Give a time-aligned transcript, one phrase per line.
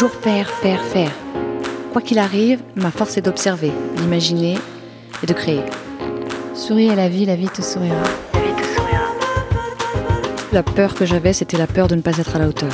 [0.00, 1.12] Toujours faire, faire, faire.
[1.92, 4.56] Quoi qu'il arrive, ma force est d'observer, d'imaginer
[5.22, 5.60] et de créer.
[6.54, 8.02] Souris à la vie, la vie te sourira.
[8.32, 9.02] La vie te sourira.
[10.54, 12.72] La peur que j'avais, c'était la peur de ne pas être à la hauteur.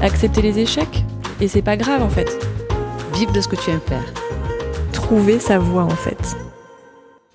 [0.00, 1.04] Accepter les échecs.
[1.38, 2.38] Et c'est pas grave en fait.
[3.12, 4.10] Vivre de ce que tu aimes faire.
[4.92, 6.34] Trouver sa voie en fait.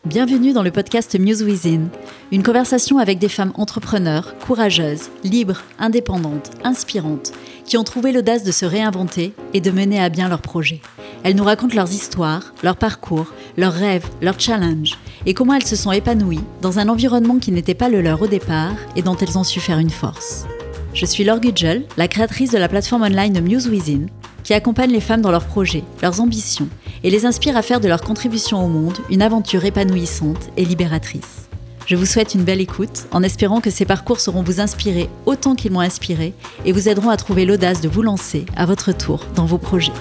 [0.06, 1.90] Bienvenue dans le podcast Muse Within,
[2.32, 7.32] une conversation avec des femmes entrepreneurs, courageuses, libres, indépendantes, inspirantes,
[7.70, 10.82] qui ont trouvé l'audace de se réinventer et de mener à bien leurs projets.
[11.24, 14.98] Elles nous racontent leurs histoires, leurs parcours, leurs rêves, leurs challenges,
[15.28, 18.28] et comment elles se sont épanouies dans un environnement qui n'était pas le leur au
[18.28, 20.48] départ et dont elles ont su faire une force.
[20.96, 24.08] Je suis Laure Gudgel, la créatrice de la plateforme online Muse Within,
[24.44, 26.70] qui accompagne les femmes dans leurs projets, leurs ambitions,
[27.04, 31.49] et les inspire à faire de leur contribution au monde une aventure épanouissante et libératrice.
[31.90, 35.56] Je vous souhaite une belle écoute, en espérant que ces parcours sauront vous inspirer autant
[35.56, 39.26] qu'ils m'ont inspiré et vous aideront à trouver l'audace de vous lancer à votre tour
[39.34, 39.92] dans vos projets.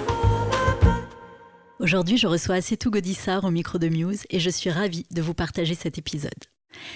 [1.80, 5.32] Aujourd'hui, je reçois Assetou Godissar au micro de Muse et je suis ravie de vous
[5.32, 6.44] partager cet épisode.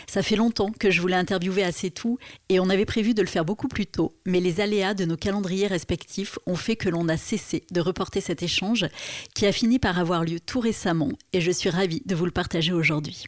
[0.06, 2.18] Ça fait longtemps que je voulais interviewer assez tout
[2.50, 5.16] et on avait prévu de le faire beaucoup plus tôt, mais les aléas de nos
[5.16, 8.86] calendriers respectifs ont fait que l'on a cessé de reporter cet échange
[9.34, 12.30] qui a fini par avoir lieu tout récemment et je suis ravie de vous le
[12.30, 13.24] partager aujourd'hui.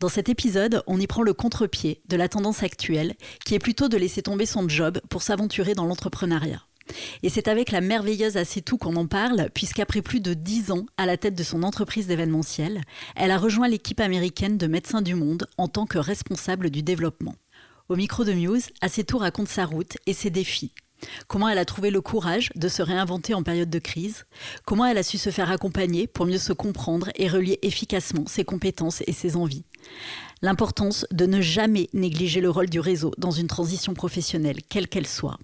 [0.00, 3.14] Dans cet épisode, on y prend le contre-pied de la tendance actuelle
[3.44, 6.62] qui est plutôt de laisser tomber son job pour s'aventurer dans l'entrepreneuriat.
[7.22, 11.06] Et c'est avec la merveilleuse tout qu'on en parle, puisqu'après plus de dix ans à
[11.06, 12.82] la tête de son entreprise d'événementiel,
[13.16, 17.36] elle a rejoint l'équipe américaine de Médecins du Monde en tant que responsable du développement.
[17.88, 20.72] Au micro de Muse, Acetou raconte sa route et ses défis.
[21.28, 24.24] Comment elle a trouvé le courage de se réinventer en période de crise,
[24.64, 28.44] comment elle a su se faire accompagner pour mieux se comprendre et relier efficacement ses
[28.44, 29.64] compétences et ses envies?
[30.42, 35.06] L'importance de ne jamais négliger le rôle du réseau dans une transition professionnelle, quelle qu'elle
[35.06, 35.38] soit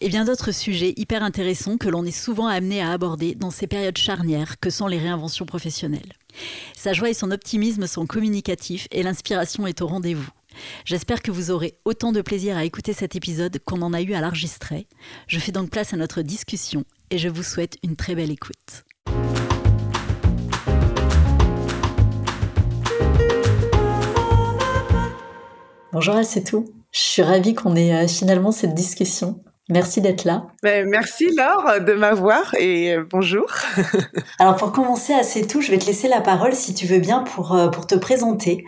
[0.00, 3.66] et bien d'autres sujets hyper intéressants que l'on est souvent amené à aborder dans ces
[3.66, 6.14] périodes charnières que sont les réinventions professionnelles.
[6.76, 10.28] Sa joie et son optimisme sont communicatifs et l'inspiration est au rendez-vous.
[10.84, 14.14] J'espère que vous aurez autant de plaisir à écouter cet épisode qu'on en a eu
[14.14, 14.86] à l'enregistrer.
[15.26, 18.84] Je fais donc place à notre discussion et je vous souhaite une très belle écoute.
[25.92, 26.66] Bonjour c'est tout.
[26.92, 29.40] Je suis ravie qu'on ait euh, finalement cette discussion.
[29.70, 30.46] Merci d'être là.
[30.62, 33.44] Ben, merci Laure de m'avoir et euh, bonjour.
[34.38, 37.22] Alors pour commencer assez tout, je vais te laisser la parole si tu veux bien
[37.22, 38.64] pour, euh, pour te présenter,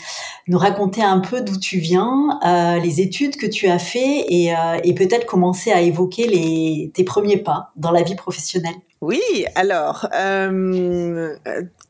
[0.46, 4.52] nous raconter un peu d'où tu viens, euh, les études que tu as fait et,
[4.84, 8.74] et peut-être commencer à évoquer les, tes premiers pas dans la vie professionnelle.
[9.00, 9.22] Oui,
[9.54, 10.06] alors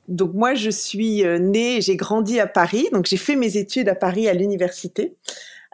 [0.06, 3.96] donc moi je suis née, j'ai grandi à Paris, donc j'ai fait mes études à
[3.96, 5.16] Paris à l'université,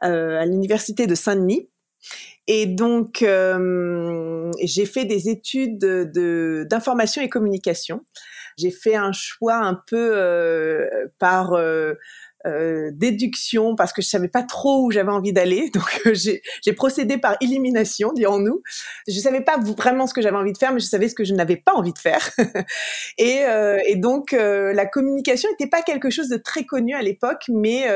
[0.01, 1.69] à l'université de Saint-Denis.
[2.49, 5.79] Et donc, euh, j'ai fait des études
[6.69, 8.05] d'information et communication.
[8.57, 10.87] J'ai fait un choix un peu euh,
[11.19, 11.95] par euh,
[12.93, 15.71] déduction parce que je savais pas trop où j'avais envie d'aller.
[15.75, 18.63] Donc j'ai procédé par élimination, dirons-nous.
[19.09, 21.25] Je savais pas vraiment ce que j'avais envie de faire, mais je savais ce que
[21.25, 22.31] je n'avais pas envie de faire.
[23.19, 23.43] et,
[23.89, 27.87] et, donc la communication n'était pas quelque chose de très connu à l'époque, mais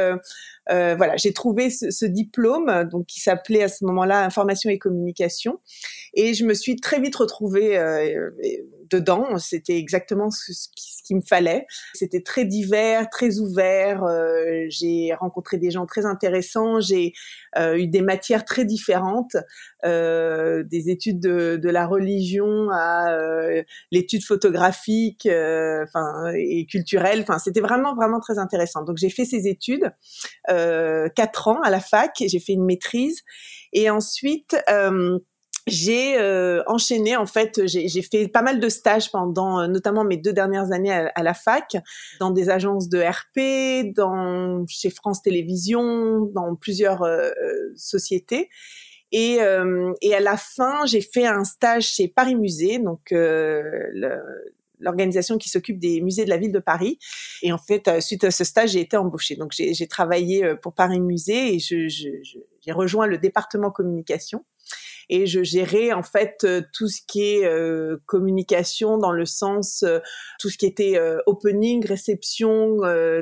[0.70, 5.60] voilà, j'ai trouvé ce, ce, diplôme, donc qui s'appelait à ce moment-là information et communication,
[6.14, 7.76] et je me suis très vite retrouvée
[8.90, 9.38] dedans.
[9.38, 10.52] C'était exactement ce,
[11.04, 11.66] qu'il me fallait.
[11.94, 14.04] C'était très divers, très ouvert.
[14.04, 16.80] Euh, j'ai rencontré des gens très intéressants.
[16.80, 17.12] J'ai
[17.58, 19.36] euh, eu des matières très différentes,
[19.84, 27.20] euh, des études de, de, la religion à euh, l'étude photographique, euh, enfin et culturelle.
[27.22, 28.84] Enfin, c'était vraiment vraiment très intéressant.
[28.84, 29.90] Donc j'ai fait ces études
[30.46, 32.12] quatre ans à la fac.
[32.20, 33.22] J'ai fait une maîtrise
[33.72, 34.56] et ensuite
[35.66, 40.16] j'ai euh, enchaîné en fait j'ai fait pas mal de stages pendant euh, notamment mes
[40.16, 41.76] deux dernières années à, la fac
[42.18, 47.30] dans des agences de RP dans chez France Télévisions dans plusieurs euh,
[47.76, 48.48] sociétés
[49.12, 49.38] et,
[50.02, 53.12] et à la fin j'ai fait un stage chez Paris Musée donc
[54.78, 56.98] l'organisation qui s'occupe des musées de la ville de Paris.
[57.42, 59.36] Et en fait, suite à ce stage, j'ai été embauchée.
[59.36, 64.42] Donc, j'ai travaillé pour Paris Musée et j'ai je, je, rejoint le département communication
[65.10, 69.82] et je gérais en fait euh, tout ce qui est euh, communication dans le sens
[69.82, 69.98] euh,
[70.38, 72.78] tout ce qui était opening, réception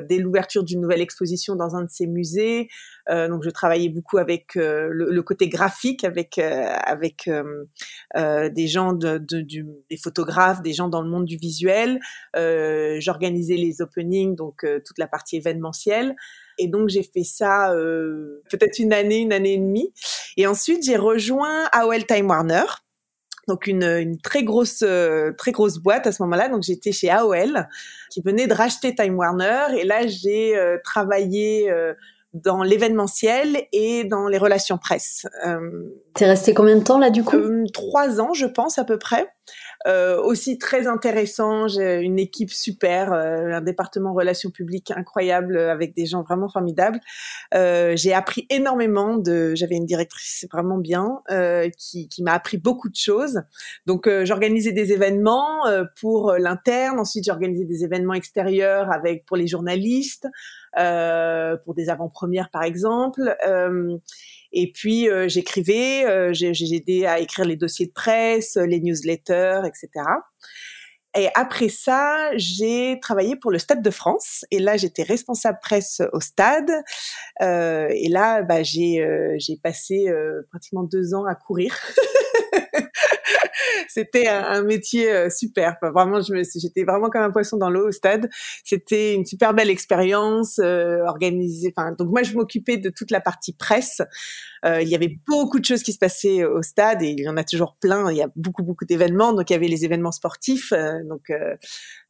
[0.07, 2.69] dès l'ouverture d'une nouvelle exposition dans un de ces musées.
[3.09, 7.29] donc je travaillais beaucoup avec le, côté graphique, avec avec
[8.15, 11.99] des gens de, de, du, des photographes, des gens dans le monde du visuel.
[12.35, 16.15] J'organisais les openings, donc toute la partie événementielle.
[16.59, 19.91] Et donc j'ai fait ça euh, peut-être une année, une année et demie.
[20.37, 22.65] Et ensuite j'ai rejoint AOL Time Warner.
[23.47, 24.83] donc une, une très grosse
[25.37, 26.49] très grosse boîte à ce moment-là.
[26.49, 27.67] Donc j'étais chez AOL
[28.11, 31.71] qui venait de racheter Time Warner et là j'ai travaillé
[32.33, 35.25] dans l'événementiel et dans les relations presse.
[35.45, 35.59] Euh,
[36.13, 37.37] T'es resté combien de temps là du coup?
[37.37, 39.27] euh, Trois ans, je pense à peu près.
[39.87, 45.95] Euh, aussi très intéressant, j'ai une équipe super, euh, un département relations publiques incroyable avec
[45.95, 46.99] des gens vraiment formidables.
[47.55, 52.57] Euh, j'ai appris énormément de, j'avais une directrice vraiment bien euh, qui, qui m'a appris
[52.57, 53.41] beaucoup de choses.
[53.87, 55.63] Donc j'organisais des événements
[55.99, 60.27] pour l'interne, ensuite j'organisais des événements extérieurs avec pour les journalistes,
[60.75, 63.35] pour des avant-premières par exemple.
[64.51, 69.61] Et puis euh, j'écrivais, euh, j'ai aidé à écrire les dossiers de presse, les newsletters,
[69.65, 69.89] etc.
[71.17, 74.45] Et après ça, j'ai travaillé pour le Stade de France.
[74.51, 76.69] Et là, j'étais responsable presse au stade.
[77.41, 80.05] Euh, et là, bah, j'ai euh, passé
[80.51, 81.75] pratiquement deux ans à courir.
[83.87, 85.77] c'était un, métier euh, super.
[85.81, 88.29] vraiment, je j'étais vraiment comme un poisson dans l'eau au stade.
[88.63, 91.73] C'était une super belle expérience euh, organisée.
[91.75, 94.01] Enfin, donc moi, je m'occupais de toute la partie presse.
[94.65, 97.29] Euh, il y avait beaucoup de choses qui se passaient au stade et il y
[97.29, 98.11] en a toujours plein.
[98.11, 99.33] Il y a beaucoup beaucoup d'événements.
[99.33, 101.55] Donc il y avait les événements sportifs, euh, donc euh,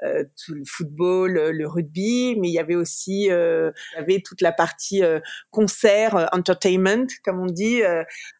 [0.03, 4.41] euh, tout le football, le rugby, mais il y avait aussi il y avait toute
[4.41, 5.01] la partie
[5.51, 7.81] concert, entertainment comme on dit,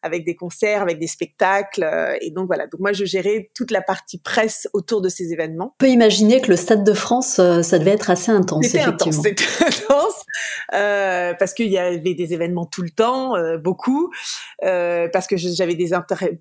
[0.02, 1.86] avec des concerts, avec des spectacles.
[2.20, 2.66] et donc voilà.
[2.66, 5.74] Donc moi je gérais toute la partie presse autour de ces événements.
[5.74, 8.66] On peut imaginer que le Stade de France, ça devait être assez intense.
[8.66, 10.24] C'était intense, c'était intense
[11.38, 13.99] parce qu'il y avait des événements tout le temps, beaucoup.
[14.64, 15.76] Euh, parce que j'avais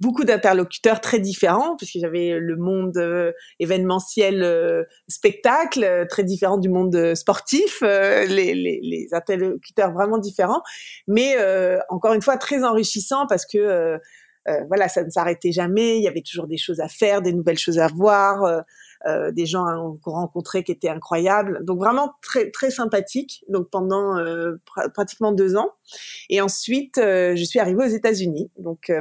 [0.01, 6.69] beaucoup d'interlocuteurs très différents, puisque j'avais le monde euh, événementiel euh, spectacle très différent du
[6.69, 10.61] monde sportif, les, les, les, interlocuteurs vraiment différents,
[11.07, 11.35] mais
[11.89, 13.97] encore une fois très enrichissant parce que
[14.67, 17.57] voilà, ça ne s'arrêtait jamais, il y avait toujours des choses à faire, des nouvelles
[17.57, 18.63] choses à voir.
[19.07, 21.63] Euh, des gens qu'on rencontrait qui étaient incroyables.
[21.63, 23.45] Donc vraiment très très sympathique.
[23.47, 24.57] Donc pendant euh,
[24.93, 25.71] pratiquement deux ans.
[26.29, 28.51] Et ensuite, euh, je suis arrivée aux États-Unis.
[28.57, 28.91] Donc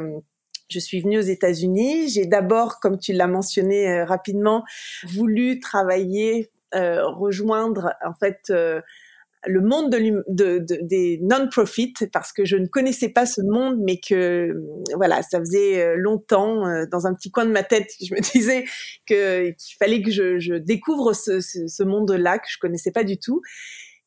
[0.71, 2.09] je suis venue aux États-Unis.
[2.11, 4.65] J'ai d'abord, comme tu l'as mentionné rapidement,
[5.05, 8.53] voulu travailler, rejoindre en fait
[9.49, 14.55] le monde de, des non-profit parce que je ne connaissais pas ce monde, mais que
[14.95, 18.21] voilà, ça faisait euh, longtemps euh, dans un petit coin de ma tête, je me
[18.33, 18.65] disais
[19.07, 23.41] que qu'il fallait que je, découvre ce, monde-là que je connaissais pas du tout.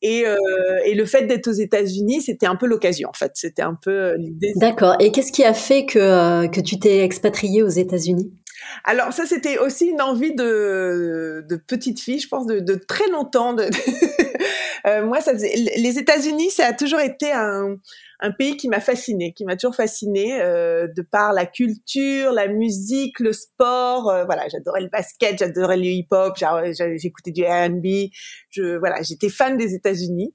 [0.04, 0.36] Et, euh,
[0.84, 3.32] et le fait d'être aux États-Unis, c'était un peu l'occasion en fait.
[3.34, 4.52] C'était un peu l'idée.
[4.56, 4.96] D'accord.
[4.98, 8.32] Et qu'est-ce qui a fait que que tu t'es expatriée aux États-Unis?
[8.84, 13.08] Alors ça, c'était aussi une envie de, de petite fille, je pense, de, de très
[13.08, 13.54] longtemps.
[13.54, 13.64] De,
[14.86, 17.76] euh, moi, ça les États-Unis, ça a toujours été un,
[18.22, 22.46] un pays qui m'a fasciné, qui m'a toujours fasciné euh, de par la culture, la
[22.46, 24.08] musique, le sport.
[24.08, 26.36] Euh, voilà, j'adorais le basket, j'adorais le hip-hop,
[26.96, 28.10] j'écoutais du R&B.
[28.50, 30.34] Je voilà, j'étais fan des États-Unis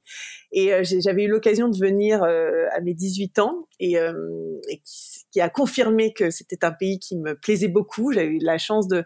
[0.52, 5.26] et euh, j'avais eu l'occasion de venir euh, à mes 18 ans et, et qui,
[5.32, 8.12] qui, a confirmé que c'était un pays qui me plaisait beaucoup.
[8.12, 9.06] J'avais eu la chance de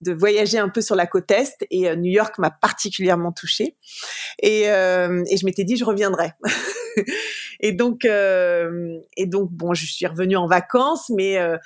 [0.00, 3.76] de voyager un peu sur la côte est et New York m'a particulièrement touchée.
[4.42, 4.66] Et, et
[5.36, 6.32] je m'étais dit je reviendrai.
[7.60, 11.56] Et donc, euh, et donc, bon, je suis revenue en vacances, mais euh,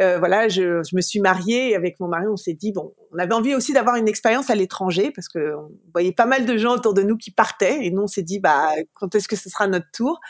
[0.00, 3.18] euh, voilà, je, je, me suis mariée avec mon mari, on s'est dit bon, on
[3.18, 6.56] avait envie aussi d'avoir une expérience à l'étranger parce que on voyait pas mal de
[6.56, 7.84] gens autour de nous qui partaient.
[7.84, 10.20] Et nous on s'est dit bah quand est-ce que ce sera notre tour?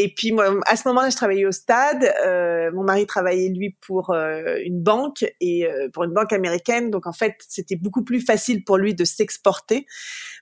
[0.00, 2.04] Et puis moi, à ce moment-là, je travaillais au stade.
[2.24, 6.90] Euh, mon mari travaillait lui pour euh, une banque et euh, pour une banque américaine,
[6.90, 9.86] donc en fait c'était beaucoup plus facile pour lui de s'exporter.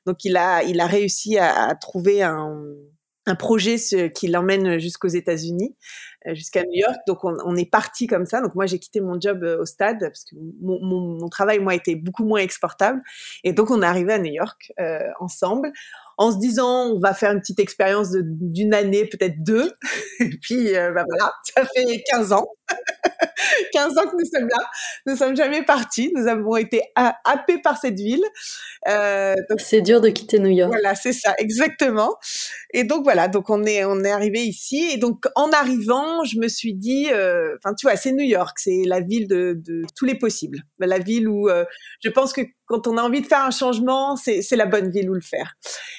[0.04, 2.54] Donc il a il a réussi à, à trouver un
[3.26, 3.76] un projet
[4.14, 5.74] qui l'emmène jusqu'aux États-Unis,
[6.34, 6.96] jusqu'à New York.
[7.06, 8.40] Donc on, on est parti comme ça.
[8.40, 11.58] Donc moi j'ai quitté mon job euh, au stade parce que mon, mon, mon, travail
[11.58, 13.00] moi était beaucoup moins exportable.
[13.44, 15.72] Et donc on est arrivé à New York euh, ensemble
[16.18, 19.72] en se disant on va faire une petite expérience d'une année, peut-être deux.
[20.20, 22.46] Et puis euh, bah voilà, ça fait 15 ans.
[23.72, 24.70] 15 ans que nous sommes là.
[25.06, 26.12] Nous sommes jamais partis.
[26.14, 28.24] Nous avons été happés par cette ville.
[28.88, 30.70] Euh, c'est dur de quitter New York.
[30.70, 32.16] Voilà, c'est ça, exactement.
[32.72, 34.90] Et donc voilà, donc on est on est arrivé ici.
[34.92, 38.58] Et donc en arrivant, je me suis dit, euh, enfin tu vois, c'est New York,
[38.58, 39.60] c'est la ville de,
[39.96, 40.62] tous les possibles.
[40.78, 41.64] La ville où euh,
[42.02, 45.10] je pense que quand on a envie de faire un changement, c'est la bonne ville
[45.10, 45.54] où le faire.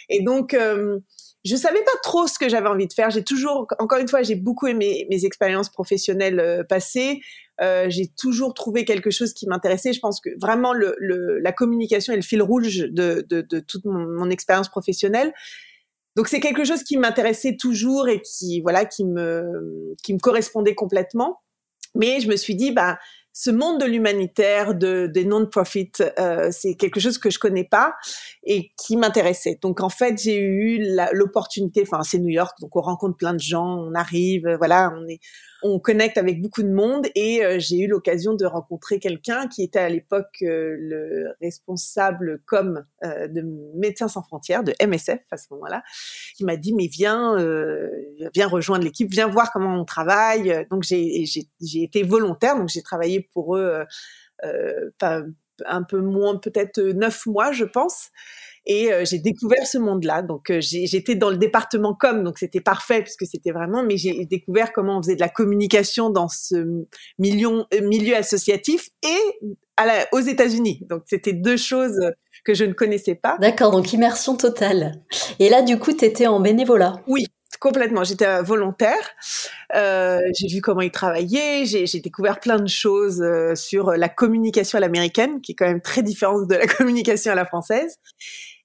[0.09, 0.99] Et donc euh,
[1.45, 3.09] je savais pas trop ce que j'avais envie de faire.
[3.09, 7.21] J'ai toujours, encore une fois, j'ai beaucoup aimé mes expériences professionnelles euh, passées.
[7.59, 9.91] J'ai toujours trouvé quelque chose qui m'intéressait.
[9.91, 13.25] Je pense que vraiment la communication est le fil rouge de,
[13.61, 15.33] toute mon expérience professionnelle.
[16.17, 20.73] Donc c'est quelque chose qui m'intéressait toujours et qui voilà qui me qui me correspondait
[20.73, 21.41] complètement.
[21.93, 22.97] Mais je me suis dit bah
[23.39, 27.93] ce monde de l'humanitaire, de, des non-profit, euh, c'est quelque chose que je connais pas
[28.43, 29.59] et qui m'intéressait.
[29.61, 30.83] Donc en fait, j'ai eu
[31.13, 31.83] l'opportunité.
[31.83, 35.19] Enfin, c'est New York, donc on rencontre plein de gens, on arrive, voilà, on est
[35.63, 39.63] on connecte avec beaucoup de monde et euh, j'ai eu l'occasion de rencontrer quelqu'un qui
[39.63, 43.43] était à l'époque euh, le responsable com euh, de
[43.75, 45.83] Médecins sans frontières, de MSF à ce moment-là,
[46.35, 47.35] qui m'a dit mais viens,
[48.33, 50.65] viens rejoindre l'équipe, viens voir comment on travaille.
[50.69, 53.85] Donc j'ai j'ai été volontaire, donc j'ai travaillé pour eux
[55.65, 58.11] un peu moins, peut-être neuf mois, je pense
[58.67, 60.21] et euh, j'ai découvert ce monde-là.
[60.21, 63.83] Donc euh, j'étais dans le département com, donc c'était parfait puisque c'était vraiment.
[63.83, 66.85] Mais j'ai découvert comment on faisait de la communication dans ce
[67.17, 69.47] million, euh, milieu associatif et
[69.77, 70.85] à la, aux États-Unis.
[70.89, 72.11] Donc c'était deux choses
[72.43, 73.37] que je ne connaissais pas.
[73.39, 75.01] D'accord, donc immersion totale.
[75.39, 77.01] Et là, du coup, tu étais en bénévolat.
[77.07, 77.25] Oui,
[77.59, 78.03] complètement.
[78.03, 79.15] J'étais volontaire.
[79.75, 81.65] Euh, j'ai vu comment ils travaillaient.
[81.65, 83.23] J'ai découvert plein de choses
[83.55, 87.35] sur la communication à l'américaine, qui est quand même très différente de la communication à
[87.35, 87.97] la française.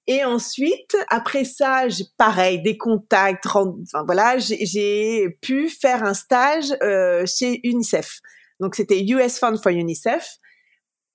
[0.07, 3.45] Et ensuite, après ça, j'ai pareil, des contacts.
[3.45, 8.19] Enfin voilà, j'ai pu faire un stage euh, chez UNICEF.
[8.59, 10.37] Donc c'était US Fund for UNICEF.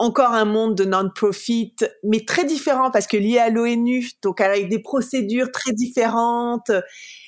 [0.01, 4.69] Encore un monde de non-profit, mais très différent parce que lié à l'ONU, donc avec
[4.69, 6.71] des procédures très différentes.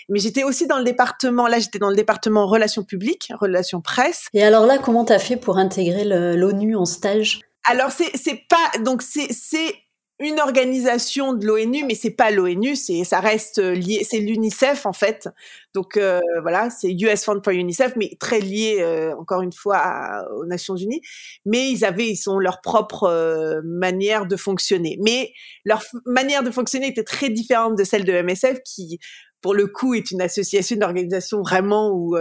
[0.09, 4.27] Mais j'étais aussi dans le département, là j'étais dans le département relations publiques, relations presse.
[4.35, 7.41] Et alors là, comment t'as fait pour intégrer l'ONU en stage?
[7.65, 9.75] Alors c'est c'est pas donc c'est c'est
[10.21, 14.93] une organisation de l'ONU, mais c'est pas l'ONU, c'est ça reste lié, c'est l'UNICEF en
[14.93, 15.29] fait.
[15.75, 20.27] Donc euh, voilà, c'est US Fund for UNICEF, mais très lié euh, encore une fois
[20.37, 21.01] aux Nations Unies.
[21.47, 24.99] Mais ils avaient, ils sont leur propre euh, manière de fonctionner.
[25.03, 25.33] Mais
[25.65, 28.99] leur manière de fonctionner était très différente de celle de MSF, qui
[29.41, 32.15] pour le coup est une association, une organisation vraiment où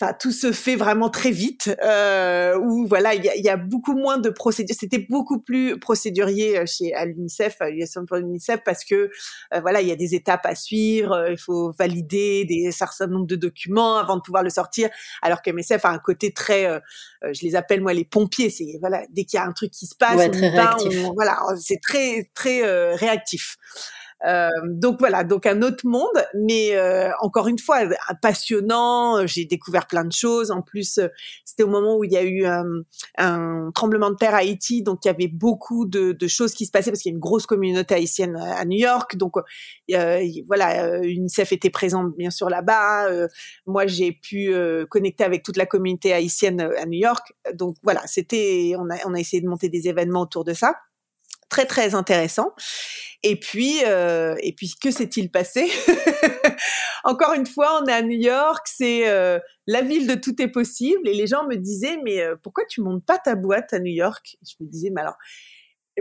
[0.00, 1.70] Enfin, tout se fait vraiment très vite.
[1.84, 4.74] Euh, où voilà, il y a, y a, beaucoup moins de procédures.
[4.76, 7.66] C'était beaucoup plus procédurier euh, chez à l'UNICEF, à
[8.08, 8.94] pour l'UNICEF, parce que
[9.54, 11.12] euh, voilà, il y a des étapes à suivre.
[11.12, 14.88] Euh, il faut valider des certain nombre de documents avant de pouvoir le sortir.
[15.22, 16.80] Alors qu'MSF a un côté très,
[17.22, 18.50] je les appelle moi les pompiers.
[18.50, 22.30] C'est voilà, dès qu'il y a un truc qui se passe, on, voilà, c'est très
[22.34, 23.56] très réactif.
[24.26, 27.80] Euh, donc voilà, donc un autre monde, mais euh, encore une fois
[28.22, 29.26] passionnant.
[29.26, 30.50] J'ai découvert plein de choses.
[30.50, 31.08] En plus, euh,
[31.44, 32.44] c'était au moment où il y a eu
[33.18, 36.66] un tremblement de terre à Haïti, donc il y avait beaucoup de, de choses qui
[36.66, 39.16] se passaient parce qu'il y a une grosse communauté haïtienne à New York.
[39.16, 39.34] Donc
[40.46, 43.08] voilà, UNICEF était présente bien sûr là-bas.
[43.66, 44.52] moi, j'ai pu
[44.88, 47.32] connecter avec toute la communauté haïtienne à New York.
[47.54, 50.74] Donc voilà, c'était on a on a essayé de monter des événements autour de ça
[51.54, 52.52] très très intéressant.
[53.22, 55.70] Et puis, euh, et puis que s'est-il passé?
[57.04, 60.48] Encore une fois, on est à New York, c'est euh, la ville de tout est
[60.48, 61.08] possible.
[61.08, 63.92] Et les gens me disaient, mais euh, pourquoi tu montes pas ta boîte à New
[63.92, 64.36] York?
[64.42, 65.16] Je me disais, mais alors,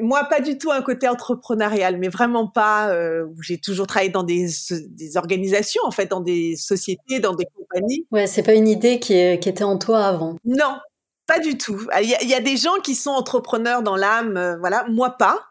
[0.02, 2.90] moi, pas du tout un côté entrepreneurial, mais vraiment pas.
[2.90, 4.48] Euh, j'ai toujours travaillé dans des,
[4.88, 8.08] des organisations, en fait, dans des sociétés, dans des compagnies.
[8.12, 10.36] Ouais, c'est pas une idée qui, qui était en toi avant.
[10.46, 10.78] Non,
[11.26, 11.88] pas du tout.
[12.02, 14.86] Il y, a, il y a des gens qui sont entrepreneurs dans l'âme, euh, voilà,
[14.90, 15.48] moi pas.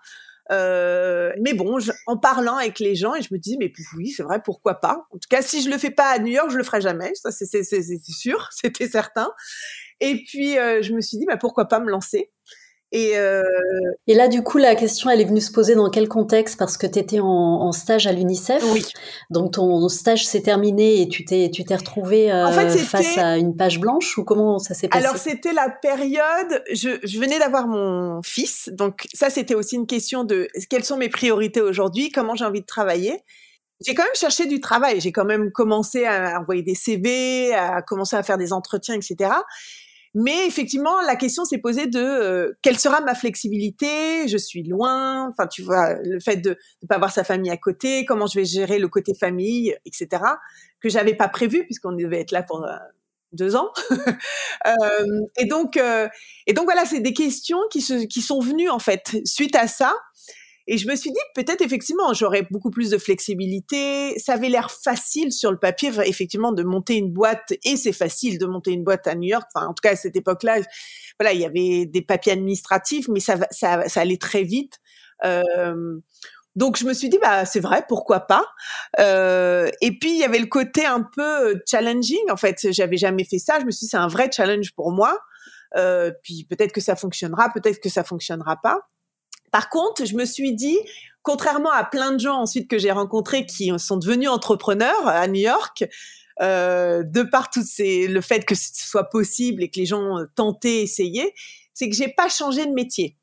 [0.50, 4.22] Euh, mais bon, en parlant avec les gens, et je me dis, mais oui, c'est
[4.22, 5.06] vrai, pourquoi pas?
[5.10, 7.12] En tout cas, si je le fais pas à New York, je le ferai jamais.
[7.14, 9.30] Ça, c'est sûr, c'était certain.
[10.00, 12.30] Et puis, euh, je me suis dit, bah, pourquoi pas me lancer?
[12.92, 13.42] Et, euh...
[14.06, 16.58] et là, du coup, la question, elle est venue se poser dans quel contexte?
[16.58, 18.62] Parce que tu étais en, en, stage à l'UNICEF.
[18.70, 18.84] Oui.
[19.30, 23.16] Donc, ton stage s'est terminé et tu t'es, tu t'es retrouvé euh, en fait, face
[23.16, 25.04] à une page blanche ou comment ça s'est passé?
[25.04, 28.68] Alors, c'était la période, je, je venais d'avoir mon fils.
[28.72, 32.60] Donc, ça, c'était aussi une question de quelles sont mes priorités aujourd'hui, comment j'ai envie
[32.60, 33.22] de travailler?
[33.84, 35.00] J'ai quand même cherché du travail.
[35.00, 39.30] J'ai quand même commencé à envoyer des CV, à commencer à faire des entretiens, etc.
[40.14, 44.28] Mais effectivement, la question s'est posée de euh, quelle sera ma flexibilité?
[44.28, 45.28] Je suis loin.
[45.30, 48.38] Enfin, tu vois, le fait de ne pas avoir sa famille à côté, comment je
[48.38, 50.22] vais gérer le côté famille, etc.
[50.80, 52.66] Que j'avais pas prévu puisqu'on devait être là pour
[53.32, 53.70] deux ans.
[54.66, 56.08] euh, et donc, euh,
[56.46, 59.66] et donc voilà, c'est des questions qui, se, qui sont venues en fait suite à
[59.66, 59.94] ça.
[60.72, 64.18] Et je me suis dit, peut-être effectivement, j'aurais beaucoup plus de flexibilité.
[64.18, 67.52] Ça avait l'air facile sur le papier, effectivement, de monter une boîte.
[67.62, 69.46] Et c'est facile de monter une boîte à New York.
[69.54, 70.60] Enfin, en tout cas, à cette époque-là,
[71.20, 74.78] voilà, il y avait des papiers administratifs, mais ça, ça, ça allait très vite.
[75.26, 76.00] Euh,
[76.56, 78.46] donc je me suis dit bah c'est vrai pourquoi pas?
[78.98, 83.24] Euh, et puis il y avait le côté un peu challenging en fait j'avais jamais
[83.24, 85.18] fait ça je me suis dit c'est un vrai challenge pour moi
[85.76, 88.80] euh, puis peut-être que ça fonctionnera peut-être que ça fonctionnera pas
[89.52, 90.78] par contre, je me suis dit,
[91.22, 95.42] contrairement à plein de gens ensuite que j'ai rencontrés qui sont devenus entrepreneurs à New
[95.42, 95.84] York,
[96.40, 100.18] euh, de par tout ces, le fait que ce soit possible et que les gens
[100.18, 101.34] euh, tentaient, essayaient,
[101.74, 103.16] c'est que j'ai pas changé de métier.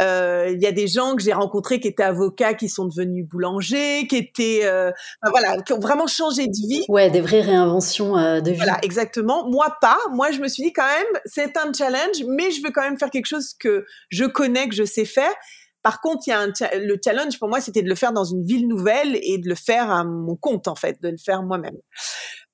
[0.00, 3.26] Euh, il y a des gens que j'ai rencontrés qui étaient avocats, qui sont devenus
[3.26, 4.90] boulangers, qui étaient, euh,
[5.30, 6.84] voilà, qui ont vraiment changé de vie.
[6.88, 8.56] Ouais, des vraies réinventions euh, de vie.
[8.56, 9.48] Voilà, exactement.
[9.48, 9.98] Moi, pas.
[10.12, 12.98] Moi, je me suis dit quand même, c'est un challenge, mais je veux quand même
[12.98, 15.32] faire quelque chose que je connais, que je sais faire.
[15.86, 18.44] Par contre, il y a le challenge pour moi, c'était de le faire dans une
[18.44, 21.76] ville nouvelle et de le faire à mon compte, en fait, de le faire moi-même.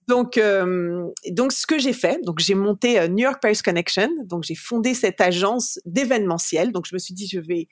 [0.07, 4.11] Donc, euh, donc ce que j'ai fait, donc j'ai monté euh, New York Paris Connection,
[4.27, 6.73] donc j'ai fondé cette agence d'événementiel.
[6.73, 7.69] Donc je me suis dit je vais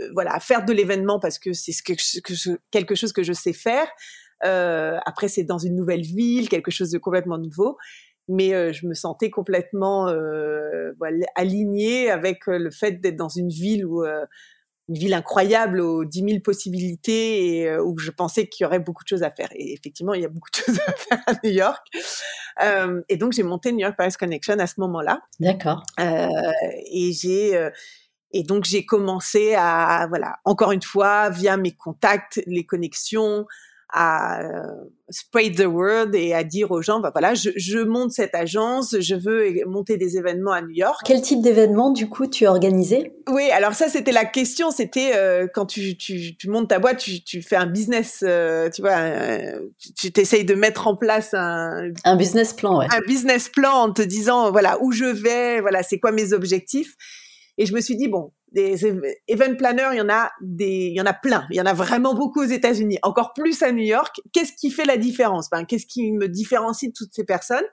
[0.00, 3.86] euh, voilà faire de l'événement parce que c'est quelque chose que je sais faire.
[4.40, 7.76] Après c'est dans une nouvelle ville, quelque chose de complètement nouveau,
[8.26, 10.06] mais je me sentais complètement
[11.34, 14.02] alignée avec le fait d'être dans une ville où
[14.88, 18.78] une ville incroyable aux 10 000 possibilités et euh, où je pensais qu'il y aurait
[18.78, 19.48] beaucoup de choses à faire.
[19.54, 21.86] Et effectivement, il y a beaucoup de choses à faire à New York.
[22.62, 25.20] Euh, et donc, j'ai monté New York Paris Connection à ce moment-là.
[25.40, 25.82] D'accord.
[26.00, 26.28] Euh,
[26.92, 27.70] et j'ai
[28.36, 33.46] et donc j'ai commencé à voilà encore une fois via mes contacts, les connexions,
[33.96, 34.66] à euh,
[35.08, 38.96] spread the word et à dire aux gens, bah voilà, je, je, monte cette agence,
[38.98, 41.02] je veux monter des événements à New York.
[41.04, 44.72] Quel type d'événement, du coup, tu as organisé Oui, alors ça, c'était la question.
[44.72, 48.68] C'était euh, quand tu, tu, tu, montes ta boîte, tu, tu fais un business, euh,
[48.68, 49.60] tu vois, euh,
[49.96, 51.92] tu t'essayes de mettre en place un...
[52.02, 52.86] Un business plan, ouais.
[52.90, 56.94] Un business plan en te disant, voilà, où je vais, voilà, c'est quoi mes objectifs?
[57.58, 58.86] Et je me suis dit, bon, des
[59.28, 61.46] event planners, il y en a des, il y en a plein.
[61.50, 64.20] Il y en a vraiment beaucoup aux États-Unis, encore plus à New York.
[64.32, 65.50] Qu'est-ce qui fait la différence?
[65.50, 67.64] Ben, Qu'est-ce qui me différencie de toutes ces personnes?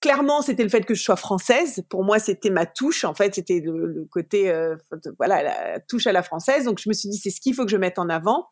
[0.00, 1.82] Clairement, c'était le fait que je sois française.
[1.90, 3.04] Pour moi, c'était ma touche.
[3.04, 4.74] En fait, c'était le, côté, euh,
[5.18, 6.64] voilà, la touche à la française.
[6.64, 8.48] Donc, je me suis dit, c'est ce qu'il faut que je mette en avant.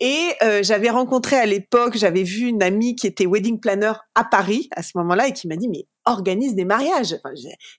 [0.00, 4.22] Et euh, j'avais rencontré à l'époque, j'avais vu une amie qui était wedding planner à
[4.24, 7.14] Paris à ce moment-là et qui m'a dit mais organise des mariages.
[7.14, 7.34] Enfin,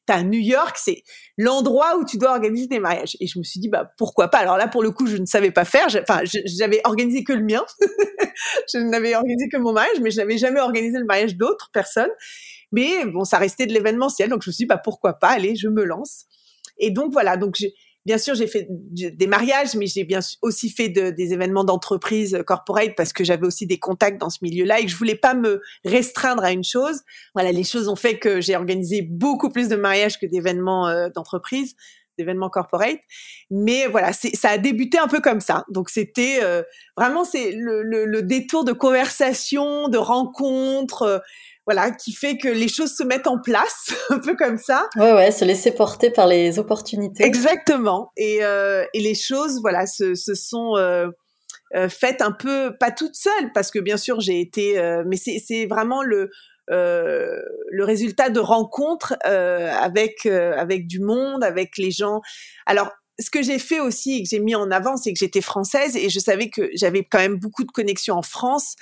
[0.05, 1.03] T'as New York, c'est
[1.37, 3.15] l'endroit où tu dois organiser des mariages.
[3.21, 4.39] Et je me suis dit bah pourquoi pas?
[4.39, 5.87] Alors là pour le coup je ne savais pas faire.
[6.01, 7.65] Enfin j'avais organisé que le mien.
[8.73, 12.11] je n'avais organisé que mon mariage, mais je n'avais jamais organisé le mariage d'autres personnes.
[12.73, 15.29] Mais bon ça restait de l'événementiel, donc je me suis dit bah pourquoi pas?
[15.29, 16.25] Allez je me lance.
[16.77, 17.73] Et donc voilà donc j'ai
[18.09, 22.33] bien sûr, j'ai fait des mariages, mais j'ai bien aussi fait de, des événements d'entreprise
[22.33, 25.13] euh, corporate parce que j'avais aussi des contacts dans ce milieu-là et que je voulais
[25.13, 27.01] pas me restreindre à une chose.
[27.35, 31.09] Voilà, les choses ont fait que j'ai organisé beaucoup plus de mariages que d'événements euh,
[31.13, 31.75] d'entreprise
[32.19, 32.99] d'événements corporate.
[33.49, 35.65] Mais voilà, ça a débuté un peu comme ça.
[35.69, 36.61] Donc c'était euh,
[36.95, 41.19] vraiment c'est le, le, le, détour de conversation, de rencontres, euh,
[41.69, 44.89] voilà, qui fait que les choses se mettent en place, un peu comme ça.
[44.95, 47.23] Ouais, ouais, se laisser porter par les opportunités.
[47.23, 48.11] Exactement.
[48.17, 51.09] Et, euh, et les choses, voilà, se, se sont euh,
[51.75, 55.67] euh, faites un peu, pas toutes seules, parce que bien sûr j'ai été, mais c'est
[55.67, 56.31] vraiment le
[56.71, 62.21] euh, le résultat de rencontres euh, avec avec du monde, avec les gens.
[62.65, 65.41] Alors ce que j'ai fait aussi et que j'ai mis en avant, c'est que j'étais
[65.41, 68.75] française et je savais que j'avais quand même beaucoup de connexions en France.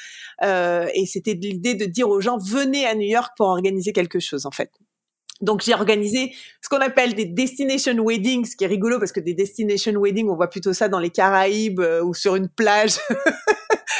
[0.43, 4.19] Euh, et c'était l'idée de dire aux gens, venez à New York pour organiser quelque
[4.19, 4.71] chose, en fait.
[5.41, 9.19] Donc j'ai organisé ce qu'on appelle des destination weddings, ce qui est rigolo parce que
[9.19, 12.97] des destination weddings, on voit plutôt ça dans les Caraïbes euh, ou sur une plage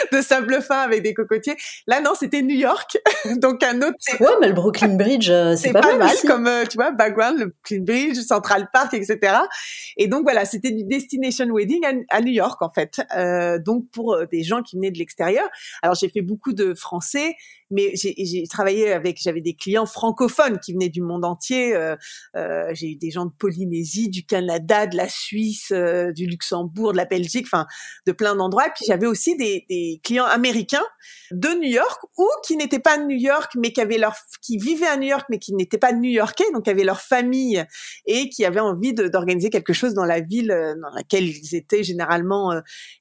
[0.18, 1.56] de sable fin avec des cocotiers.
[1.88, 2.98] Là non, c'était New York,
[3.38, 3.98] donc un autre.
[4.20, 7.40] Ouais, mais le Brooklyn Bridge, euh, c'est pas, pas, mal, comme euh, tu vois background,
[7.40, 9.36] le Brooklyn Bridge, Central Park, etc.
[9.98, 13.02] Et donc voilà, c'était du destination wedding à, à, New York en fait.
[13.16, 15.48] Euh, donc pour des gens qui venaient de l'extérieur.
[15.82, 17.36] Alors j'ai fait beaucoup de Français,
[17.70, 21.76] mais j'ai travaillé avec, j'avais des clients francophones qui venaient du monde entier.
[21.76, 21.96] Euh,
[22.36, 26.94] euh, j'ai eu des gens de Polynésie, du Canada, de la Suisse, euh, du Luxembourg,
[26.94, 27.66] de la Belgique, enfin
[28.06, 28.70] de plein d'endroits.
[28.74, 29.66] Puis j'avais aussi des,
[30.04, 30.86] clients américains
[31.32, 34.58] de New York ou qui n'étaient pas de New York, mais qui avaient leur, qui
[34.58, 37.64] vivaient à New York, mais qui n'étaient pas new-yorkais, donc qui avaient leur famille
[38.06, 42.54] et qui avaient envie d'organiser quelque chose dans la ville dans laquelle ils étaient généralement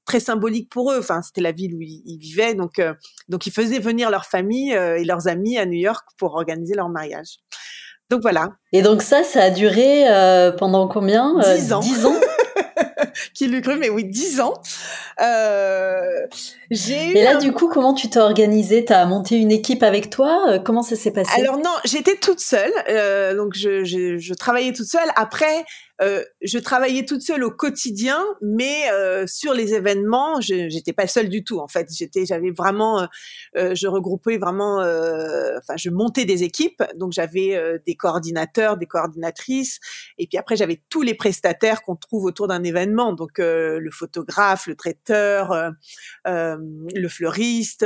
[0.05, 0.99] très symbolique pour eux.
[0.99, 2.81] Enfin, c'était la ville où ils, ils vivaient, donc
[3.29, 6.89] donc ils faisaient venir leur famille et leurs amis à New York pour organiser leur
[6.89, 7.39] mariage.
[8.11, 8.51] Donc voilà.
[8.73, 11.81] Et donc ça, ça a duré euh, pendant combien euh, Dix ans.
[11.81, 12.15] Dix ans
[13.35, 14.55] Qui l'eût cru, mais oui, dix ans.
[15.23, 16.27] Euh,
[16.71, 17.39] j'ai Et là, un...
[17.39, 18.85] du coup, comment tu t'es organisée?
[18.85, 20.45] T'as monté une équipe avec toi?
[20.49, 21.41] Euh, Comment ça s'est passé?
[21.41, 25.09] Alors non, j'étais toute seule, euh, donc je, je, je, travaillais toute seule.
[25.17, 25.65] Après,
[26.03, 31.07] euh, je travaillais toute seule au quotidien, mais euh, sur les événements, je j'étais pas
[31.07, 31.59] seule du tout.
[31.59, 33.07] En fait, j'étais, j'avais vraiment, euh,
[33.57, 36.83] euh je regroupais vraiment, euh, enfin, je montais des équipes.
[36.97, 39.79] Donc j'avais des coordinateurs, des coordinatrices,
[40.19, 43.13] et puis après j'avais tous les prestataires qu'on trouve autour d'un événement.
[43.13, 45.73] Donc le photographe, le traiteur,
[46.25, 47.85] le fleuriste,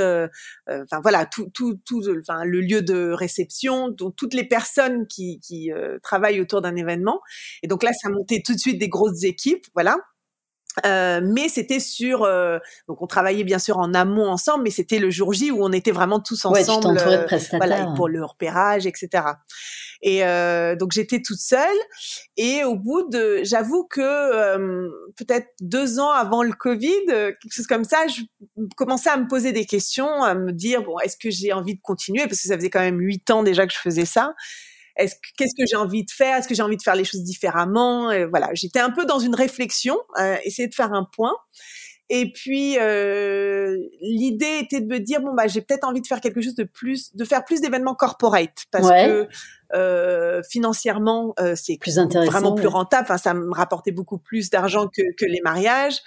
[0.68, 5.38] enfin voilà, tout, tout, tout, enfin le lieu de réception, donc toutes les personnes qui,
[5.40, 5.70] qui
[6.02, 7.20] travaillent autour d'un événement.
[7.62, 9.96] Et donc là, ça montait tout de suite des grosses équipes, voilà.
[10.86, 15.00] Euh, mais c'était sur euh, donc on travaillait bien sûr en amont ensemble mais c'était
[15.00, 19.24] le jour J où on était vraiment tous ensemble euh, voilà, pour le repérage etc
[20.00, 20.20] et
[20.76, 21.76] donc j'étais toute seule
[22.36, 27.84] et au bout de j'avoue que peut-être deux ans avant le Covid quelque chose comme
[27.84, 28.22] ça je
[28.76, 31.80] commençais à me poser des questions à me dire bon est-ce que j'ai envie de
[31.82, 32.28] continuer?
[32.28, 34.34] Parce que ça faisait quand même huit ans déjà que je faisais ça
[35.36, 36.38] qu'est-ce que j'ai envie de faire?
[36.38, 38.10] Est-ce que j'ai envie de faire les choses différemment?
[38.28, 41.34] Voilà, j'étais un peu dans une réflexion, euh, essayer de faire un point.
[42.12, 46.20] Et puis euh, l'idée était de me dire bon bah j'ai peut-être envie de faire
[46.20, 49.28] quelque chose de plus, de faire plus d'événements corporate parce que
[49.74, 51.78] euh, financièrement euh, c'est
[52.26, 53.04] vraiment plus rentable.
[53.04, 56.00] Enfin ça me rapportait beaucoup plus d'argent que, que les mariages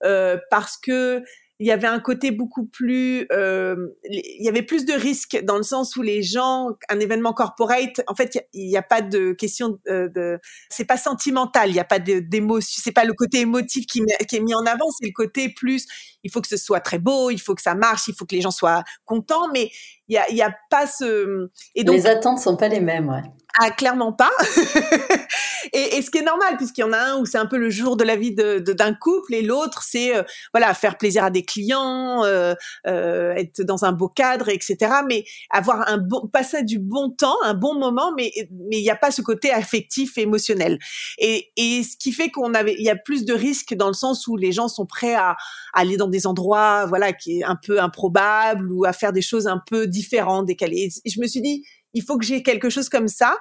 [0.00, 1.24] parce que
[1.60, 5.56] il y avait un côté beaucoup plus, euh, il y avait plus de risques dans
[5.56, 9.32] le sens où les gens, un événement corporate, en fait, il n'y a, pas de
[9.32, 10.38] question de, de
[10.70, 14.40] c'est pas sentimental, il n'y a pas d'émotion, c'est pas le côté émotif qui, est
[14.40, 15.86] mis en avant, c'est le côté plus,
[16.22, 18.36] il faut que ce soit très beau, il faut que ça marche, il faut que
[18.36, 19.70] les gens soient contents, mais
[20.06, 23.08] il y a, y a pas ce, et donc les attentes sont pas les mêmes,
[23.08, 23.22] ouais.
[23.60, 24.30] Ah, clairement pas.
[25.72, 27.58] et, et, ce qui est normal, puisqu'il y en a un où c'est un peu
[27.58, 30.22] le jour de la vie d'un de, d'un couple, et l'autre c'est euh,
[30.54, 32.54] voilà faire plaisir à des clients, euh,
[32.86, 34.76] euh, être dans un beau cadre, etc.
[35.08, 38.90] Mais avoir un bon passer du bon temps, un bon moment, mais mais il n'y
[38.90, 40.78] a pas ce côté affectif, émotionnel.
[41.18, 43.94] Et, et ce qui fait qu'on avait, il y a plus de risques dans le
[43.94, 45.36] sens où les gens sont prêts à, à
[45.72, 49.48] aller dans des endroits, voilà, qui est un peu improbable ou à faire des choses
[49.48, 50.90] un peu différentes, décalées.
[51.04, 51.64] Et je me suis dit
[51.98, 53.36] il faut que j'ai quelque chose comme ça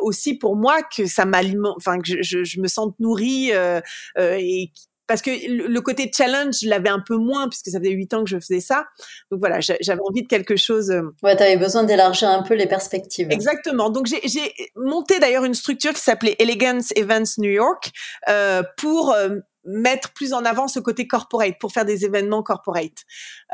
[0.00, 3.80] aussi pour moi que ça m'alimente, enfin que je, je, me sente nourrie euh,
[4.18, 4.72] euh, et
[5.06, 8.22] parce que le côté challenge, je l'avais un peu moins puisque ça faisait huit ans
[8.22, 8.86] que je faisais ça.
[9.32, 10.90] Donc voilà, j'avais envie de quelque chose.
[10.90, 13.26] Euh, ouais, tu avais besoin d'élargir un peu les perspectives.
[13.28, 13.90] Exactement.
[13.90, 17.90] Donc j'ai monté d'ailleurs une structure qui s'appelait Elegance Events New York
[18.28, 23.04] euh, pour euh, mettre plus en avant ce côté corporate, pour faire des événements corporate.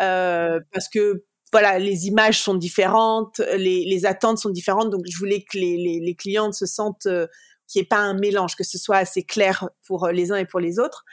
[0.03, 5.17] Euh, parce que voilà, les images sont différentes, les, les, attentes sont différentes, donc je
[5.17, 7.27] voulais que les, les, les clientes se sentent euh,
[7.67, 10.37] qu'il n'y ait pas un mélange, que ce soit assez clair pour euh, les uns
[10.37, 11.05] et pour les autres.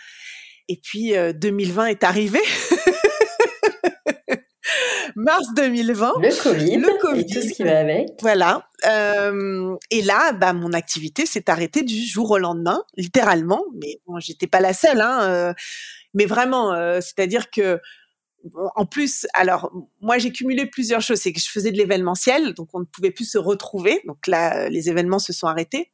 [0.69, 2.39] Et puis 2020 euh, est arrivé.
[5.15, 6.13] Mars 2020.
[6.21, 6.77] Le Covid.
[6.77, 7.21] Le Covid.
[7.21, 8.07] Et tout ce qui va avec.
[8.21, 8.67] Voilà.
[8.87, 13.63] Euh, et là, bah, mon activité s'est arrêtée du jour au lendemain, littéralement.
[13.75, 15.53] Mais bon, j'étais pas la seule, hein.
[16.15, 17.79] Mais vraiment, c'est-à-dire que
[18.75, 21.19] en plus, alors moi j'ai cumulé plusieurs choses.
[21.19, 24.01] C'est que je faisais de l'événementiel, donc on ne pouvait plus se retrouver.
[24.05, 25.91] Donc là, les événements se sont arrêtés.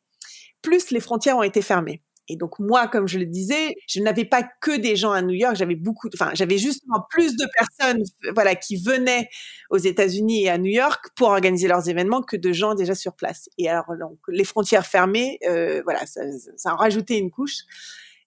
[0.61, 2.01] Plus les frontières ont été fermées.
[2.29, 5.33] Et donc moi, comme je le disais, je n'avais pas que des gens à New
[5.33, 8.03] York, j'avais beaucoup, enfin j'avais justement plus de personnes,
[8.35, 9.27] voilà, qui venaient
[9.71, 13.15] aux États-Unis et à New York pour organiser leurs événements que de gens déjà sur
[13.15, 13.49] place.
[13.57, 13.91] Et alors
[14.27, 16.21] les frontières fermées, euh, voilà, ça,
[16.55, 17.63] ça a rajouté une couche.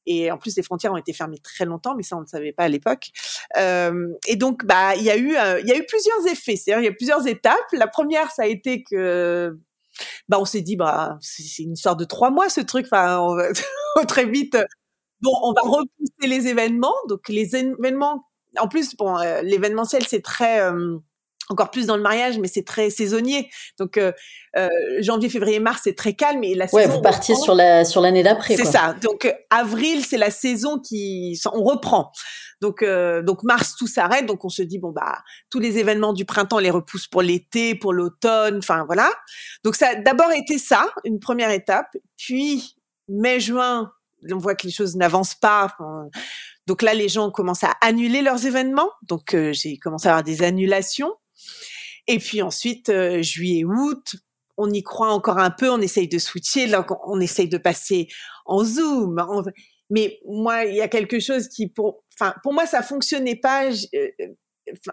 [0.07, 2.53] Et en plus, les frontières ont été fermées très longtemps, mais ça, on ne savait
[2.53, 3.11] pas à l'époque.
[3.57, 6.57] Euh, et donc, bah, il y a eu, euh, il y a eu plusieurs effets.
[6.57, 7.73] C'est-à-dire, il y a plusieurs étapes.
[7.73, 9.57] La première, ça a été que,
[10.29, 12.87] bah, on s'est dit, bah, c'est une histoire de trois mois, ce truc.
[12.87, 13.49] Enfin, on va
[14.09, 14.57] très vite.
[15.21, 16.95] Bon, on va repousser les événements.
[17.09, 18.25] Donc, les événements.
[18.59, 20.99] En plus, bon, euh, l'événementiel, c'est très euh,
[21.53, 23.51] encore plus dans le mariage, mais c'est très saisonnier.
[23.79, 24.13] Donc euh,
[24.57, 24.69] euh,
[25.01, 26.43] janvier, février, mars, c'est très calme.
[26.43, 28.57] Et la ouais, vous partiez sur la sur l'année d'après.
[28.57, 28.95] C'est ça.
[29.03, 32.13] Donc euh, avril, c'est la saison qui on reprend.
[32.61, 32.85] Donc
[33.25, 34.27] donc mars, tout s'arrête.
[34.27, 35.19] Donc on se dit bon bah
[35.51, 38.59] tous les événements du printemps, on les repousse pour l'été, pour l'automne.
[38.59, 39.11] Enfin voilà.
[39.65, 41.97] Donc ça a d'abord été ça, une première étape.
[42.17, 42.77] Puis
[43.09, 43.93] mai, juin,
[44.31, 45.77] on voit que les choses n'avancent pas.
[46.67, 48.91] Donc là, les gens commencent à annuler leurs événements.
[49.09, 51.13] Donc j'ai commencé à avoir des annulations.
[52.07, 54.17] Et puis ensuite, euh, juillet, août,
[54.57, 56.71] on y croit encore un peu, on essaye de switcher,
[57.07, 58.09] on essaye de passer
[58.45, 59.25] en Zoom.
[59.91, 63.71] Mais moi, il y a quelque chose qui, pour, enfin, pour moi, ça fonctionnait pas.
[63.95, 64.09] Euh,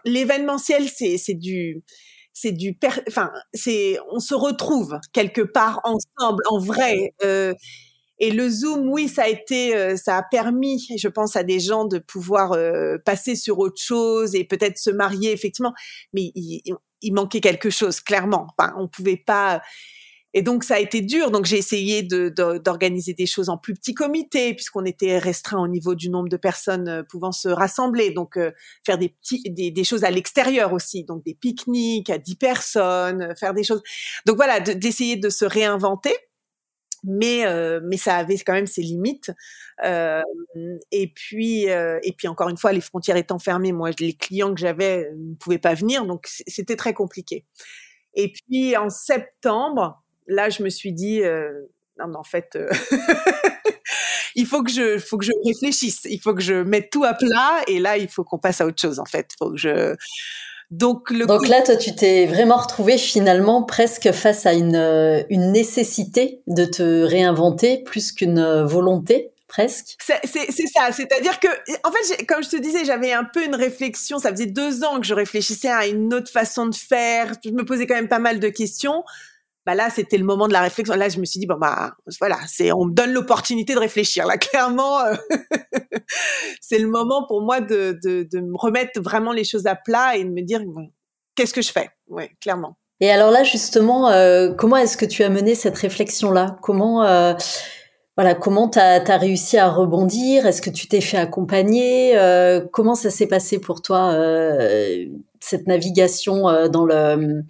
[0.05, 1.83] l'événementiel, c'est, c'est du,
[2.33, 7.13] c'est du, enfin, c'est, on se retrouve quelque part ensemble, en vrai.
[7.23, 7.53] Euh,
[8.19, 11.59] et le Zoom, oui, ça a été, euh, ça a permis, je pense, à des
[11.59, 15.73] gens de pouvoir euh, passer sur autre chose et peut-être se marier, effectivement.
[16.13, 16.31] Mais
[17.01, 18.47] il, manquait quelque chose, clairement.
[18.57, 19.61] Enfin, on pouvait pas.
[20.33, 21.31] et donc ça a été dur.
[21.31, 25.95] Donc j'ai essayé d'organiser des choses en plus petits comités puisqu'on était restreint au niveau
[25.95, 28.11] du nombre de personnes euh, pouvant se rassembler.
[28.11, 28.51] Donc euh,
[28.85, 33.35] faire des petits des, choses à l'extérieur aussi, donc des pique-niques à 10 personnes, euh,
[33.35, 33.81] faire des choses.
[34.25, 36.15] Donc voilà, d'essayer de, se réinventer.
[37.03, 37.45] Mais
[37.83, 39.31] mais ça avait quand même ses limites.
[39.83, 44.59] et puis et puis encore une fois, les frontières étant fermées, moi les clients que
[44.59, 47.45] j'avais ne pouvaient pas venir, donc c'était très compliqué.
[48.13, 51.51] Et puis en septembre, là, je me suis dit, euh,
[51.97, 52.69] non, mais en fait, euh,
[54.35, 57.13] il faut que je, faut que je réfléchisse, il faut que je mette tout à
[57.13, 59.29] plat, et là, il faut qu'on passe à autre chose, en fait.
[59.37, 59.95] Faut que je.
[60.71, 65.23] Donc, le Donc là, toi, tu t'es vraiment retrouvé finalement presque face à une, euh,
[65.29, 69.97] une nécessité de te réinventer plus qu'une volonté presque.
[69.99, 71.47] C'est ça, c'est-à-dire que,
[71.83, 74.99] en fait, comme je te disais, j'avais un peu une réflexion, ça faisait deux ans
[74.99, 78.19] que je réfléchissais à une autre façon de faire, je me posais quand même pas
[78.19, 79.03] mal de questions.
[79.69, 80.95] Bah là, c'était le moment de la réflexion.
[80.95, 84.25] Là, je me suis dit, bon, bah, voilà, c'est, on me donne l'opportunité de réfléchir.
[84.25, 85.13] Là, clairement, euh,
[86.59, 90.17] c'est le moment pour moi de, de, de, me remettre vraiment les choses à plat
[90.17, 90.59] et de me dire,
[91.35, 91.87] qu'est-ce que je fais?
[92.07, 92.79] Oui, clairement.
[92.99, 96.57] Et alors là, justement, euh, comment est-ce que tu as mené cette réflexion-là?
[96.63, 97.35] Comment, euh,
[98.17, 100.47] voilà, comment tu as, réussi à rebondir?
[100.47, 102.17] Est-ce que tu t'es fait accompagner?
[102.73, 104.17] Comment ça s'est passé pour toi,
[105.39, 107.43] cette navigation dans le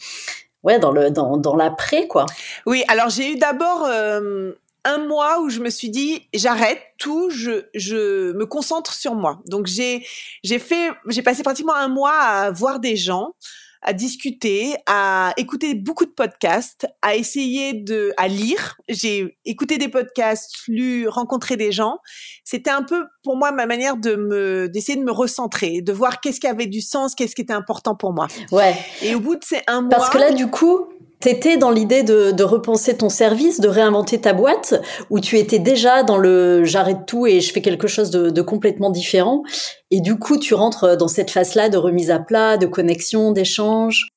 [0.63, 2.25] ouais, dans le dans, dans l'après quoi.
[2.65, 4.51] Oui, alors j'ai eu d'abord euh,
[4.85, 9.39] un mois où je me suis dit j'arrête tout, je je me concentre sur moi.
[9.45, 10.05] Donc j'ai
[10.43, 13.33] j'ai fait j'ai passé pratiquement un mois à voir des gens
[13.81, 18.77] à discuter, à écouter beaucoup de podcasts, à essayer de, à lire.
[18.89, 21.99] J'ai écouté des podcasts, lu, rencontré des gens.
[22.43, 26.19] C'était un peu pour moi ma manière de me, d'essayer de me recentrer, de voir
[26.19, 28.27] qu'est-ce qui avait du sens, qu'est-ce qui était important pour moi.
[28.51, 28.75] Ouais.
[29.01, 29.89] Et au bout de ces un mois.
[29.91, 30.89] Parce que là, du coup,
[31.21, 36.03] T'étais dans l'idée de, repenser ton service, de réinventer ta boîte, ou tu étais déjà
[36.03, 39.43] dans le j'arrête tout et je fais quelque chose de, de, complètement différent?
[39.91, 44.07] Et du coup, tu rentres dans cette phase-là de remise à plat, de connexion, d'échange?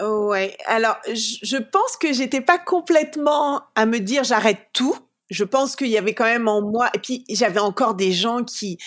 [0.00, 0.56] Ouais.
[0.66, 4.96] Alors, je pense que j'étais pas complètement à me dire j'arrête tout.
[5.30, 8.42] Je pense qu'il y avait quand même en moi, et puis j'avais encore des gens
[8.42, 8.78] qui,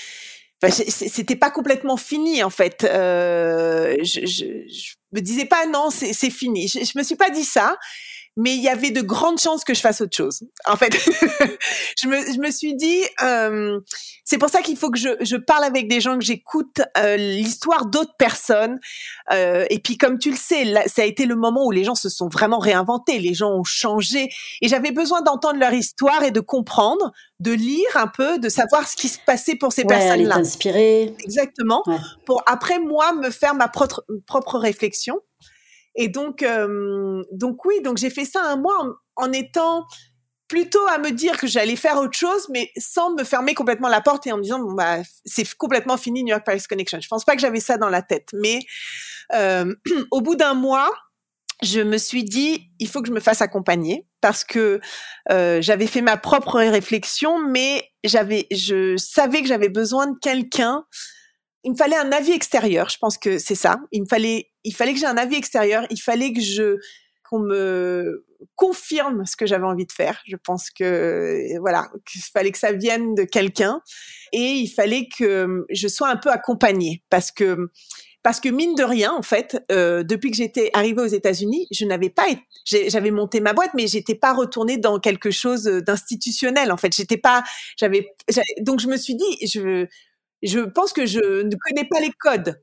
[0.71, 2.83] c'était pas complètement fini en fait.
[2.83, 4.45] Euh, je, je,
[5.11, 6.67] me disais pas non, c'est fini.
[6.67, 7.77] Je, je me suis pas dit ça,
[8.35, 10.41] mais il y avait de grandes chances que je fasse autre chose.
[10.65, 10.93] En fait,
[12.01, 13.79] je, me, je me suis dit, euh,
[14.23, 17.15] c'est pour ça qu'il faut que je, je parle avec des gens, que j'écoute euh,
[17.15, 18.79] l'histoire d'autres personnes.
[19.31, 21.83] Euh, et puis, comme tu le sais, là, ça a été le moment où les
[21.83, 24.29] gens se sont vraiment réinventés, les gens ont changé.
[24.61, 28.87] Et j'avais besoin d'entendre leur histoire et de comprendre, de lire un peu, de savoir
[28.87, 30.37] ce qui se passait pour ces personnes-là.
[30.37, 31.15] Inspirer.
[31.19, 31.83] Exactement.
[32.25, 35.19] Pour après moi me faire ma propre, propre réflexion.
[35.95, 39.85] Et donc, euh, donc oui, donc j'ai fait ça un mois en, étant
[40.47, 44.01] plutôt à me dire que j'allais faire autre chose, mais sans me fermer complètement la
[44.01, 46.99] porte et en me disant bah c'est complètement fini New York Paris Connection.
[46.99, 48.59] Je pense pas que j'avais ça dans la tête, mais
[49.33, 49.73] euh,
[50.11, 50.91] au bout d'un mois,
[51.61, 54.79] je me suis dit il faut que je me fasse accompagner parce que
[55.31, 60.85] euh, j'avais fait ma propre réflexion, mais j'avais je savais que j'avais besoin de quelqu'un
[61.63, 62.89] il me fallait un avis extérieur.
[62.89, 63.77] Je pense que c'est ça.
[63.91, 65.85] Il me fallait, il fallait que j'ai un avis extérieur.
[65.89, 66.77] Il fallait que je,
[67.29, 70.21] qu'on me confirme ce que j'avais envie de faire.
[70.27, 73.81] Je pense que, voilà, qu'il fallait que ça vienne de quelqu'un
[74.31, 77.69] et il fallait que je sois un peu accompagnée parce que,
[78.23, 81.85] parce que mine de rien, en fait, euh, depuis que j'étais arrivée aux États-Unis, je
[81.85, 82.25] n'avais pas,
[82.65, 86.71] j'avais monté ma boîte, mais j'étais pas retournée dans quelque chose d'institutionnel.
[86.71, 87.43] En fait, j'étais pas,
[87.77, 88.07] j'avais,
[88.61, 89.87] donc je me suis dit, je
[90.43, 92.61] je pense que je ne connais pas les codes.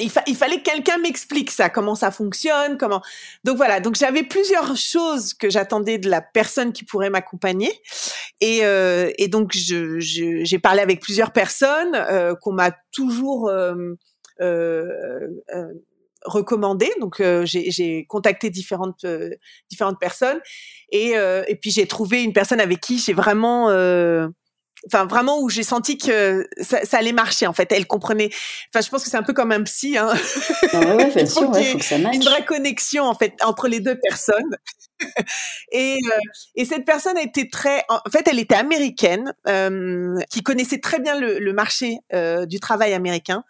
[0.00, 3.02] Il, fallait que quelqu'un m'explique ça, comment ça fonctionne, comment.
[3.42, 7.72] Donc voilà, donc j'avais plusieurs choses que j'attendais de la personne qui pourrait m'accompagner,
[8.40, 13.96] et, euh, donc j'ai parlé avec plusieurs personnes euh, qu'on m'a toujours euh,
[16.24, 16.88] recommandé.
[17.00, 19.04] Donc j'ai contacté différentes
[19.68, 20.38] différentes personnes,
[20.92, 23.68] et puis j'ai trouvé une personne avec qui j'ai vraiment
[24.92, 27.70] enfin vraiment où j'ai senti que ça, ça, allait marcher en fait.
[27.72, 28.30] Elle comprenait.
[28.72, 30.12] Enfin je pense que c'est un peu comme un psy hein.
[30.72, 32.16] Ah ouais, bien sûr, ouais, faut que ça marche.
[32.16, 34.56] une vraie connexion en fait entre les deux personnes.
[35.72, 36.18] Et euh,
[36.56, 40.98] et cette personne a été très en fait elle était américaine euh, qui connaissait très
[40.98, 43.44] bien le, le marché euh, du travail américain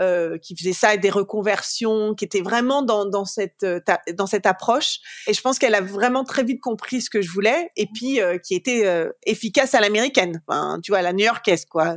[0.00, 3.80] euh, qui faisait ça, des reconversions, qui était vraiment dans, cette euh,
[4.14, 4.98] dans cette approche.
[5.26, 8.18] Et je pense qu'elle a vraiment très vite compris ce que je voulais, et puis
[8.18, 8.86] euh, qui était
[9.26, 10.42] efficace à l'américaine.
[10.82, 11.96] Tu vois, à la new-yorkaise, quoi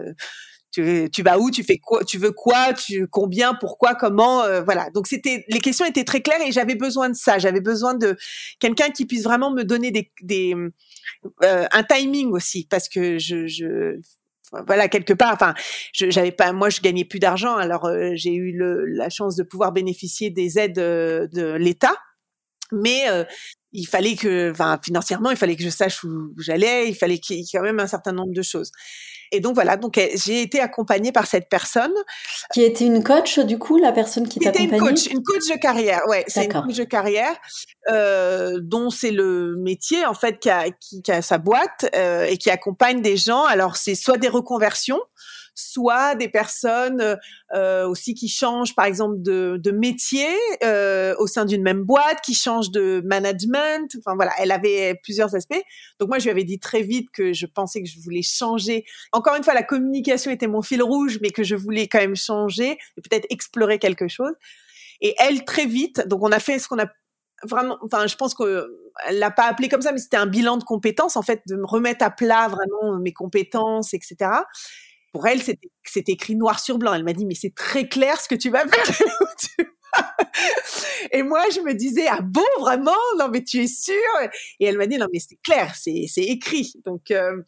[0.71, 4.89] tu, vas où, tu fais quoi, tu veux quoi, tu combien, pourquoi, comment, voilà.
[4.89, 7.37] Donc c'était les questions étaient très claires et j'avais besoin de ça.
[7.37, 8.17] J'avais besoin de
[8.59, 10.55] quelqu'un qui puisse vraiment me donner des, des
[11.39, 13.99] un timing aussi parce que je
[14.67, 15.53] voilà quelque part enfin
[15.93, 19.43] j'avais pas moi je gagnais plus d'argent alors euh, j'ai eu le, la chance de
[19.43, 21.95] pouvoir bénéficier des aides de l'État
[22.71, 23.05] mais
[23.73, 27.37] il fallait que, enfin, financièrement, il fallait que je sache où j'allais, il fallait qu'il
[27.37, 28.71] y ait quand même un certain nombre de choses.
[29.33, 31.93] Et donc voilà, donc j'ai été accompagnée par cette personne.
[32.53, 35.57] Qui était une coach, du coup, la personne qui t'accompagnait une coach, une coach de
[35.57, 37.35] carrière, ouais, c'est une coach de carrière,
[37.91, 42.25] euh, dont c'est le métier, en fait, qui a, qui, qui a sa boîte euh,
[42.25, 43.43] et qui accompagne des gens.
[43.43, 45.01] Alors, c'est soit des reconversions,
[45.55, 47.17] soit des personnes
[47.53, 50.27] euh, aussi qui changent par exemple de, de métier
[50.63, 53.95] euh, au sein d'une même boîte, qui changent de management.
[53.99, 55.61] Enfin voilà, elle avait plusieurs aspects.
[55.99, 58.85] Donc moi je lui avais dit très vite que je pensais que je voulais changer.
[59.11, 62.15] Encore une fois, la communication était mon fil rouge, mais que je voulais quand même
[62.15, 64.33] changer et peut-être explorer quelque chose.
[65.01, 66.87] Et elle très vite, donc on a fait ce qu'on a
[67.43, 68.65] vraiment, enfin, je pense qu'elle
[69.11, 71.65] l'a pas appelé comme ça, mais c'était un bilan de compétences, en fait, de me
[71.65, 74.29] remettre à plat vraiment mes compétences, etc
[75.13, 76.93] pour elle, c'était écrit noir sur blanc.
[76.93, 79.07] Elle m'a dit, mais c'est très clair ce que tu vas faire.
[81.11, 82.91] et moi, je me disais, ah bon, vraiment?
[83.19, 83.93] Non, mais tu es sûre?
[84.59, 86.73] Et elle m'a dit, non, mais c'est clair, c'est écrit.
[86.83, 87.41] Donc, euh,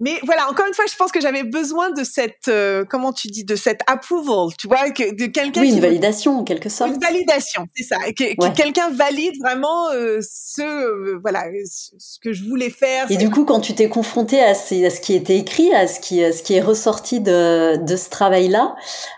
[0.00, 3.28] mais voilà, encore une fois, je pense que j'avais besoin de cette, euh, comment tu
[3.28, 5.60] dis, de cette approval, tu vois, que, de quelqu'un.
[5.60, 6.92] Oui, une validation en quelque sorte.
[6.94, 7.96] Une validation, c'est ça.
[8.12, 13.10] Que, quelqu'un valide vraiment euh, ce, euh, voilà, ce que je voulais faire.
[13.10, 16.20] Et du coup, quand tu t'es confronté à, ce qui était écrit, à ce qui,
[16.32, 18.76] ce qui est ressorti de, de ce travail-là,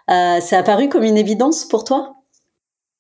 [0.09, 2.20] ça a paru comme une évidence pour toi?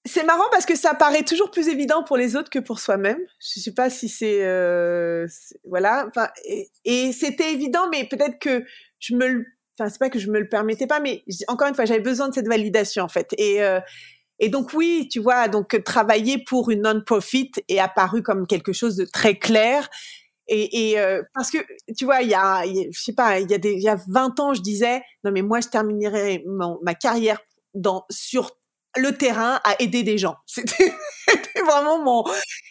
[0.07, 3.19] C'est marrant parce que ça paraît toujours plus évident pour les autres que pour soi-même.
[3.39, 5.27] Je sais pas si c'est euh,
[5.69, 6.07] voilà.
[6.09, 6.29] Enfin,
[6.85, 8.65] et, c'était évident, mais peut-être que
[8.99, 9.47] je me le,
[9.79, 12.29] enfin c'est pas que je me le permettais pas, mais encore une fois, j'avais besoin
[12.29, 13.35] de cette validation en fait.
[13.37, 13.81] Et euh,
[14.39, 18.97] et donc oui, tu vois, donc travailler pour une non-profit est apparu comme quelque chose
[18.97, 19.89] de très clair.
[20.53, 21.59] Et, euh, parce que
[21.97, 23.99] tu vois, il y a, je sais pas, il y a des, il y a
[24.09, 26.45] 20 ans, je disais non mais moi je terminerai
[26.83, 27.41] ma carrière
[27.75, 28.57] dans sur
[28.97, 30.37] le terrain à aider des gens.
[30.47, 30.93] C'était
[31.65, 32.25] vraiment mon.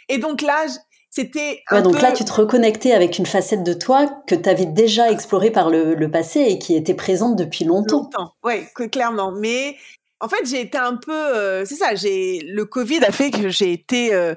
[0.10, 0.66] Et donc là,
[1.10, 1.64] c'était.
[1.72, 5.12] Ouais, donc là, tu te reconnectais avec une facette de toi que tu avais déjà
[5.12, 8.04] explorée par le, passé et qui était présente depuis longtemps.
[8.04, 9.32] Longtemps, oui, clairement.
[9.32, 9.76] Mais
[10.20, 11.96] en fait, j'ai été un peu, euh, c'est ça.
[11.96, 14.14] J'ai le Covid a fait que j'ai été.
[14.14, 14.36] Euh,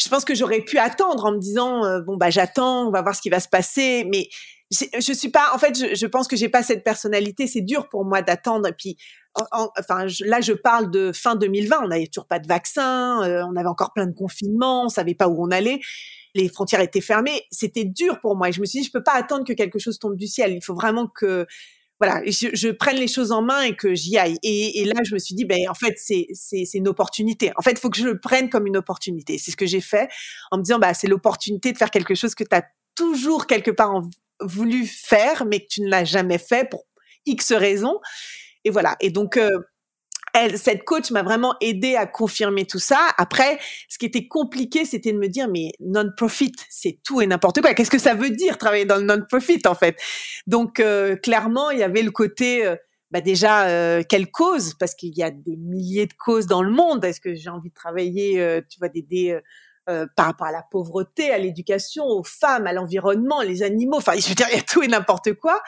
[0.00, 3.02] je pense que j'aurais pu attendre en me disant euh, bon bah j'attends, on va
[3.02, 4.04] voir ce qui va se passer.
[4.10, 4.28] Mais
[4.70, 5.50] je suis pas.
[5.54, 7.46] En fait, je, je pense que j'ai pas cette personnalité.
[7.46, 8.68] C'est dur pour moi d'attendre.
[8.68, 8.96] Et puis
[9.52, 13.56] enfin là je parle de fin 2020, on n'avait toujours pas de vaccin, euh, on
[13.56, 15.80] avait encore plein de confinements, on savait pas où on allait,
[16.34, 19.02] les frontières étaient fermées, c'était dur pour moi et je me suis dit je peux
[19.02, 21.46] pas attendre que quelque chose tombe du ciel, il faut vraiment que
[22.00, 24.38] voilà, je, prenne les choses en main et que j'y aille.
[24.44, 27.50] Et, là, je me suis dit, ben en fait, c'est une opportunité.
[27.56, 29.36] En fait, il faut que je le prenne comme une opportunité.
[29.36, 30.08] C'est ce que j'ai fait
[30.52, 33.70] en me disant, bah c'est l'opportunité de faire quelque chose que tu as toujours quelque
[33.72, 34.00] part
[34.40, 36.84] voulu faire, mais que tu ne l'as jamais fait pour
[37.26, 37.98] X raisons.
[38.64, 38.96] Et voilà.
[39.00, 39.50] Et donc, euh,
[40.56, 42.98] cette coach m'a vraiment aidé à confirmer tout ça.
[43.16, 47.60] Après, ce qui était compliqué, c'était de me dire, mais non-profit, c'est tout et n'importe
[47.60, 47.74] quoi.
[47.74, 49.96] Qu'est-ce que ça veut dire travailler dans le non-profit, en fait?
[50.46, 52.76] Donc, euh, clairement, il y avait le côté, euh,
[53.10, 54.74] bah déjà, quelle cause?
[54.74, 57.04] Parce qu'il y a des milliers de causes dans le monde.
[57.04, 59.38] Est-ce que j'ai envie de travailler, tu vois, d'aider
[59.86, 63.96] par rapport à la pauvreté, à l'éducation, aux femmes, à l'environnement, les animaux?
[63.96, 65.62] Enfin, je veux dire, il y a tout et n'importe quoi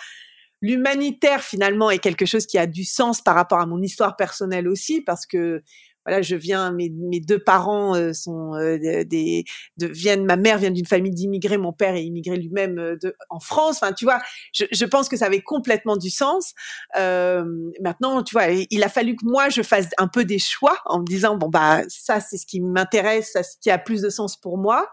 [0.60, 4.68] l'humanitaire finalement est quelque chose qui a du sens par rapport à mon histoire personnelle
[4.68, 5.62] aussi parce que
[6.06, 6.88] voilà, je viens, mes,
[7.20, 9.44] deux parents euh, sont euh, des,
[9.76, 12.96] de, viennent, ma mère vient d'une famille d'immigrés, mon père est immigré lui-même euh,
[13.28, 13.76] en France.
[13.82, 14.20] Enfin, tu vois,
[14.52, 16.54] je, pense que ça avait complètement du sens.
[16.96, 21.00] maintenant, tu vois, il a fallu que moi je fasse un peu des choix en
[21.00, 24.08] me disant bon bah ça c'est ce qui m'intéresse, ça ce qui a plus de
[24.08, 24.88] sens pour moi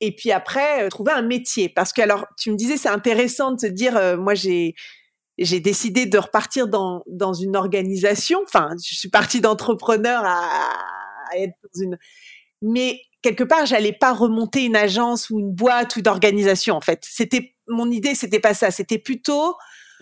[0.00, 3.60] et puis après trouver un métier parce que alors tu me disais c'est intéressant de
[3.60, 4.74] se dire moi j'ai
[5.38, 8.40] j'ai décidé de repartir dans, dans une organisation.
[8.44, 10.78] Enfin, je suis partie d'entrepreneur à,
[11.36, 11.98] être dans une.
[12.60, 16.76] Mais quelque part, j'allais pas remonter une agence ou une boîte ou d'organisation.
[16.76, 18.70] En fait, c'était mon idée, c'était pas ça.
[18.70, 19.56] C'était plutôt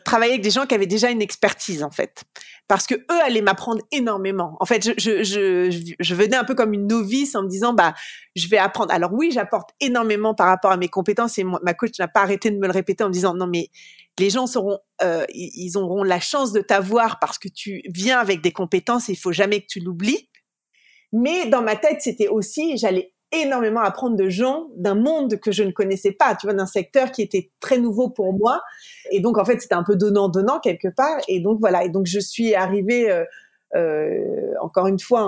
[0.05, 2.25] travailler avec des gens qui avaient déjà une expertise en fait,
[2.69, 4.57] parce que eux allaient m'apprendre énormément.
[4.61, 7.73] En fait, je, je, je, je, venais un peu comme une novice en me disant
[7.73, 7.95] bah
[8.37, 8.93] je vais apprendre.
[8.93, 12.51] Alors oui, j'apporte énormément par rapport à mes compétences et ma coach n'a pas arrêté
[12.51, 13.71] de me le répéter en me disant non mais
[14.19, 18.43] les gens seront, euh, ils auront la chance de t'avoir parce que tu viens avec
[18.43, 20.29] des compétences et il faut jamais que tu l'oublies.
[21.13, 25.63] Mais dans ma tête, c'était aussi, j'allais énormément apprendre de gens d'un monde que je
[25.63, 28.61] ne connaissais pas, tu vois, d'un secteur qui était très nouveau pour moi.
[29.11, 31.19] Et donc, en fait, c'était un peu donnant-donnant quelque part.
[31.29, 31.85] Et donc, voilà.
[31.85, 33.25] Et donc, je suis arrivée, euh,
[33.77, 35.23] euh, encore une fois,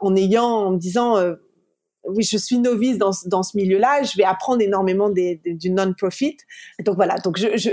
[0.00, 1.36] en, ayant, en me disant, euh,
[2.04, 6.36] oui, je suis novice dans, dans ce milieu-là, je vais apprendre énormément des, du non-profit.
[6.84, 7.18] Donc, voilà.
[7.18, 7.70] Donc, je, je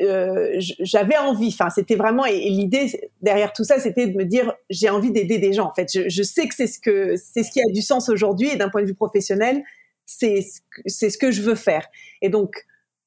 [0.00, 1.48] euh, j'avais envie.
[1.48, 5.38] Enfin, c'était vraiment et, l'idée derrière tout ça, c'était de me dire j'ai envie d'aider
[5.38, 5.66] des gens.
[5.66, 8.50] En fait, je, sais que c'est ce que c'est ce qui a du sens aujourd'hui
[8.50, 9.62] et d'un point de vue professionnel,
[10.06, 10.44] c'est
[10.86, 11.86] c'est ce que je veux faire.
[12.22, 12.64] Et donc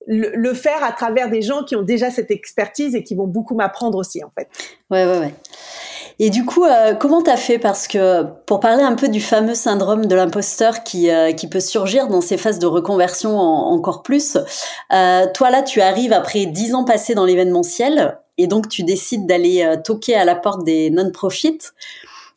[0.07, 3.27] le, le, faire à travers des gens qui ont déjà cette expertise et qui vont
[3.27, 4.49] beaucoup m'apprendre aussi en fait.
[4.89, 5.33] Ouais ouais ouais.
[6.19, 7.59] Et du coup, euh, comment t'as fait?
[7.59, 11.59] Parce que pour parler un peu du fameux syndrome de l'imposteur qui, euh, qui peut
[11.59, 14.37] surgir dans ces phases de reconversion encore plus,
[14.93, 19.27] euh, toi là, tu arrives après dix ans passés dans l'événementiel et donc tu décides
[19.27, 21.59] d'aller euh, toquer à la porte des non-profits.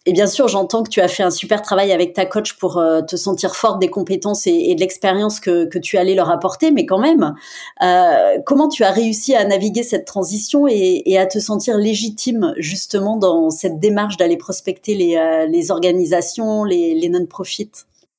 [0.06, 2.76] Et bien sûr, j'entends que tu as fait un super travail avec ta coach pour
[2.76, 6.84] euh, te sentir forte des compétences et, de l'expérience que, tu allais leur apporter, mais
[6.84, 7.34] quand même,
[7.82, 13.16] euh, comment tu as réussi à naviguer cette transition et, à te sentir légitime justement
[13.16, 17.70] dans cette démarche d'aller prospecter les, euh, organisations, les, non-profits?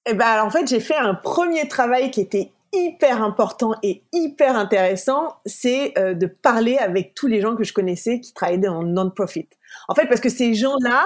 [0.07, 4.57] Eh ben, en fait, j'ai fait un premier travail qui était hyper important et hyper
[4.57, 9.47] intéressant, c'est de parler avec tous les gens que je connaissais qui travaillaient en non-profit.
[9.87, 11.05] En fait, parce que ces gens-là,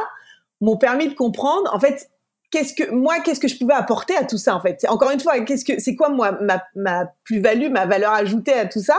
[0.62, 2.10] m'ont permis de comprendre, en fait,
[2.52, 4.86] qu'est-ce que moi, qu'est-ce que je pouvais apporter à tout ça, en fait.
[4.90, 8.66] Encore une fois, qu'est-ce que c'est quoi moi ma, ma plus-value, ma valeur ajoutée à
[8.66, 8.98] tout ça.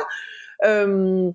[0.65, 1.31] Euh,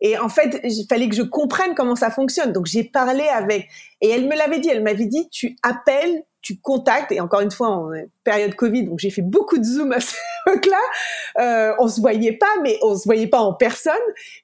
[0.00, 2.52] et en fait, il fallait que je comprenne comment ça fonctionne.
[2.52, 3.68] Donc j'ai parlé avec,
[4.00, 7.50] et elle me l'avait dit, elle m'avait dit, tu appelles tu contactes, et encore une
[7.50, 7.90] fois, en
[8.22, 10.16] période Covid, donc j'ai fait beaucoup de Zoom à cette
[10.46, 10.78] époque-là,
[11.40, 13.94] euh, on se voyait pas, mais on se voyait pas en personne,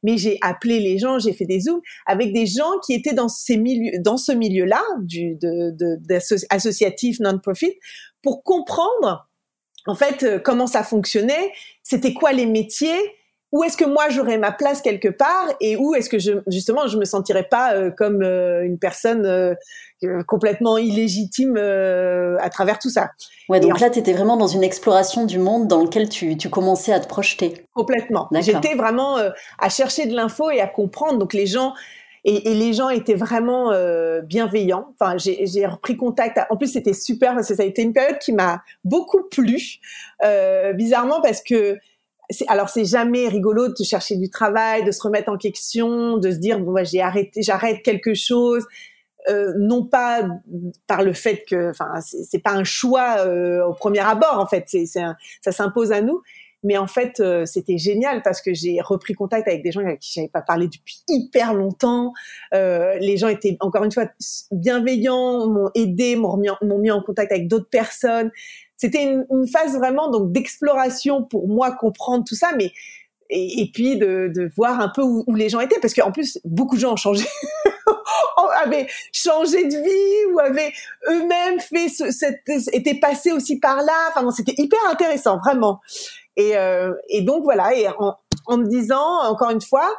[0.03, 3.29] mais j'ai appelé les gens, j'ai fait des Zooms avec des gens qui étaient dans
[3.29, 5.39] ces milieux, dans ce milieu-là, du,
[6.51, 7.79] associatif non-profit,
[8.21, 9.29] pour comprendre,
[9.87, 11.53] en fait, euh, comment ça fonctionnait,
[11.85, 12.99] c'était quoi les métiers,
[13.53, 16.87] où est-ce que moi j'aurais ma place quelque part et où est-ce que je justement
[16.89, 19.55] je me sentirais pas euh, comme euh, une personne euh,
[20.27, 23.11] complètement illégitime à travers tout ça?
[23.49, 26.49] Ouais, donc là tu étais vraiment dans une exploration du monde dans lequel tu, tu
[26.49, 27.67] commençais à te projeter.
[27.75, 28.29] Complètement.
[28.41, 29.19] J'étais vraiment
[29.59, 31.75] à chercher de l'info et à comprendre donc les gens
[32.25, 33.71] et, et les gens étaient vraiment
[34.25, 34.93] bienveillants.
[34.99, 36.41] Enfin, j'ai repris contact.
[36.51, 39.79] En plus, c'était super parce que ça a été une période qui m'a beaucoup plu,
[40.75, 41.79] bizarrement parce que
[42.49, 46.37] alors c'est jamais rigolo de chercher du travail, de se remettre en question, de se
[46.37, 48.67] dire bon bah, j'ai arrêté, j'arrête quelque chose.
[49.29, 50.29] Euh, non pas
[50.89, 54.65] par le fait que, enfin, c'est pas un choix euh, au premier abord en fait,
[54.67, 56.23] c'est ça s'impose à nous.
[56.65, 59.99] Mais en fait, euh, c'était génial parce que j'ai repris contact avec des gens avec
[59.99, 62.13] qui j'avais pas parlé depuis hyper longtemps.
[62.53, 64.07] les gens étaient encore une fois
[64.51, 68.31] bienveillants, m'ont aidé, m'ont mis, mis, en contact avec d'autres personnes
[68.83, 72.73] c'était une, une, phase vraiment donc d'exploration pour moi comprendre tout ça, mais
[73.31, 76.41] et, puis de, de, voir un peu où, où les gens étaient parce qu'en plus
[76.45, 77.25] beaucoup de gens ont changé.
[78.65, 80.73] avaient changé de vie ou avaient
[81.09, 84.11] eux-mêmes fait ce, cette, étaient passés aussi par là.
[84.11, 85.81] Enfin, c'était hyper intéressant, vraiment.
[86.37, 87.75] Et, euh, et donc voilà.
[87.75, 88.17] Et en,
[88.47, 89.95] en, me disant encore une fois,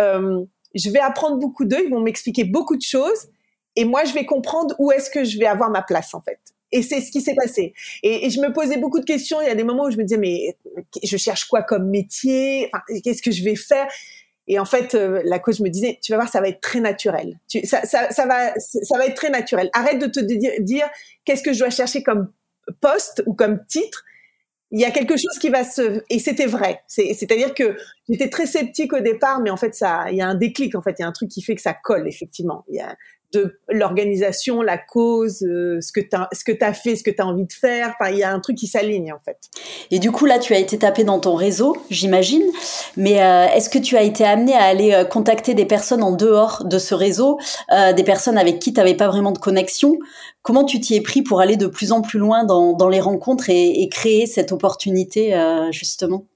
[0.00, 1.84] euh, je vais apprendre beaucoup d'eux.
[1.84, 3.28] Ils vont m'expliquer beaucoup de choses.
[3.76, 6.40] Et moi, je vais comprendre où est-ce que je vais avoir ma place en fait.
[6.72, 7.72] Et c'est ce qui s'est passé.
[8.02, 9.40] Et, je me posais beaucoup de questions.
[9.40, 10.56] Il y a des moments où je me disais, mais
[11.02, 12.70] je cherche quoi comme métier?
[13.04, 13.86] Qu'est-ce que je vais faire?
[14.46, 16.80] Et en fait, euh, la coach me disait, tu vas voir, ça va être très
[16.80, 17.38] naturel.
[17.48, 19.70] Tu, ça, va, ça va être très naturel.
[19.72, 20.86] Arrête de te dire, dire
[21.24, 22.30] qu'est-ce que je dois chercher comme
[22.80, 24.04] poste ou comme titre.
[24.70, 26.82] Il y a quelque chose qui va se et c'était vrai.
[26.88, 27.76] C'est-à-dire que
[28.08, 30.82] j'étais très sceptique au départ, mais en fait ça, il y a un déclic en
[30.82, 32.64] fait, il y a un truc qui fait que ça colle effectivement.
[32.68, 32.96] Il y a,
[33.34, 36.28] de l'organisation, la cause, euh, ce que tu as,
[36.66, 37.94] as fait, ce que tu as envie de faire.
[38.10, 39.36] il y a un truc qui s'aligne en fait.
[39.90, 42.44] Et du coup, là, tu as été tapé dans ton réseau, j'imagine.
[42.96, 46.12] Mais euh, est-ce que tu as été amené à aller euh, contacter des personnes en
[46.12, 47.38] dehors de ce réseau,
[47.70, 49.96] des personnes avec qui tu n'avais pas vraiment de connexion?
[50.42, 53.48] Comment tu t'y es pris pour aller de plus en plus loin dans, les rencontres
[53.48, 55.34] et, créer cette opportunité,
[55.70, 56.26] justement?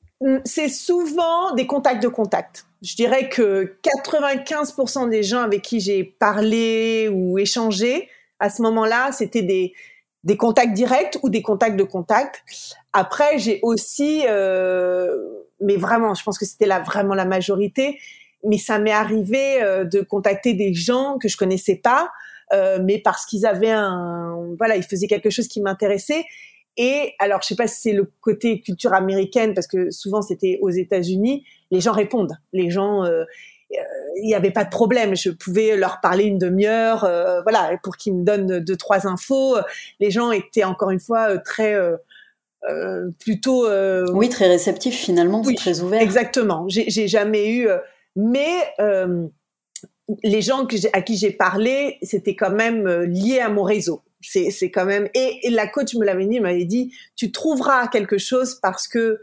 [0.45, 6.05] C'est souvent des contacts de contacts je dirais que 95% des gens avec qui j'ai
[6.05, 8.09] parlé ou échangé
[8.39, 9.73] à ce moment-là, c'était des,
[10.23, 12.45] des contacts directs ou des contacts de contact.
[12.93, 15.17] Après, j'ai aussi, euh,
[15.61, 17.99] mais vraiment, je pense que c'était là vraiment la majorité,
[18.45, 22.11] mais ça m'est arrivé euh, de contacter des gens que je connaissais pas,
[22.53, 26.25] euh, mais parce qu'ils avaient un, voilà, ils faisaient quelque chose qui m'intéressait.
[26.79, 30.61] Et alors, je sais pas si c'est le côté culture américaine, parce que souvent c'était
[30.63, 32.39] aux États-Unis, les gens répondent.
[32.53, 33.25] Les gens, euh,
[33.73, 33.77] euh,
[34.23, 35.17] il n'y avait pas de problème.
[35.17, 39.57] Je pouvais leur parler une demi-heure, euh, voilà, pour qu'ils me donnent deux trois infos.
[39.99, 41.77] Les gens étaient encore une fois très
[43.19, 43.67] plutôt.
[44.13, 46.01] oui, très réceptif finalement, très ouvert.
[46.01, 46.65] Exactement.
[46.69, 47.69] J'ai jamais eu,
[48.15, 48.73] mais
[50.23, 54.03] les gens que à qui j'ai parlé, c'était quand même lié à mon réseau.
[54.21, 58.19] C'est quand même et, et, la coach me l'avait dit, m'avait dit, tu trouveras quelque
[58.19, 59.21] chose parce que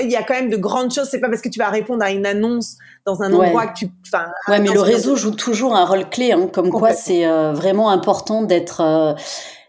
[0.00, 1.08] il y a quand même de grandes choses.
[1.10, 3.88] C'est pas parce que tu vas répondre à une annonce dans un endroit que tu.
[4.06, 4.26] Enfin.
[4.48, 6.32] Ouais, mais le réseau joue toujours un rôle clé.
[6.32, 8.80] Hein, comme quoi, c'est euh, vraiment important d'être.
[8.80, 9.14] Euh,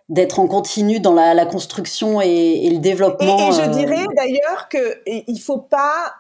[0.10, 2.28] d'être en continu dans la, la construction et,
[2.64, 3.50] et, le développement.
[3.50, 6.16] Et, je euh, dirais d'ailleurs que il faut pas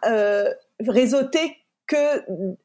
[0.86, 1.55] réseauter
[1.88, 1.95] que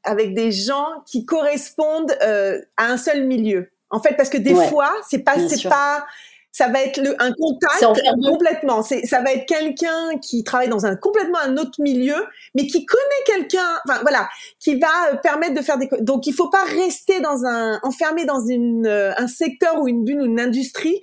[0.03, 3.72] avec des gens qui correspondent à un seul milieu.
[3.93, 6.07] En fait, parce que des fois, c'est pas, c'est pas,
[6.51, 7.85] ça va être le, un contact
[8.25, 8.83] complètement.
[8.83, 12.17] C'est, ça va être quelqu'un qui travaille dans un complètement un autre milieu,
[12.55, 14.29] mais qui connaît quelqu'un, enfin voilà,
[14.59, 15.89] qui va euh, permettre de faire des.
[16.01, 20.05] Donc il faut pas rester dans un enfermé dans une euh, un secteur ou une
[20.05, 21.01] bulle ou une industrie.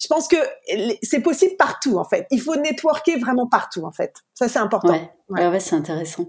[0.00, 0.36] Je pense que
[1.02, 2.26] c'est possible partout en fait.
[2.30, 4.14] Il faut networker vraiment partout en fait.
[4.34, 4.92] Ça c'est important.
[4.92, 6.26] Ouais, ouais, ouais c'est intéressant.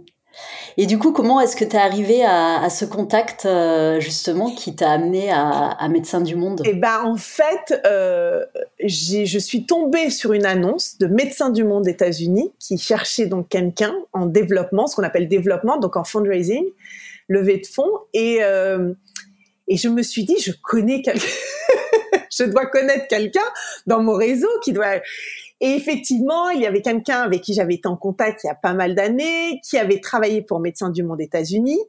[0.77, 4.75] Et du coup, comment est-ce que tu es arrivé à, ce contact euh, justement qui
[4.75, 6.61] t'a amené à, Médecins du Monde?
[6.65, 8.43] Eh ben, en fait, euh,
[8.83, 13.95] je suis tombée sur une annonce de Médecins du Monde États-Unis qui cherchait donc quelqu'un
[14.13, 16.65] en développement, ce qu'on appelle développement, donc en fundraising,
[17.29, 18.93] levée de fonds, et euh,
[19.67, 21.25] et je me suis dit, je connais quelqu'un,
[22.37, 23.45] je dois connaître quelqu'un
[23.87, 24.99] dans mon réseau qui doit
[25.61, 28.55] et effectivement, il y avait quelqu'un avec qui j'avais été en contact il y a
[28.55, 31.79] pas mal d'années, qui avait travaillé pour Médecins du Monde États-Unis,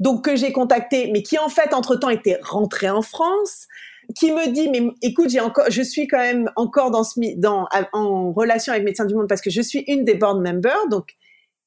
[0.00, 3.66] donc que j'ai contacté, mais qui en fait entre-temps était rentré en France,
[4.14, 7.66] qui me dit mais écoute, j'ai encore, je suis quand même encore dans ce, dans
[7.92, 11.14] en relation avec Médecins du Monde parce que je suis une des board members, donc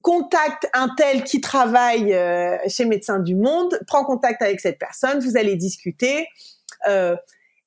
[0.03, 5.19] contacte un tel qui travaille euh, chez Médecins du Monde, prends contact avec cette personne,
[5.19, 6.27] vous allez discuter.
[6.87, 7.15] Euh,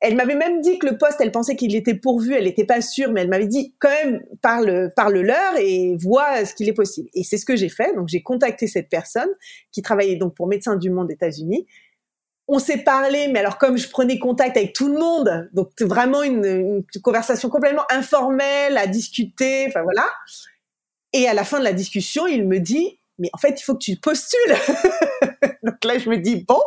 [0.00, 2.80] elle m'avait même dit que le poste, elle pensait qu'il était pourvu, elle n'était pas
[2.80, 6.74] sûre, mais elle m'avait dit quand même parle parle leur et vois ce qu'il est
[6.74, 7.08] possible.
[7.14, 7.94] Et c'est ce que j'ai fait.
[7.94, 9.28] Donc j'ai contacté cette personne
[9.72, 11.66] qui travaillait donc pour Médecins du Monde États-Unis.
[12.48, 16.22] On s'est parlé, mais alors comme je prenais contact avec tout le monde, donc vraiment
[16.22, 20.06] une, une conversation complètement informelle à discuter, enfin voilà.
[21.12, 23.74] Et à la fin de la discussion, il me dit mais en fait, il faut
[23.74, 24.40] que tu postules.
[25.62, 26.60] donc là, je me dis bon,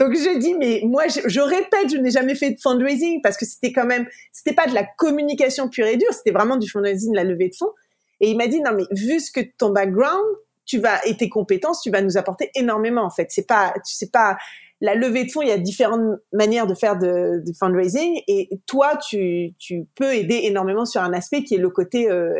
[0.00, 3.46] donc j'ai dit, mais moi, je, répète, je n'ai jamais fait de fundraising parce que
[3.46, 7.12] c'était quand même, c'était pas de la communication pure et dure, c'était vraiment du fundraising,
[7.12, 7.72] de la levée de fonds.
[8.20, 10.24] Et il m'a dit, non, mais vu ce que ton background,
[10.66, 13.26] tu vas, et tes compétences, tu vas nous apporter énormément, en fait.
[13.30, 14.36] C'est pas, tu sais pas,
[14.80, 18.50] la levée de fonds, il y a différentes manières de faire de, de fundraising et
[18.66, 22.34] toi, tu, tu peux aider énormément sur un aspect qui est le côté, euh,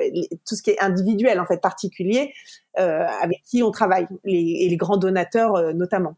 [0.46, 2.32] tout ce qui est individuel, en fait, particulier,
[2.78, 6.16] euh, avec qui on travaille, les, et les grands donateurs euh, notamment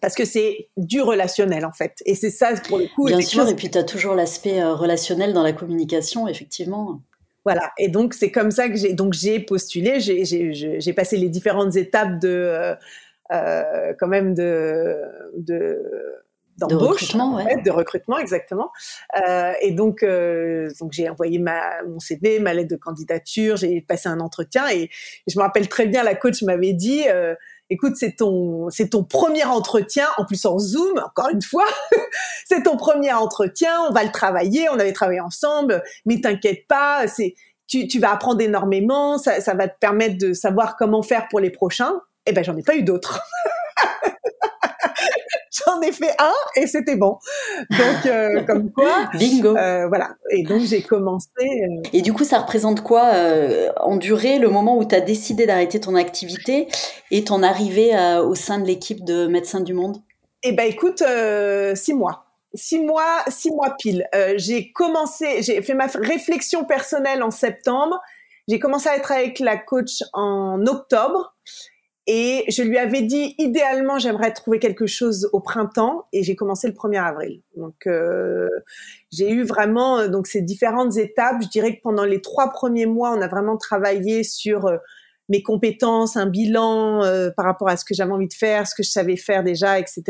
[0.00, 2.02] parce que c'est du relationnel en fait.
[2.06, 3.06] Et c'est ça pour le coup.
[3.06, 7.00] Bien sûr, et puis tu as toujours l'aspect euh, relationnel dans la communication, effectivement.
[7.44, 11.74] Voilà, et donc c'est comme ça que j'ai donc j'ai postulé, j'ai passé les différentes
[11.76, 12.74] étapes de euh,
[13.32, 14.98] euh quand même de
[15.38, 15.82] de
[16.58, 18.70] de de recrutement exactement.
[19.26, 24.10] Euh, et donc, donc j'ai envoyé ma, mon CV, ma lettre de candidature, j'ai passé
[24.10, 24.90] un entretien et,
[25.26, 27.04] je me rappelle très bien la coach m'avait dit,
[27.70, 31.66] écoute, c'est ton, c'est ton premier entretien, en plus en Zoom, encore une fois,
[32.44, 37.06] c'est ton premier entretien, on va le travailler, on avait travaillé ensemble, mais t'inquiète pas,
[37.06, 37.34] c'est,
[37.68, 41.40] tu, tu vas apprendre énormément, ça, ça va te permettre de savoir comment faire pour
[41.40, 42.00] les prochains.
[42.26, 43.20] Eh ben, j'en ai pas eu d'autres.
[45.66, 47.18] j'en ai fait un et c'était bon.
[47.70, 49.08] Donc, euh, comme quoi.
[49.14, 49.56] Bingo.
[49.56, 50.16] Euh, voilà.
[50.30, 51.28] Et donc, j'ai commencé.
[51.40, 53.12] Euh, et du coup, ça représente quoi
[53.76, 56.68] en durée le moment où tu as décidé d'arrêter ton activité
[57.10, 57.92] et ton arrivée
[58.24, 59.98] au sein de l'équipe de Médecins du Monde?
[60.42, 61.02] Eh ben, écoute,
[61.74, 62.26] six mois.
[62.52, 64.08] Six mois, six mois pile.
[64.36, 68.00] j'ai commencé, j'ai fait ma réflexion personnelle en septembre.
[68.48, 71.36] J'ai commencé à être avec la coach en octobre.
[72.06, 76.06] Et je lui avais dit, idéalement, j'aimerais trouver quelque chose au printemps.
[76.12, 77.42] Et j'ai commencé le 1er avril.
[77.56, 78.48] Donc, euh,
[79.12, 81.42] j'ai eu vraiment euh, donc ces différentes étapes.
[81.42, 84.78] Je dirais que pendant les trois premiers mois, on a vraiment travaillé sur euh,
[85.28, 88.74] mes compétences, un bilan euh, par rapport à ce que j'avais envie de faire, ce
[88.74, 90.02] que je savais faire déjà, etc.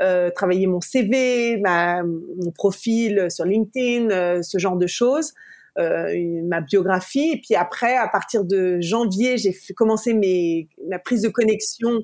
[0.00, 5.34] Euh, travailler mon CV, ma, mon profil sur LinkedIn, ce genre de choses.
[5.78, 7.32] Euh, ma biographie.
[7.34, 12.02] Et puis après, à partir de janvier, j'ai commencé mes, ma prise de connexion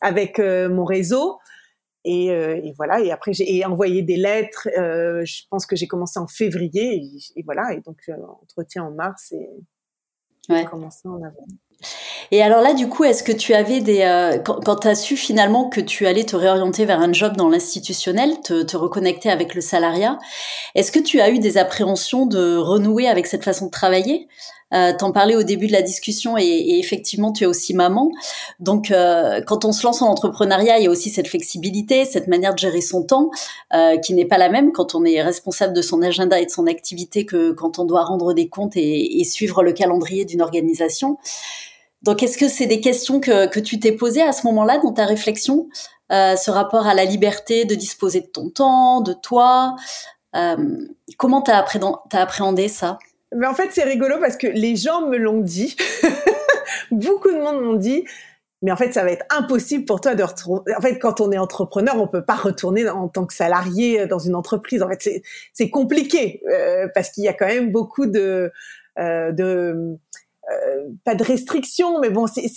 [0.00, 1.38] avec euh, mon réseau.
[2.04, 3.00] Et, euh, et, voilà.
[3.00, 4.68] Et après, j'ai envoyé des lettres.
[4.74, 7.02] je pense que j'ai commencé en février.
[7.36, 7.72] Et, voilà.
[7.72, 7.98] Et donc,
[8.42, 9.48] entretien en mars et
[10.52, 10.64] ouais.
[10.64, 11.58] commencé en avril.
[12.30, 14.02] Et alors là, du coup, est-ce que tu avais des...
[14.02, 17.48] Euh, quand, tu as su finalement que tu allais te réorienter vers un job dans
[17.48, 20.18] l'institutionnel, te, te, reconnecter avec le salariat,
[20.74, 24.28] est-ce que tu as eu des appréhensions de renouer avec cette façon de travailler?
[24.74, 28.10] Euh, T'en parlais au début de la discussion et, et effectivement, tu es aussi maman.
[28.60, 32.28] Donc, euh, quand on se lance en entrepreneuriat, il y a aussi cette flexibilité, cette
[32.28, 33.30] manière de gérer son temps
[33.72, 36.50] euh, qui n'est pas la même quand on est responsable de son agenda et de
[36.50, 40.42] son activité que quand on doit rendre des comptes et, et suivre le calendrier d'une
[40.42, 41.16] organisation.
[42.02, 44.92] Donc, est-ce que c'est des questions que, que tu t'es posées à ce moment-là dans
[44.92, 45.68] ta réflexion,
[46.12, 49.74] euh, ce rapport à la liberté de disposer de ton temps, de toi
[50.36, 50.56] euh,
[51.16, 52.98] Comment t'as as appréhendé ça?
[53.34, 55.76] Mais en fait, c'est rigolo parce que les gens me l'ont dit.
[56.90, 58.04] Beaucoup de monde m'ont dit.
[58.62, 60.74] Mais en fait, ça va être impossible pour toi de retrouver.
[60.76, 64.18] En fait, quand on est entrepreneur, on peut pas retourner en tant que salarié dans
[64.18, 64.82] une entreprise.
[64.82, 65.22] En fait,
[65.52, 68.50] c'est compliqué euh, parce qu'il y a quand même beaucoup de
[68.98, 69.96] euh, de
[70.50, 72.48] euh, pas de restrictions, mais bon, c'est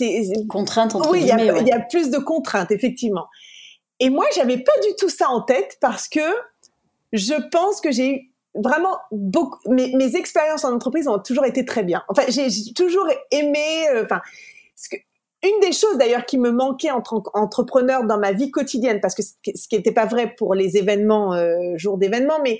[0.47, 0.95] contraintes.
[0.95, 3.27] Entre oui, il y, a, il y a plus de contraintes effectivement.
[3.99, 6.21] Et moi, j'avais pas du tout ça en tête parce que
[7.11, 9.59] je pense que j'ai eu vraiment beaucoup.
[9.69, 12.03] Mes, mes expériences en entreprise ont toujours été très bien.
[12.07, 13.87] Enfin, j'ai toujours aimé.
[13.93, 14.21] Euh, enfin,
[15.43, 19.15] une des choses d'ailleurs qui me manquait en tant qu'entrepreneur dans ma vie quotidienne, parce
[19.15, 19.33] que ce
[19.67, 22.59] qui n'était pas vrai pour les événements, euh, jours d'événements, mais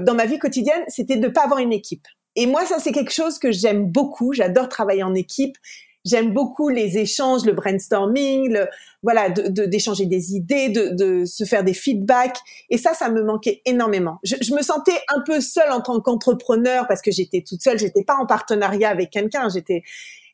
[0.00, 2.06] dans ma vie quotidienne, c'était de pas avoir une équipe.
[2.36, 4.32] Et moi, ça, c'est quelque chose que j'aime beaucoup.
[4.32, 5.56] J'adore travailler en équipe.
[6.04, 8.68] J'aime beaucoup les échanges, le brainstorming, le,
[9.02, 12.38] voilà, d'échanger de, des idées, de, de, se faire des feedbacks.
[12.70, 14.18] Et ça, ça me manquait énormément.
[14.22, 17.80] Je, je me sentais un peu seule en tant qu'entrepreneur parce que j'étais toute seule.
[17.80, 19.48] J'étais pas en partenariat avec quelqu'un.
[19.48, 19.82] J'étais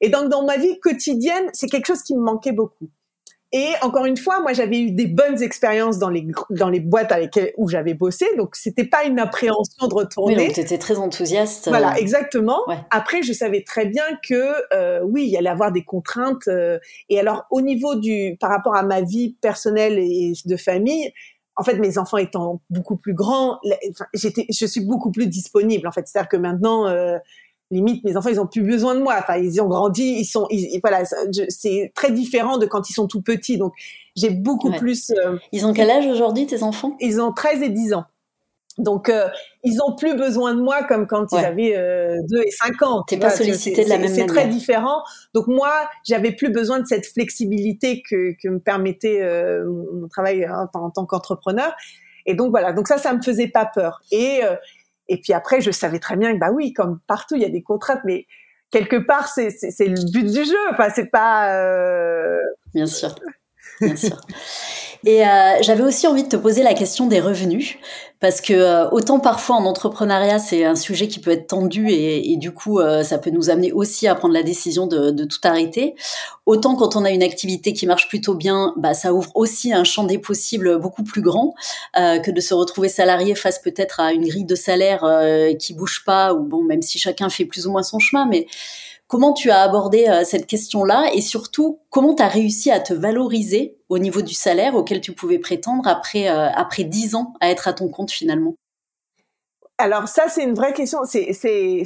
[0.03, 2.91] et donc dans ma vie quotidienne, c'est quelque chose qui me manquait beaucoup.
[3.55, 7.13] Et encore une fois, moi, j'avais eu des bonnes expériences dans les dans les boîtes
[7.13, 10.37] avec où j'avais bossé, donc c'était pas une appréhension de retourner.
[10.37, 11.69] Oui, donc étais très enthousiaste.
[11.69, 12.61] Voilà, exactement.
[12.91, 16.49] Après, je savais très bien que euh, oui, il y allait avoir des contraintes.
[16.49, 16.79] Euh,
[17.11, 21.13] et alors, au niveau du par rapport à ma vie personnelle et de famille,
[21.57, 23.59] en fait, mes enfants étant beaucoup plus grands,
[24.15, 25.87] j'étais, je suis beaucoup plus disponible.
[25.87, 27.19] En fait, c'est-à-dire que maintenant, euh,
[27.73, 29.17] limite mes enfants ils ont plus besoin de moi.
[29.19, 30.47] Enfin ils ont grandi ils sont
[30.83, 31.03] voilà
[31.49, 33.59] c'est très différent de quand ils sont tout petits.
[33.59, 33.73] Donc
[34.15, 36.97] j'ai beaucoup plus euh, ils ont quel âge aujourd'hui tes enfants?
[37.01, 38.05] ils ont 13 et 10 ans.
[38.79, 39.29] Donc euh,
[39.65, 43.03] ils ont plus besoin de moi comme quand ils avaient euh, 2 et 5 ans
[43.07, 45.03] t'es pas sollicité de la même manière c'est très différent.
[45.35, 50.45] Donc moi j'avais plus besoin de cette flexibilité que, que me permettait euh, mon travail
[50.45, 51.73] hein, en tant qu'entrepreneur.
[52.25, 52.73] Et donc voilà.
[52.73, 54.01] Donc ça ça me faisait pas peur.
[54.11, 54.41] Et
[55.13, 57.51] et puis après, je savais très bien que bah oui, comme partout, il y a
[57.51, 58.27] des contraintes, mais
[58.71, 59.51] quelque part, c'est
[59.81, 60.57] le but du jeu.
[60.71, 61.55] Enfin, c'est pas.
[61.55, 62.39] Euh...
[62.73, 63.15] Bien sûr,
[65.05, 67.77] Et euh, j'avais aussi envie de te poser la question des revenus,
[68.21, 72.31] parce que euh, autant parfois en entrepreneuriat, c'est un sujet qui peut être tendu et,
[72.31, 75.25] et du coup, euh, ça peut nous amener aussi à prendre la décision de, de,
[75.25, 75.97] tout arrêter.
[76.47, 79.83] Autant quand on a une activité qui marche plutôt bien, bah, ça ouvre aussi un
[79.83, 81.53] champ des possibles beaucoup plus grand
[81.99, 85.05] euh, que de se retrouver salarié face peut-être à une grille de salaire
[85.59, 88.47] qui bouge pas, ou bon, même si chacun fait plus ou moins son chemin, mais
[89.13, 92.95] Comment tu as abordé euh, cette question-là et surtout comment tu as réussi à te
[92.95, 97.51] valoriser au niveau du salaire auquel tu pouvais prétendre après euh, après dix ans à
[97.51, 98.55] être à ton compte finalement?
[99.77, 101.85] Alors ça c'est une vraie question, c'est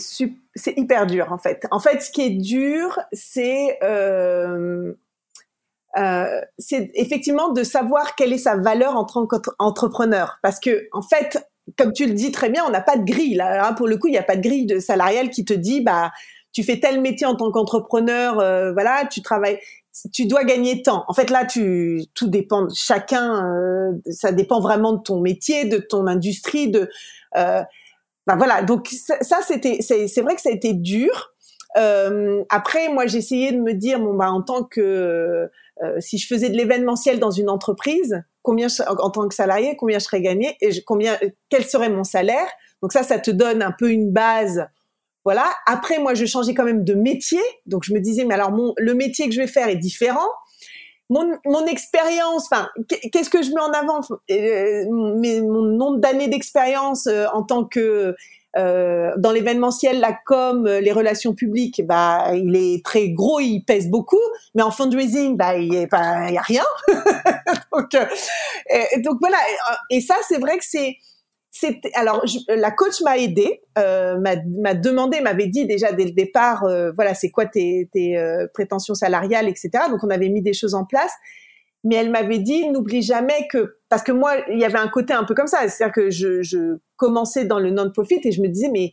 [0.76, 1.66] hyper dur en fait.
[1.72, 4.94] En fait ce qui est dur c'est euh,
[6.58, 11.44] c'est effectivement de savoir quelle est sa valeur en tant qu'entrepreneur parce que en fait
[11.76, 13.40] comme tu le dis très bien, on n'a pas de grille.
[13.40, 15.80] Hein, pour le coup, il n'y a pas de grille de salariale qui te dit
[15.80, 16.12] bah
[16.56, 19.58] tu fais tel métier en tant qu'entrepreneur, euh, voilà, tu travailles,
[20.10, 21.04] tu dois gagner tant.
[21.06, 25.66] En fait, là, tu, tout dépend de chacun, euh, ça dépend vraiment de ton métier,
[25.66, 26.88] de ton industrie, de,
[27.36, 27.60] euh,
[28.26, 28.62] ben voilà.
[28.62, 31.34] Donc ça, c'était, c'est vrai que ça a été dur.
[31.76, 35.50] Euh, après, moi, j'essayais de me dire, bon, bah, en tant que,
[35.98, 40.04] si je faisais de l'événementiel dans une entreprise, combien, en tant que salarié, combien je
[40.04, 41.18] serais gagné et combien,
[41.50, 42.48] quel serait mon salaire?
[42.80, 44.66] Donc ça, ça te donne un peu une base
[45.26, 45.52] voilà.
[45.66, 47.40] Après, moi, je changeais quand même de métier.
[47.66, 50.28] Donc, je me disais, mais alors, mon, le métier que je vais faire est différent.
[51.10, 52.68] Mon, expérience, enfin,
[53.12, 54.02] qu'est-ce que je mets en avant?
[54.30, 58.14] Euh, Mon nombre d'années d'expérience euh, en tant que
[58.56, 63.90] euh, dans l'événementiel, la com, les relations publiques, bah, il est très gros, il pèse
[63.90, 64.22] beaucoup.
[64.54, 66.64] Mais en fundraising, bah, il y a, rien.
[69.02, 69.38] donc voilà.
[69.90, 70.98] Et ça, c'est vrai que c'est
[71.94, 76.92] alors la coach m'a aidé, euh, m'a demandé, m'avait dit déjà dès le départ, euh,
[76.92, 79.70] voilà, c'est quoi tes, tes euh, prétentions salariales, etc.
[79.90, 81.12] Donc on avait mis des choses en place,
[81.84, 85.12] mais elle m'avait dit n'oublie jamais que parce que moi il y avait un côté
[85.12, 88.48] un peu comme ça, c'est-à-dire que je, je commençais dans le non-profit et je me
[88.48, 88.92] disais mais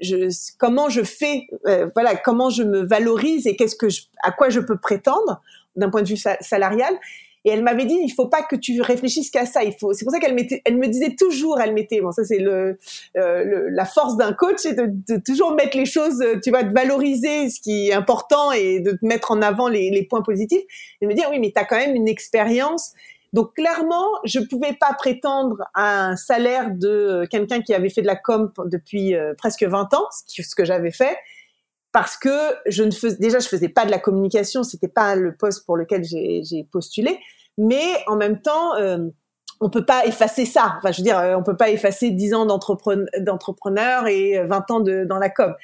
[0.00, 4.32] je, comment je fais, euh, voilà, comment je me valorise et qu'est-ce que je, à
[4.32, 5.40] quoi je peux prétendre
[5.76, 6.94] d'un point de vue salarial?
[7.44, 9.62] Et elle m'avait dit, il faut pas que tu réfléchisses qu'à ça.
[9.64, 9.92] Il faut.
[9.92, 12.00] C'est pour ça qu'elle elle me disait toujours, elle mettait.
[12.00, 12.78] Bon, ça c'est le,
[13.16, 16.62] euh, le, la force d'un coach, c'est de, de, toujours mettre les choses, tu vois,
[16.62, 20.62] de valoriser ce qui est important et de mettre en avant les, les points positifs.
[21.00, 22.92] Et me dire, oui, mais tu as quand même une expérience.
[23.34, 28.06] Donc clairement, je pouvais pas prétendre à un salaire de quelqu'un qui avait fait de
[28.06, 31.16] la com depuis euh, presque 20 ans, ce que j'avais fait
[31.94, 32.28] parce que
[32.66, 35.76] je ne faisais déjà je faisais pas de la communication, c'était pas le poste pour
[35.76, 37.18] lequel j'ai postulé,
[37.56, 38.98] mais en même temps euh,
[39.60, 40.74] on peut pas effacer ça.
[40.78, 44.80] Enfin, je veux dire, euh, on peut pas effacer 10 ans d'entrepreneur et 20 ans
[44.80, 45.54] de, dans la com.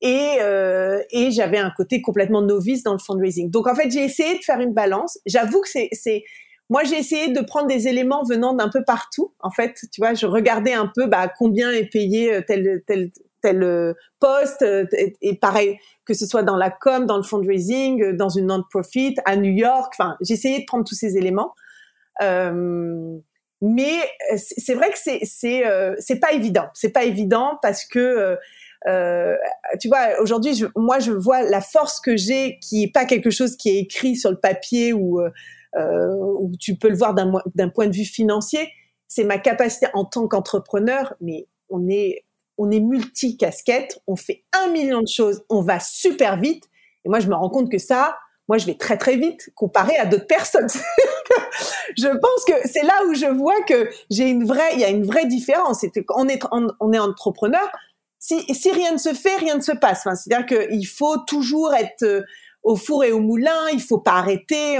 [0.00, 3.50] Et, euh, et j'avais un côté complètement novice dans le fundraising.
[3.50, 5.18] Donc en fait, j'ai essayé de faire une balance.
[5.26, 6.24] J'avoue que c'est,
[6.70, 9.34] moi j'ai essayé de prendre des éléments venant d'un peu partout.
[9.40, 13.10] En fait, tu vois, je regardais un peu bah, combien est payé euh, tel tel
[13.40, 14.86] tel euh, poste euh,
[15.20, 19.16] et, pareil que ce soit dans la com, dans le fundraising, euh, dans une non-profit,
[19.26, 19.92] à New York.
[19.94, 21.54] Enfin, essayé de prendre tous ces éléments.
[23.60, 23.98] Mais
[24.36, 25.64] c'est vrai que c'est c'est
[25.98, 26.66] c'est pas évident.
[26.74, 28.36] C'est pas évident parce que
[29.80, 33.56] tu vois, aujourd'hui, moi, je vois la force que j'ai, qui est pas quelque chose
[33.56, 35.20] qui est écrit sur le papier ou
[35.76, 38.68] où tu peux le voir d'un point de vue financier.
[39.08, 42.24] C'est ma capacité en tant qu'entrepreneur, mais on est
[42.58, 46.64] on est multi-casquette, on fait un million de choses, on va super vite.
[47.04, 48.16] Et moi, je me rends compte que ça,
[48.48, 50.68] moi, je vais très très vite comparé à d'autres personnes.
[51.96, 54.88] je pense que c'est là où je vois que j'ai une vraie, il y a
[54.88, 55.80] une vraie différence.
[55.80, 57.68] C'est qu'on est, on est entrepreneur.
[58.18, 60.02] Si, si rien ne se fait, rien ne se passe.
[60.02, 62.22] C'est-à-dire qu'il faut toujours être euh,
[62.62, 64.78] au four et au moulin, il faut pas arrêter.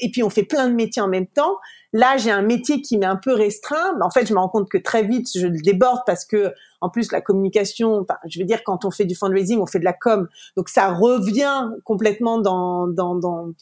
[0.00, 1.56] Et puis on fait plein de métiers en même temps.
[1.92, 3.98] Là, j'ai un métier qui m'est un peu restreint.
[4.00, 6.52] En fait, je me rends compte que très vite, je le déborde parce que,
[6.82, 9.84] en plus, la communication, je veux dire, quand on fait du fundraising, on fait de
[9.84, 10.28] la com.
[10.56, 13.52] Donc, ça revient complètement dans, dans, dans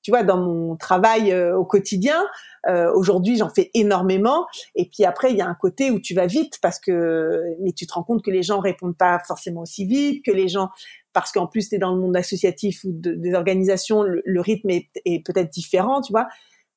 [0.00, 2.24] tu vois, dans mon travail euh, au quotidien.
[2.68, 4.46] Euh, Aujourd'hui, j'en fais énormément.
[4.76, 7.72] Et puis après, il y a un côté où tu vas vite parce que, mais
[7.72, 10.68] tu te rends compte que les gens répondent pas forcément aussi vite, que les gens,
[11.12, 14.70] parce qu'en plus, tu es dans le monde associatif ou des organisations, le, le rythme
[14.70, 16.28] est, est peut-être différent, tu vois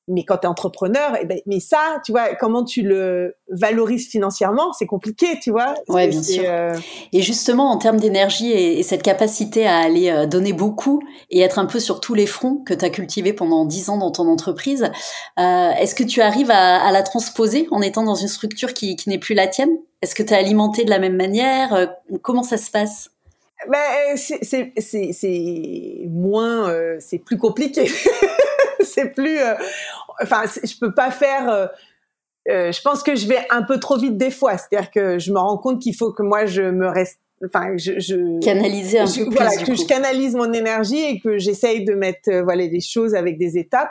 [0.08, 4.08] mais quand tu es entrepreneur, eh ben, mais ça, tu vois, comment tu le valorises
[4.08, 5.74] financièrement, c'est compliqué, tu vois.
[5.88, 6.42] Ouais, bien sûr.
[6.44, 6.74] Euh,
[7.12, 11.00] et justement, en termes d'énergie et, cette capacité à aller euh, donner beaucoup
[11.30, 13.96] et être un peu sur tous les fronts que tu as cultivé pendant dix ans
[13.96, 14.90] dans ton entreprise,
[15.38, 19.08] euh, est-ce que tu arrives à, la transposer en étant dans une structure qui, qui
[19.08, 19.78] n'est plus la tienne?
[20.02, 21.94] Est-ce que tu es alimenté de la même manière?
[22.22, 23.10] Comment ça se passe?
[23.68, 24.72] Ben, c'est
[26.08, 27.88] moins, c'est plus compliqué.
[28.84, 29.38] c'est plus.
[29.38, 29.54] Euh,
[30.22, 31.48] enfin, je peux pas faire.
[31.48, 31.66] Euh,
[32.48, 34.56] euh, je pense que je vais un peu trop vite des fois.
[34.58, 37.20] C'est-à-dire que je me rends compte qu'il faut que moi je me reste.
[37.44, 39.34] Enfin, je, je canaliser un peu plus.
[39.34, 43.38] Voilà, que je canalise mon énergie et que j'essaye de mettre voilà les choses avec
[43.38, 43.90] des étapes.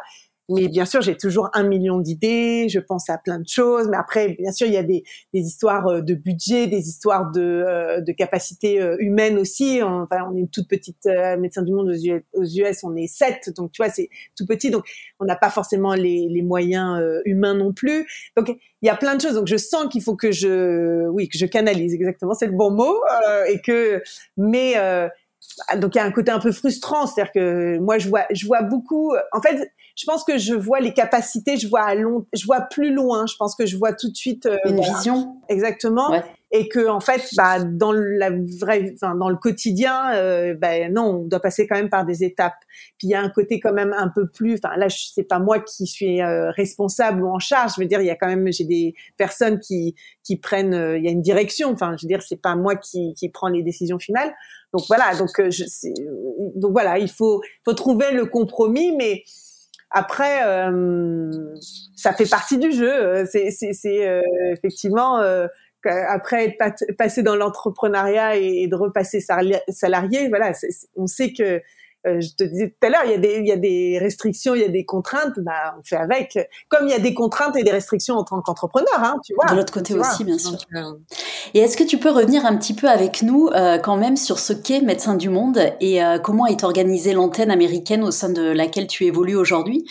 [0.54, 3.88] Mais bien sûr, j'ai toujours un million d'idées, je pense à plein de choses.
[3.90, 7.32] Mais après, bien sûr, il y a des, des histoires euh, de budget, des histoires
[7.32, 9.80] de, euh, de capacité euh, humaine aussi.
[9.84, 11.06] On, enfin, on est une toute petite
[11.40, 11.90] médecin du monde
[12.34, 14.86] aux US, on est sept, donc tu vois, c'est tout petit, donc
[15.20, 18.08] on n'a pas forcément les, les moyens humains non plus.
[18.36, 19.36] Donc il y a plein de choses.
[19.36, 22.72] Donc je sens qu'il faut que je, oui, que je canalise exactement, c'est le bon
[22.72, 22.96] mot,
[23.48, 24.02] et que,
[24.38, 24.76] mais
[25.78, 28.46] donc il y a un côté un peu frustrant, c'est-à-dire que moi je vois, je
[28.46, 29.14] vois beaucoup.
[29.32, 32.62] En fait, je pense que je vois les capacités, je vois à long, je vois
[32.62, 33.26] plus loin.
[33.28, 35.36] Je pense que je vois tout de suite euh, une vision.
[35.50, 36.12] Exactement.
[36.54, 41.04] Et que en fait, bah, dans la vraie, enfin, dans le quotidien, euh, bah, non,
[41.04, 42.58] on doit passer quand même par des étapes.
[42.98, 44.56] Puis il y a un côté quand même un peu plus.
[44.56, 47.76] Enfin là, c'est pas moi qui suis euh, responsable ou en charge.
[47.76, 50.74] Je veux dire, il y a quand même j'ai des personnes qui qui prennent.
[50.74, 51.72] Euh, il y a une direction.
[51.72, 54.34] Enfin, je veux dire, c'est pas moi qui qui prend les décisions finales.
[54.74, 55.16] Donc voilà.
[55.16, 55.64] Donc je,
[56.56, 59.24] donc voilà, il faut faut trouver le compromis, mais
[59.92, 61.30] après, euh,
[61.96, 62.92] ça fait partie du jeu.
[62.92, 64.22] Euh, c'est, c'est, euh,
[64.54, 65.48] effectivement euh,
[65.84, 70.52] après être passé dans l'entrepreneuriat et, de repasser salarié, voilà,
[70.96, 71.62] on sait que
[72.06, 74.56] je te disais tout à l'heure, il y a des, il y a des restrictions,
[74.56, 76.38] il y a des contraintes, bah, on fait avec.
[76.70, 79.52] Comme il y a des contraintes et des restrictions en tant qu'entrepreneur, hein, tu vois.
[79.52, 80.58] De l'autre côté aussi, bien sûr.
[80.76, 80.94] Euh,
[81.54, 84.40] et est-ce que tu peux revenir un petit peu avec nous, euh, quand même, sur
[84.40, 88.88] ce qu'est Médecin du Monde et comment est organisée l'antenne américaine au sein de laquelle
[88.88, 89.86] tu évolues aujourd'hui?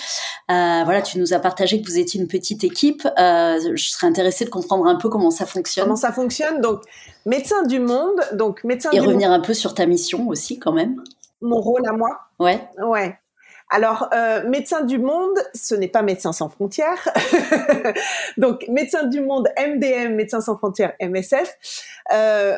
[0.48, 3.02] Voilà, tu nous as partagé que vous étiez une petite équipe.
[3.16, 5.84] je serais intéressée de comprendre un peu comment ça fonctionne.
[5.84, 6.60] Comment ça fonctionne?
[6.60, 6.82] Donc,
[7.26, 10.96] Médecin du Monde, donc Médecin et revenir un peu sur ta mission aussi, quand même
[11.40, 12.08] mon rôle à moi.
[12.38, 12.68] Ouais.
[12.78, 13.18] Ouais.
[13.72, 17.08] Alors, euh, Médecins du Monde, ce n'est pas Médecins sans frontières.
[18.36, 21.56] donc, Médecins du Monde, MDM, Médecins sans frontières, MSF.
[22.12, 22.56] Euh,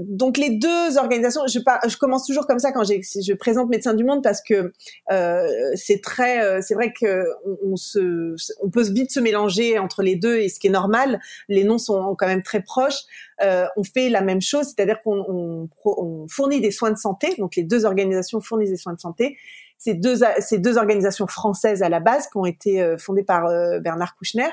[0.00, 4.04] donc, les deux organisations, je, je commence toujours comme ça quand je présente Médecins du
[4.04, 4.72] Monde parce que
[5.12, 7.26] euh, c'est très, euh, c'est vrai que
[7.62, 11.20] on, se, on peut vite se mélanger entre les deux et ce qui est normal.
[11.50, 13.02] Les noms sont quand même très proches.
[13.42, 17.34] Euh, on fait la même chose, c'est-à-dire qu'on on, on fournit des soins de santé.
[17.36, 19.36] Donc, les deux organisations fournissent des soins de santé
[19.84, 20.16] ces deux,
[20.52, 24.48] deux organisations françaises à la base qui ont été euh, fondées par euh, Bernard Kouchner.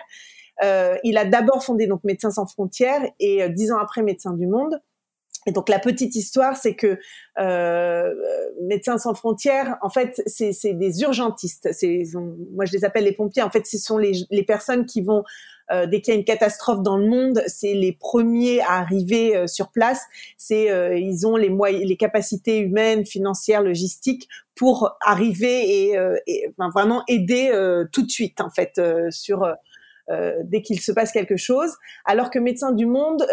[0.62, 4.46] Euh, il a d'abord fondé donc Médecins sans frontières et dix ans après Médecins du
[4.46, 4.82] monde.
[5.48, 7.00] Et donc la petite histoire, c'est que
[7.39, 8.14] euh,
[8.62, 11.70] Médecins sans frontières, en fait, c'est des urgentistes.
[11.72, 12.04] C'est
[12.54, 13.42] moi je les appelle les pompiers.
[13.42, 15.24] En fait, ce sont les, les personnes qui vont
[15.72, 19.36] euh, dès qu'il y a une catastrophe dans le monde, c'est les premiers à arriver
[19.36, 20.04] euh, sur place.
[20.38, 26.54] C'est euh, ils ont les moyens, les capacités humaines, financières, logistiques pour arriver et, et
[26.58, 27.52] vraiment aider
[27.92, 28.80] tout de suite en fait
[29.10, 29.52] sur
[30.43, 31.72] dès qu'il se passe quelque chose,
[32.06, 33.26] alors que Médecins du Monde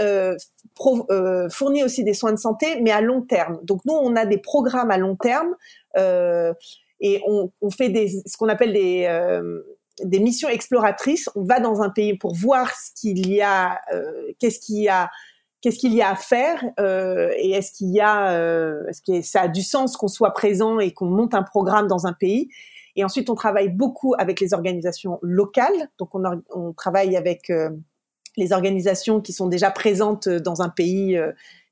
[1.51, 3.59] fournit aussi des soins de santé, mais à long terme.
[3.65, 5.55] Donc nous, on a des programmes à long terme
[7.01, 7.93] et on, fait
[8.27, 8.73] ce qu'on appelle
[10.05, 11.29] des missions exploratrices.
[11.35, 14.89] On va dans un pays pour voir ce qu'il y a, euh, qu'est-ce qu'il y
[14.89, 15.11] a,
[15.61, 19.23] qu'est-ce qu'il y a à faire euh, et est-ce qu'il y a, euh, est-ce que
[19.23, 22.49] ça a du sens qu'on soit présent et qu'on monte un programme dans un pays.
[22.99, 25.89] Et ensuite, on travaille beaucoup avec les organisations locales.
[25.99, 27.51] Donc, on, travaille avec
[28.37, 31.19] les organisations qui sont déjà présentes dans un pays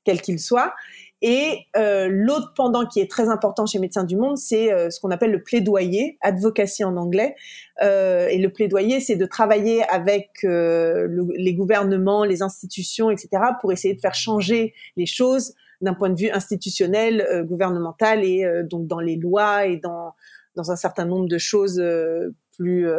[0.05, 0.73] quel qu'il soit.
[1.21, 4.99] Et euh, l'autre pendant qui est très important chez Médecins du Monde, c'est euh, ce
[4.99, 7.35] qu'on appelle le plaidoyer, advocacy en anglais.
[7.81, 13.71] Euh, et le plaidoyer, c'est de travailler avec euh, les gouvernements, les institutions, etc., pour
[13.71, 18.87] essayer de faire changer les choses d'un point de vue institutionnel, euh, gouvernemental, et donc
[18.87, 20.13] dans les lois et dans
[20.57, 21.81] dans un certain nombre de choses
[22.57, 22.89] plus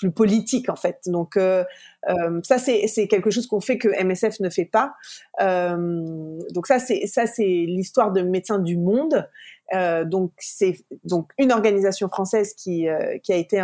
[0.00, 0.98] plus politique en fait.
[1.06, 1.62] Donc euh,
[2.08, 4.94] euh, ça c'est quelque chose qu'on fait que MSF ne fait pas.
[5.40, 9.28] Euh, donc ça c'est ça c'est l'histoire de Médecins du Monde.
[10.06, 10.74] donc c'est
[11.04, 12.88] donc une organisation française qui
[13.22, 13.62] qui a été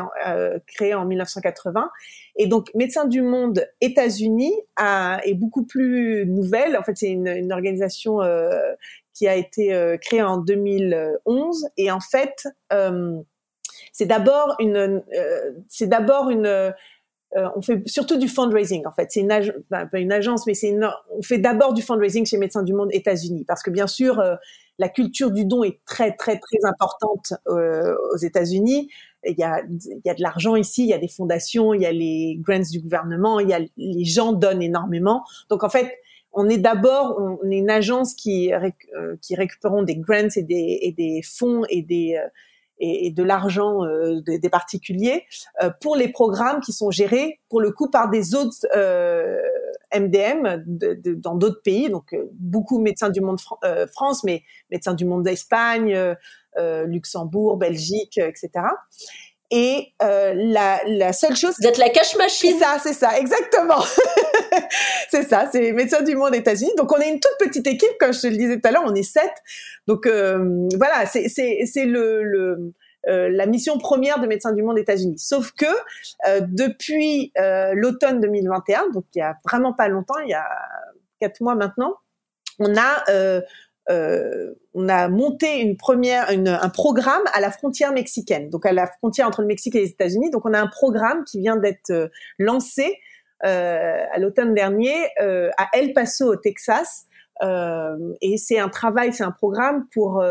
[0.66, 1.90] créée en 1980
[2.36, 6.76] et donc Médecins du Monde États-Unis est beaucoup plus nouvelle.
[6.76, 8.20] En fait c'est une, une organisation
[9.16, 12.46] qui a été créée en 2011 et en fait
[13.96, 16.70] c'est d'abord une, euh, c'est d'abord une, euh,
[17.32, 19.10] on fait surtout du fundraising en fait.
[19.10, 19.32] C'est une,
[20.12, 20.76] agence, mais c'est
[21.10, 24.36] on fait d'abord du fundraising chez Médecins du Monde États-Unis parce que bien sûr euh,
[24.78, 28.90] la culture du don est très très très importante aux États-Unis.
[29.24, 29.62] Il y a,
[30.04, 32.70] y a de l'argent ici, il y a des fondations, il y a les grants
[32.70, 35.24] du gouvernement, il y a les gens donnent énormément.
[35.48, 35.90] Donc en fait,
[36.36, 38.52] on est d'abord on est une agence qui
[39.22, 40.42] qui récupérons des grants et
[40.92, 42.16] des, fonds et des
[42.78, 45.24] et, de l'argent euh, des, particuliers
[45.62, 49.40] euh, pour les programmes qui sont gérés pour le coup par des autres euh,
[49.94, 50.64] MDM
[51.18, 53.38] dans d'autres pays, donc beaucoup médecins du monde
[53.92, 55.96] France, mais médecins du monde d'Espagne,
[56.58, 58.50] Luxembourg, Belgique, etc.
[59.50, 61.54] Et euh, la, la, seule chose...
[61.60, 62.52] Vous êtes la cache machine.
[62.52, 63.80] C'est ça, c'est ça, exactement.
[65.10, 66.72] c'est ça, c'est Médecins du Monde États-Unis.
[66.76, 68.84] Donc on est une toute petite équipe, comme je te le disais tout à l'heure,
[68.86, 69.32] on est sept.
[69.86, 72.72] Donc euh, voilà, c'est le, le
[73.08, 75.18] euh, la mission première de Médecins du Monde États-Unis.
[75.18, 75.66] Sauf que
[76.26, 80.48] euh, depuis euh, l'automne 2021, donc il y a vraiment pas longtemps, il y a
[81.20, 81.94] quatre mois maintenant,
[82.58, 83.04] on a
[83.90, 88.86] euh, on a monté une première, un programme à la frontière mexicaine, donc à la
[88.86, 90.30] frontière entre le Mexique et les États-Unis.
[90.30, 92.08] Donc on a un programme qui vient d'être euh,
[92.38, 92.98] lancé
[93.44, 97.06] euh, à l'automne dernier euh, à El Paso au Texas.
[98.22, 100.24] et c'est un travail, c'est un programme pour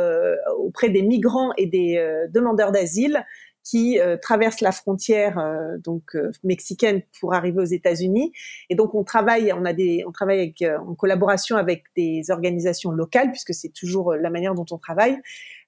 [0.58, 3.24] auprès des migrants et des demandeurs d'asile
[3.66, 8.32] qui euh, traverse la frontière euh, donc euh, mexicaine pour arriver aux États-Unis.
[8.70, 12.92] Et donc on travaille, on a des, on travaille avec, en collaboration avec des organisations
[12.92, 15.20] locales puisque c'est toujours la manière dont on travaille,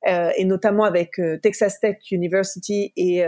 [0.05, 3.25] et notamment avec Texas Tech University et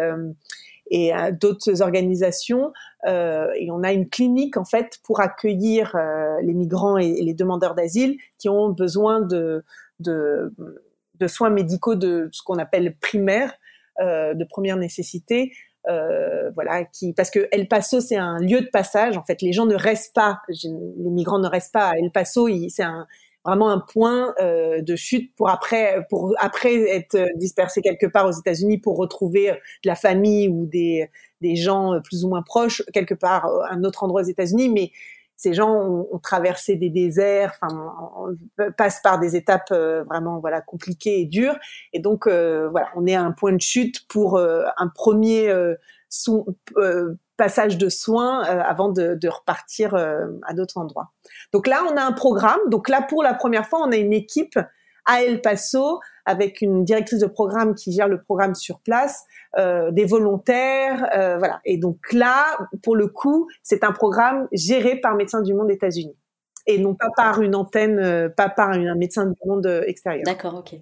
[0.92, 2.72] et d'autres organisations.
[3.06, 5.96] et on a une clinique en fait pour accueillir
[6.44, 9.64] les migrants et, les demandeurs d'asile qui ont besoin de,
[10.00, 10.54] de,
[11.16, 13.69] de soins médicaux de ce qu'on appelle primaires euh,
[14.00, 15.52] de première nécessité.
[15.88, 19.18] Euh, voilà, qui parce que El Paso c'est un lieu de passage.
[19.18, 22.50] En fait, les gens ne restent pas, les migrants ne restent pas à El Paso.
[22.68, 22.84] C'est
[23.46, 28.38] vraiment un point euh, de chute pour après pour après être dispersé quelque part aux
[28.38, 33.14] États-Unis pour retrouver de la famille ou des des gens plus ou moins proches quelque
[33.14, 34.92] part à un autre endroit aux États-Unis mais
[35.40, 37.58] ces gens ont, traversé des déserts,
[38.78, 41.58] passent par des étapes vraiment voilà compliquées et dures,
[41.94, 45.50] et donc voilà, on est à un point de chute pour un premier
[47.38, 51.14] passage de soins avant de repartir à d'autres endroits.
[51.54, 52.60] Donc là, on a un programme.
[52.68, 54.60] Donc là, pour la première fois, on a une équipe
[55.06, 59.24] à El Paso avec une directrice de programme qui gère le programme sur place,
[59.58, 61.60] euh, des volontaires, euh, voilà.
[61.66, 62.46] Et donc là,
[62.84, 66.16] pour le coup, c'est un programme géré par Médecins du Monde États-Unis
[66.68, 70.24] et non pas par une antenne, euh, pas par un médecin du monde extérieur.
[70.24, 70.76] D'accord, ok.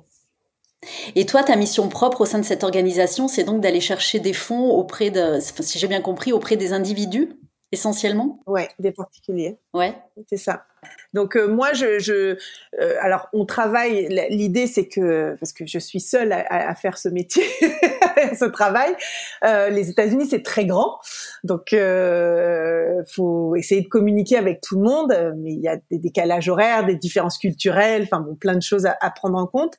[1.15, 4.33] Et toi, ta mission propre au sein de cette organisation, c'est donc d'aller chercher des
[4.33, 7.29] fonds auprès de, si j'ai bien compris, auprès des individus
[7.71, 8.39] essentiellement?
[8.47, 9.57] Ouais, des particuliers.
[9.73, 9.95] Ouais.
[10.27, 10.65] C'est ça.
[11.13, 12.37] Donc euh, moi, je, je
[12.79, 14.07] euh, alors on travaille.
[14.29, 17.43] L'idée, c'est que parce que je suis seule à, à faire ce métier,
[18.39, 18.95] ce travail.
[19.43, 20.99] Euh, les États-Unis, c'est très grand,
[21.43, 25.33] donc euh, faut essayer de communiquer avec tout le monde.
[25.37, 28.85] Mais il y a des décalages horaires, des différences culturelles, enfin bon, plein de choses
[28.85, 29.75] à, à prendre en compte.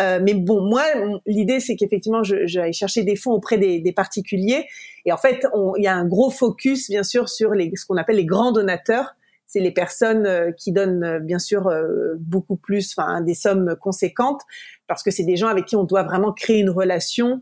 [0.00, 0.82] Euh, mais bon, moi,
[1.26, 4.66] l'idée, c'est qu'effectivement, j'aille chercher des fonds auprès des, des particuliers.
[5.04, 5.46] Et en fait,
[5.78, 8.52] il y a un gros focus, bien sûr, sur les, ce qu'on appelle les grands
[8.52, 9.14] donateurs
[9.46, 13.76] c'est les personnes euh, qui donnent euh, bien sûr euh, beaucoup plus, enfin des sommes
[13.80, 14.42] conséquentes,
[14.86, 17.40] parce que c'est des gens avec qui on doit vraiment créer une relation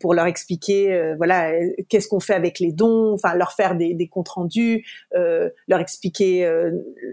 [0.00, 1.52] pour leur expliquer, voilà,
[1.88, 6.50] qu'est-ce qu'on fait avec les dons, enfin leur faire des, des comptes rendus, leur expliquer,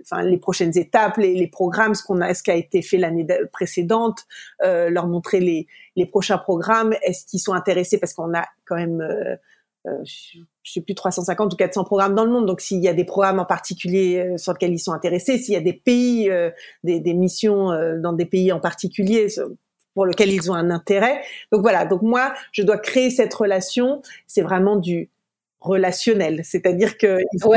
[0.01, 2.97] enfin les prochaines étapes, les, les programmes, ce qu'on a, ce qui a été fait
[2.97, 4.25] l'année précédente,
[4.63, 5.67] leur montrer les,
[5.97, 9.35] les prochains programmes, est-ce qu'ils sont intéressés, parce qu'on a quand même euh,
[10.03, 12.45] je sais plus 350 ou 400 programmes dans le monde.
[12.45, 15.53] Donc s'il y a des programmes en particulier euh, sur lesquels ils sont intéressés, s'il
[15.53, 16.49] y a des pays, euh,
[16.83, 17.71] des, des, missions
[18.01, 19.27] dans des pays en particulier
[19.93, 21.21] pour lesquels ils ont un intérêt.
[21.51, 21.85] Donc voilà.
[21.85, 24.01] Donc moi, je dois créer cette relation.
[24.27, 25.09] C'est vraiment du
[25.59, 26.41] relationnel.
[26.43, 27.53] C'est-à-dire que il faut...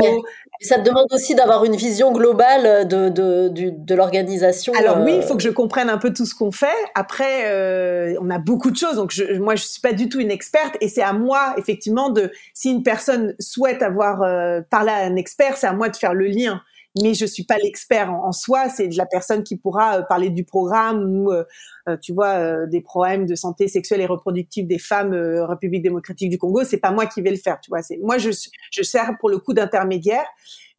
[0.63, 4.73] Ça te demande aussi d'avoir une vision globale de, de, de, de l'organisation.
[4.73, 6.67] Alors oui, il euh, faut que je comprenne un peu tout ce qu'on fait.
[6.93, 8.95] Après, euh, on a beaucoup de choses.
[8.95, 12.09] Donc je, moi, je suis pas du tout une experte et c'est à moi, effectivement,
[12.09, 15.95] de si une personne souhaite avoir euh, parlé à un expert, c'est à moi de
[15.95, 16.61] faire le lien
[16.99, 18.69] mais je suis pas l'expert en, soi.
[18.69, 21.43] C'est la personne qui pourra euh, parler du programme ou, euh,
[21.87, 26.37] euh, tu vois, des problèmes de santé sexuelle et reproductive des femmes République démocratique du
[26.37, 26.63] Congo.
[26.63, 27.81] C'est pas moi qui vais le faire, tu vois.
[27.81, 28.31] C'est moi, je,
[28.71, 30.25] je sers pour le coup d'intermédiaire,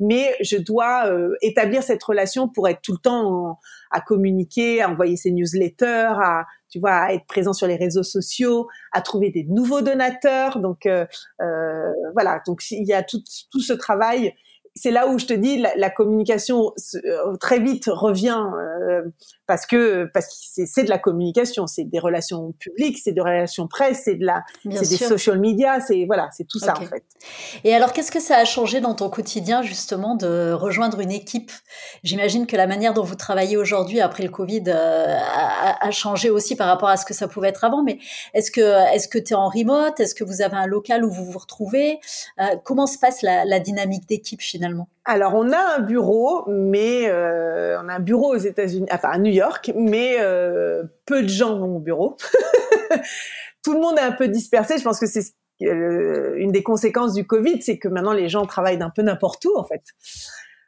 [0.01, 1.11] mais je dois
[1.41, 3.59] établir cette relation pour être tout le temps
[3.91, 8.03] à communiquer, à envoyer ces newsletters, à tu vois, à être présent sur les réseaux
[8.03, 10.59] sociaux, à trouver des nouveaux donateurs.
[10.59, 11.05] Donc euh,
[12.15, 14.35] voilà, donc il y a tout, tout ce travail
[14.75, 16.73] c'est là où je te dis la, la communication
[17.05, 19.03] euh, très vite revient euh,
[19.47, 23.69] parce que parce que c'est de la communication, c'est des relations publiques, c'est des relations
[23.69, 27.05] presse, c'est de la c'est des social media, c'est voilà, c'est tout ça en fait.
[27.65, 31.53] Et alors qu'est-ce que ça a changé dans ton quotidien justement de rejoindre une équipe?
[32.03, 36.31] J'imagine que la manière dont vous travaillez aujourd'hui après le Covid euh, a, a, changé
[36.31, 37.83] aussi par rapport à ce que ça pouvait être avant.
[37.83, 37.99] Mais
[38.33, 38.61] est-ce que
[38.95, 40.01] est-ce que tu es en remote?
[40.01, 41.99] Est-ce que vous avez un local où vous vous retrouvez?
[42.65, 44.62] Comment se passe la, la dynamique d'équipe finalement
[45.05, 49.19] alors, on a un bureau, mais euh, on a un bureau aux États-Unis, enfin à
[49.19, 52.17] New York, mais euh, peu de gens vont au bureau.
[53.65, 54.79] Tout le monde est un peu dispersé.
[54.79, 58.47] Je pense que c'est euh, une des conséquences du Covid, c'est que maintenant les gens
[58.47, 59.83] travaillent d'un peu n'importe où, en fait.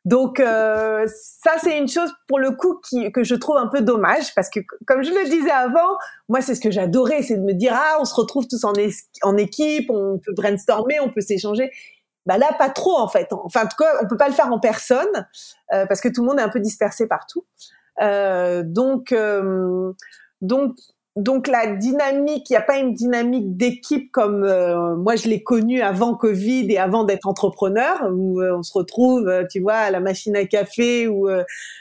[0.04, 2.78] Donc ça c'est une chose pour le coup
[3.14, 5.96] que je trouve un peu dommage parce que comme je le disais avant,
[6.28, 8.74] moi c'est ce que j'adorais, c'est de me dire ah on se retrouve tous en,
[9.22, 11.70] en équipe, on peut brainstormer, on peut s'échanger.
[12.26, 13.28] Bah là, pas trop en fait.
[13.32, 15.26] Enfin, en tout cas, on peut pas le faire en personne
[15.72, 17.44] euh, parce que tout le monde est un peu dispersé partout.
[18.00, 19.92] Euh, donc, euh,
[20.40, 20.76] donc,
[21.16, 25.42] donc la dynamique, il n'y a pas une dynamique d'équipe comme euh, moi je l'ai
[25.42, 29.90] connue avant Covid et avant d'être entrepreneur, où euh, on se retrouve, tu vois, à
[29.90, 31.28] la machine à café ou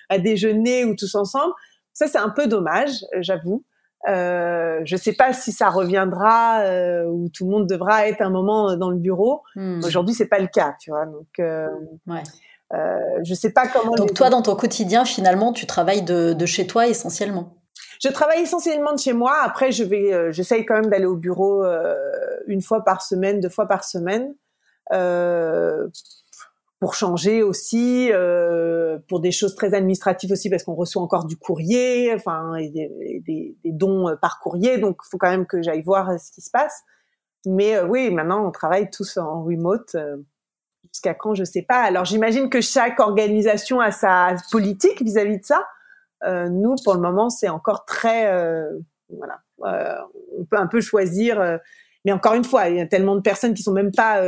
[0.10, 1.54] à déjeuner ou tous ensemble.
[1.94, 3.64] Ça, c'est un peu dommage, j'avoue.
[4.10, 8.22] Euh, je ne sais pas si ça reviendra euh, ou tout le monde devra être
[8.22, 9.44] un moment dans le bureau.
[9.56, 9.82] Hmm.
[9.84, 11.06] Aujourd'hui, c'est pas le cas, tu vois.
[11.06, 11.70] Donc, euh,
[12.08, 12.24] ouais.
[12.74, 13.96] euh, je sais pas comment.
[13.96, 17.54] Donc, toi, dans ton quotidien, finalement, tu travailles de, de chez toi essentiellement?
[18.04, 19.38] Je travaille essentiellement de chez moi.
[19.42, 21.64] Après, je vais, euh, j'essaye quand même d'aller au bureau
[22.48, 24.34] une fois par semaine, deux fois par semaine.
[26.84, 31.38] Pour changer aussi, euh, pour des choses très administratives aussi, parce qu'on reçoit encore du
[31.38, 36.10] courrier, enfin, des, dons euh, par courrier, donc il faut quand même que j'aille voir
[36.10, 36.84] euh, ce qui se passe.
[37.46, 39.96] Mais oui, maintenant on travaille tous en remote.
[40.92, 41.80] Jusqu'à quand, je sais pas.
[41.84, 45.66] Alors j'imagine que chaque organisation a sa politique vis-à-vis de ça.
[46.50, 48.30] nous, pour le moment, c'est encore très,
[49.08, 49.40] voilà,
[50.38, 51.60] on peut un peu choisir.
[52.04, 54.22] mais encore une fois, il y a tellement de personnes qui sont même pas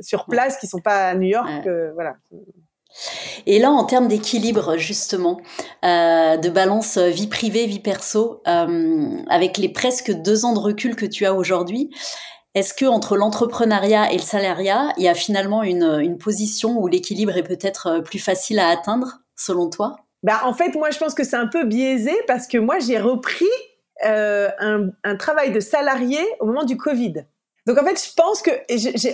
[0.00, 1.68] sur place qui sont pas à New York.
[1.94, 2.16] voilà.
[3.46, 5.40] Et là, en termes d'équilibre, justement,
[5.84, 10.58] euh, de balance euh, vie privée, vie perso, euh, avec les presque deux ans de
[10.58, 11.90] recul que tu as aujourd'hui,
[12.54, 17.36] est-ce que entre l'entrepreneuriat et le salariat, il y a finalement une, position où l'équilibre
[17.36, 19.96] est peut-être plus facile à atteindre, selon toi?
[20.22, 22.98] Bah, En fait, moi, je pense que c'est un peu biaisé parce que moi, j'ai
[22.98, 23.46] repris
[24.02, 27.26] un, un, travail de salarié au moment du Covid.
[27.68, 28.50] Donc en fait, je pense que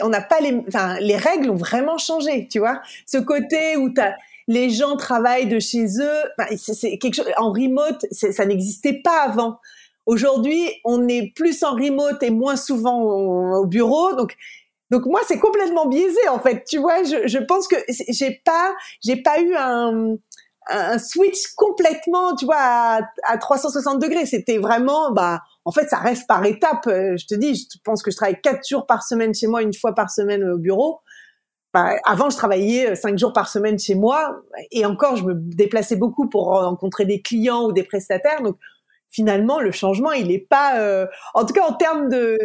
[0.04, 2.80] on n'a pas les, enfin, les règles ont vraiment changé, tu vois.
[3.04, 4.14] Ce côté où t'as
[4.46, 9.58] les gens travaillent de chez eux, c'est quelque chose en remote, ça n'existait pas avant.
[10.06, 14.36] Aujourd'hui, on est plus en remote et moins souvent au, bureau, donc
[14.90, 16.62] donc moi c'est complètement biaisé en fait.
[16.68, 20.16] Tu vois, je, je pense que j'ai pas j'ai pas eu un
[20.68, 24.26] un switch complètement, tu vois, à, à 360 degrés.
[24.26, 26.86] C'était vraiment, bah, en fait, ça reste par étapes.
[26.86, 29.62] Euh, je te dis, je pense que je travaille quatre jours par semaine chez moi,
[29.62, 31.00] une fois par semaine au bureau.
[31.72, 34.36] Bah, avant, je travaillais euh, cinq jours par semaine chez moi,
[34.70, 38.42] et encore, je me déplaçais beaucoup pour rencontrer des clients ou des prestataires.
[38.42, 38.56] Donc,
[39.10, 42.38] finalement, le changement, il n'est pas, euh, en tout cas en termes de,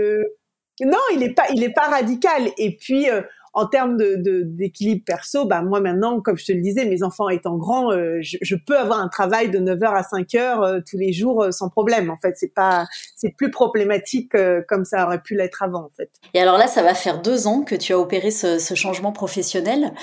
[0.81, 2.49] non, il n'est pas, il est pas radical.
[2.57, 3.07] Et puis,
[3.53, 7.29] en termes de, d'équilibre perso, bah moi maintenant, comme je te le disais, mes enfants
[7.29, 11.13] étant grands, euh, je, peux avoir un travail de 9h à 5h euh, tous les
[11.13, 12.09] jours euh, sans problème.
[12.09, 14.33] En fait, c'est pas, c'est plus problématique
[14.67, 15.85] comme ça aurait pu l'être avant.
[15.85, 16.09] En fait.
[16.33, 19.93] Et alors là, ça va faire deux ans que tu as opéré ce, changement professionnel.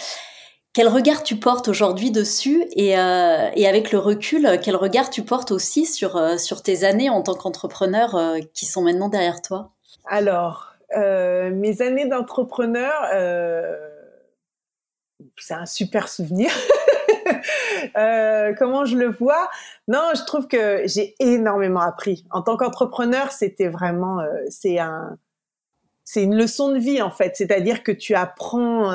[0.72, 2.96] Quel regard tu portes aujourd'hui dessus et, et,
[3.66, 8.36] avec le recul, quel regard tu portes aussi sur, sur tes années en tant qu'entrepreneur
[8.52, 9.72] qui sont maintenant derrière toi?
[10.04, 13.88] Alors, euh, mes années d'entrepreneur, euh,
[15.36, 16.50] c'est un super souvenir.
[17.96, 19.48] euh, comment je le vois?
[19.88, 22.24] Non, je trouve que j'ai énormément appris.
[22.30, 25.18] En tant qu'entrepreneur, c'était vraiment, euh, c'est un,
[26.04, 27.34] c'est une leçon de vie en fait.
[27.34, 28.92] C'est-à-dire que tu apprends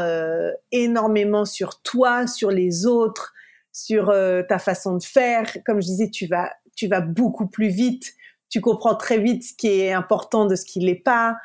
[0.72, 3.34] énormément sur toi, sur les autres,
[3.74, 4.16] sur
[4.48, 5.58] ta façon de faire.
[5.66, 8.14] Comme je disais, tu vas, tu vas beaucoup plus vite.
[8.50, 11.36] Tu comprends très vite ce qui est important de ce qui l'est pas.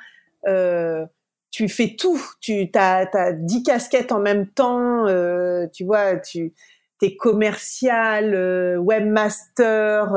[0.46, 1.06] Euh,
[1.50, 6.52] tu fais tout, tu as, 10 casquettes en même temps, euh, tu vois, tu
[7.00, 10.12] es commercial, euh, webmaster,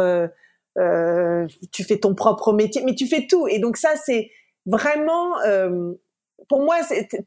[1.72, 3.48] tu fais ton propre métier, mais tu fais tout.
[3.48, 4.32] Et donc ça, c'est
[4.66, 5.36] vraiment,
[6.50, 6.78] pour moi,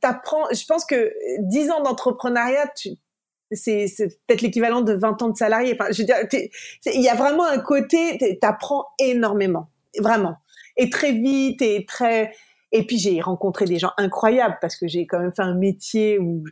[0.01, 0.45] t'apprends.
[0.53, 2.71] Je pense que 10 ans d'entrepreneuriat,
[3.53, 3.87] c'est
[4.27, 5.73] peut-être l'équivalent de 20 ans de salarié.
[5.73, 6.17] Enfin, je veux dire,
[6.87, 10.37] il y a vraiment un côté, t'apprends énormément, vraiment,
[10.77, 12.33] et très vite et très
[12.73, 16.19] et puis j'ai rencontré des gens incroyables parce que j'ai quand même fait un métier
[16.19, 16.43] où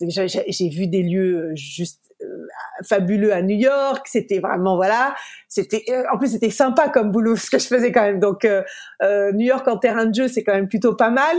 [0.00, 2.46] j'ai vu des lieux euh, juste euh,
[2.82, 4.06] fabuleux à New York.
[4.08, 5.14] C'était vraiment voilà.
[5.48, 8.20] C'était euh, en plus c'était sympa comme boulot ce que je faisais quand même.
[8.20, 8.44] Donc
[9.02, 11.36] New York en terrain de jeu c'est quand même plutôt pas mal.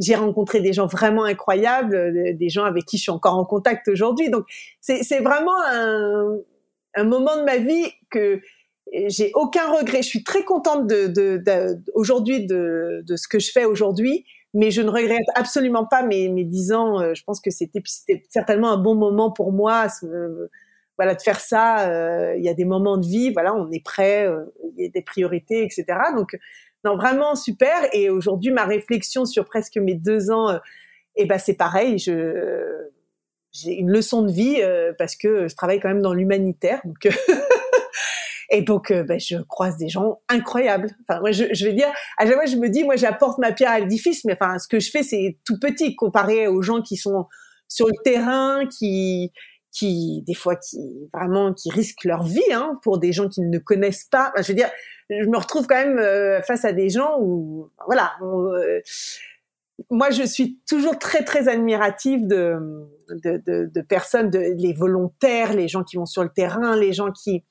[0.00, 3.88] j'ai rencontré des gens vraiment incroyables, des gens avec qui je suis encore en contact
[3.88, 4.30] aujourd'hui.
[4.30, 4.44] Donc
[4.80, 5.56] c'est vraiment
[6.96, 8.40] un moment de ma vie que
[8.92, 10.02] j'ai aucun regret.
[10.02, 14.24] Je suis très contente de, de, aujourd'hui de, de, ce que je fais aujourd'hui,
[14.54, 17.00] mais je ne regrette absolument pas mes, mes 10 ans.
[17.00, 17.82] Euh, je pense que c'était
[18.28, 19.86] certainement un bon moment pour moi.
[20.96, 21.88] voilà, de faire ça.
[21.88, 24.44] Euh, il y a des moments de vie, voilà, on est prêt, euh,
[24.76, 25.84] il y a des priorités, etc.
[26.14, 26.36] Donc,
[26.84, 27.76] non, vraiment super.
[27.92, 30.58] Et aujourd'hui, ma réflexion sur presque mes deux ans,
[31.16, 31.98] eh ben c'est pareil.
[31.98, 32.86] Je
[33.52, 34.62] j'ai une leçon de vie
[34.96, 36.80] parce que je travaille quand même dans l'humanitaire.
[38.50, 40.90] Et donc, euh, ben, je croise des gens incroyables.
[41.08, 41.88] Enfin, moi, je, je vais dire,
[42.18, 44.66] à chaque fois, je me dis, moi, j'apporte ma pierre à l'édifice, mais enfin, ce
[44.66, 47.26] que je fais, c'est tout petit comparé aux gens qui sont
[47.68, 49.32] sur le terrain, qui,
[49.70, 53.58] qui, des fois, qui vraiment, qui risquent leur vie, hein, pour des gens qui ne
[53.58, 54.32] connaissent pas.
[54.32, 54.70] Enfin, je veux dire,
[55.08, 58.12] je me retrouve quand même euh, face à des gens où, voilà.
[58.22, 58.80] Euh,
[59.90, 62.58] moi, je suis toujours très très admirative de,
[63.08, 66.92] de, de, de personnes, de, les volontaires, les gens qui vont sur le terrain, les
[66.92, 67.44] gens qui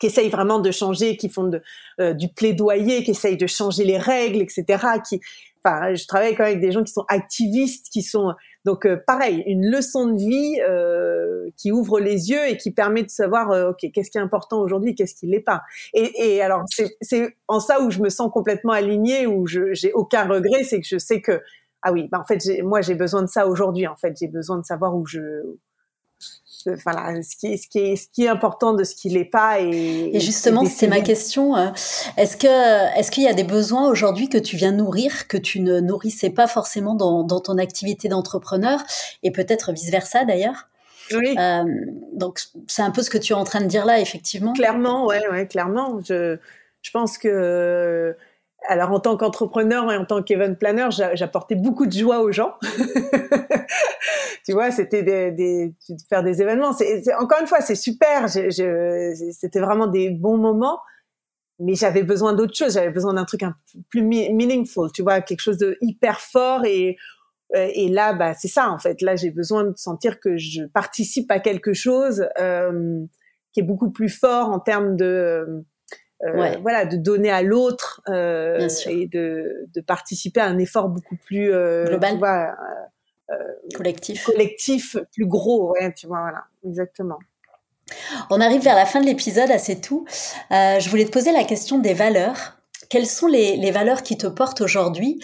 [0.00, 1.62] qui essayent vraiment de changer, qui font de,
[2.00, 4.64] euh, du plaidoyer, qui essayent de changer les règles, etc.
[5.06, 5.20] Qui,
[5.62, 8.34] enfin, je travaille quand même avec des gens qui sont activistes, qui sont
[8.64, 13.02] donc euh, pareil, une leçon de vie euh, qui ouvre les yeux et qui permet
[13.02, 15.62] de savoir, euh, ok, qu'est-ce qui est important aujourd'hui, qu'est-ce qui l'est pas.
[15.94, 16.64] Et, et alors
[17.00, 20.80] c'est en ça où je me sens complètement alignée, où je j'ai aucun regret, c'est
[20.80, 21.40] que je sais que
[21.82, 23.86] ah oui, bah en fait moi j'ai besoin de ça aujourd'hui.
[23.86, 25.20] En fait, j'ai besoin de savoir où je
[26.84, 29.24] voilà, ce qui, est, ce, qui est, ce qui est important de ce qui l'est
[29.24, 29.60] pas.
[29.60, 31.56] Et, et justement, c'est ma question.
[31.56, 31.68] Euh,
[32.16, 35.60] est-ce que est-ce qu'il y a des besoins aujourd'hui que tu viens nourrir que tu
[35.60, 38.80] ne nourrissais pas forcément dans, dans ton activité d'entrepreneur
[39.22, 40.68] et peut-être vice versa d'ailleurs?
[41.12, 41.34] Oui.
[41.38, 41.64] Euh,
[42.12, 44.52] donc c'est un peu ce que tu es en train de dire là, effectivement.
[44.52, 45.98] Clairement, ouais, ouais, clairement.
[46.06, 46.36] Je,
[46.82, 48.14] je pense que
[48.68, 52.54] alors en tant qu'entrepreneur et en tant qu'event planner, j'apportais beaucoup de joie aux gens.
[54.44, 55.74] tu vois, c'était des, des,
[56.08, 56.72] faire des événements.
[57.18, 58.28] Encore une fois, c'est super.
[58.28, 60.80] c'était vraiment des bons moments,
[61.58, 62.74] mais j'avais besoin d'autre chose.
[62.74, 66.64] J'avais besoin d'un truc un peu plus meaningful, tu vois, quelque chose de hyper fort
[66.64, 66.96] et
[67.52, 69.02] et là, bah, c'est ça en fait.
[69.02, 73.00] Là, j'ai besoin de sentir que je participe à quelque chose euh,
[73.52, 75.64] qui est beaucoup plus fort en termes de
[76.22, 81.16] euh, voilà, de donner à l'autre euh, et de, de, participer à un effort beaucoup
[81.16, 82.54] plus euh, global, tu vois,
[83.30, 83.34] euh,
[83.74, 87.18] collectif, collectif, plus gros, ouais, tu vois, voilà, exactement.
[88.28, 90.04] On arrive vers la fin de l'épisode, c'est tout.
[90.50, 92.56] je voulais te poser la question des valeurs.
[92.88, 95.20] Quelles sont les, les valeurs qui te portent aujourd'hui,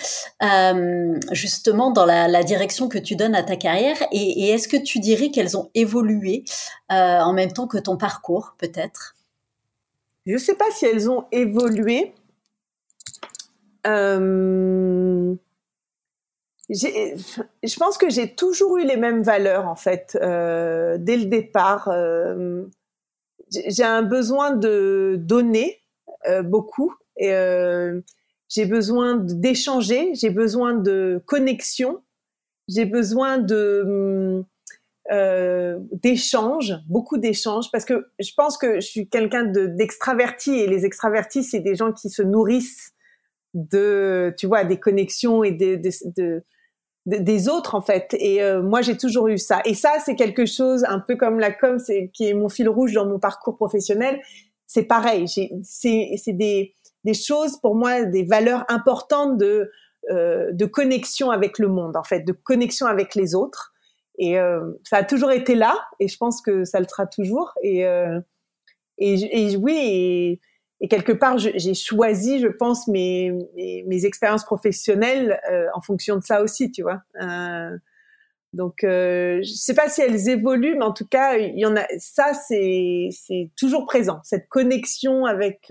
[1.32, 3.97] justement dans la, la, direction que tu donnes à ta carrière?
[4.12, 6.44] Et, et est-ce que tu dirais qu'elles ont évolué
[6.89, 9.15] en même temps que ton parcours, peut-être?
[10.27, 12.12] Je ne sais pas si elles ont évolué.
[13.86, 15.35] Euh,
[16.69, 21.89] je pense que j'ai toujours eu les mêmes valeurs en fait euh, dès le départ.
[21.89, 22.65] Euh,
[23.51, 25.81] j'ai un besoin de donner
[26.43, 26.93] beaucoup
[28.48, 32.03] j'ai besoin d'échanger, j'ai besoin de connexion,
[32.69, 34.44] j'ai besoin de
[35.12, 40.84] euh, d'échanges, beaucoup d'échanges, parce que je pense que je suis quelqu'un d'extraverti et les
[40.84, 42.92] extravertis, c'est des gens qui se nourrissent
[43.54, 45.80] de, tu vois, des connexions et de,
[46.16, 46.44] de,
[47.06, 48.14] des autres en fait.
[48.18, 49.60] Et euh, moi, j'ai toujours eu ça.
[49.64, 52.68] Et ça, c'est quelque chose un peu comme la com, c'est qui est mon fil
[52.68, 54.20] rouge dans mon parcours professionnel.
[54.66, 55.26] C'est pareil.
[55.62, 56.74] C'est des,
[57.04, 59.70] des choses pour moi, des valeurs importantes de
[60.08, 63.72] euh, de connexion avec le monde en fait, de connexion avec les autres.
[64.18, 67.52] Et euh, ça a toujours été là, et je pense que ça le sera toujours.
[67.62, 68.20] Et, euh,
[68.98, 70.40] et, oui,
[70.80, 73.32] et, quelque part, j'ai choisi, je pense, mes,
[73.86, 77.02] mes, expériences professionnelles euh, en fonction de ça aussi, tu vois.
[78.52, 81.76] Donc, euh, je sais pas si elles évoluent, mais en tout cas, il y en
[81.76, 81.84] a.
[81.98, 85.70] Ça, c'est c'est toujours présent, cette connexion avec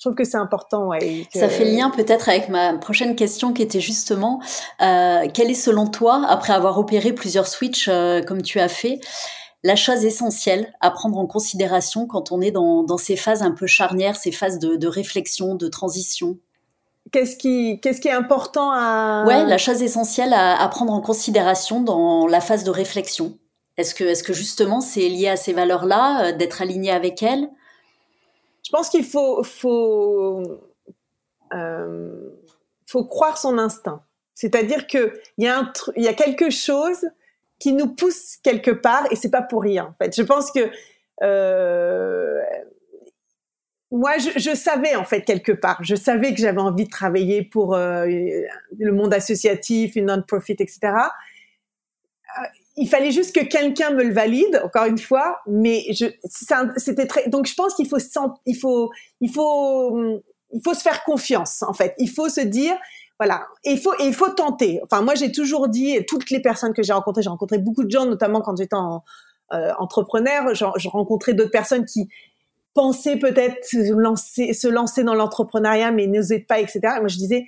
[0.00, 0.92] je trouve que c'est important.
[1.34, 4.40] Ça fait lien peut-être avec ma prochaine question qui était justement,
[4.80, 8.98] euh, quelle est selon toi, après avoir opéré plusieurs switches euh, comme tu as fait,
[9.62, 13.50] la chose essentielle à prendre en considération quand on est dans, dans ces phases un
[13.50, 16.38] peu charnières, ces phases de, de réflexion, de transition?
[17.12, 19.24] Qu'est-ce qui, qu'est-ce qui est important à...
[19.26, 23.36] Ouais, la chose essentielle à, à prendre en considération dans la phase de réflexion.
[23.76, 27.50] Est-ce que, est-ce que justement c'est lié à ces valeurs-là, euh, d'être aligné avec elles?
[28.70, 30.44] Je pense qu'il faut, faut,
[31.52, 32.30] euh,
[32.86, 34.04] faut croire son instinct.
[34.34, 37.04] C'est-à-dire qu'il y, a un il y a quelque chose
[37.58, 39.86] qui nous pousse quelque part et c'est pas pour rien.
[39.86, 40.70] En fait, je pense que
[41.24, 42.40] euh,
[43.90, 47.74] moi, je, savais en fait quelque part, je savais que j'avais envie de travailler pour
[47.74, 50.92] euh, le monde associatif, une non-profit, etc
[52.76, 56.06] il fallait juste que quelqu'un me le valide, encore une fois, mais je,
[56.76, 57.98] c'était très, donc je pense qu'il faut,
[58.46, 58.90] il faut,
[59.20, 60.20] il faut,
[60.52, 61.94] il faut se faire confiance, en fait.
[61.98, 62.74] Il faut se dire,
[63.18, 64.80] voilà, et il faut, il faut tenter.
[64.84, 67.90] Enfin, moi, j'ai toujours dit, toutes les personnes que j'ai rencontrées, j'ai rencontré beaucoup de
[67.90, 72.08] gens, notamment quand j'étais euh, entrepreneur, j'ai rencontré d'autres personnes qui
[72.72, 73.58] pensaient peut-être
[73.96, 76.80] lancer, se lancer dans l'entrepreneuriat, mais n'osaient pas, etc.
[76.96, 77.46] Et moi, je disais,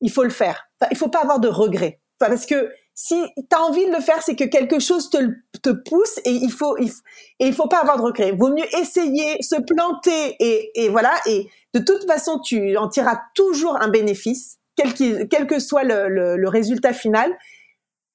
[0.00, 0.68] il faut le faire.
[0.80, 2.00] Enfin, il faut pas avoir de regrets.
[2.18, 2.70] parce que
[3.00, 5.18] si tu as envie de le faire, c'est que quelque chose te,
[5.62, 6.90] te pousse et il faut, il,
[7.38, 8.32] et il faut pas avoir de regret.
[8.32, 11.12] Vaut mieux essayer, se planter et, et voilà.
[11.26, 16.08] Et de toute façon, tu en tireras toujours un bénéfice, quel, quel que soit le,
[16.08, 17.30] le, le, résultat final.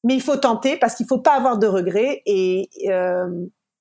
[0.04, 3.30] Mais il faut tenter parce qu'il faut pas avoir de regrets et, euh,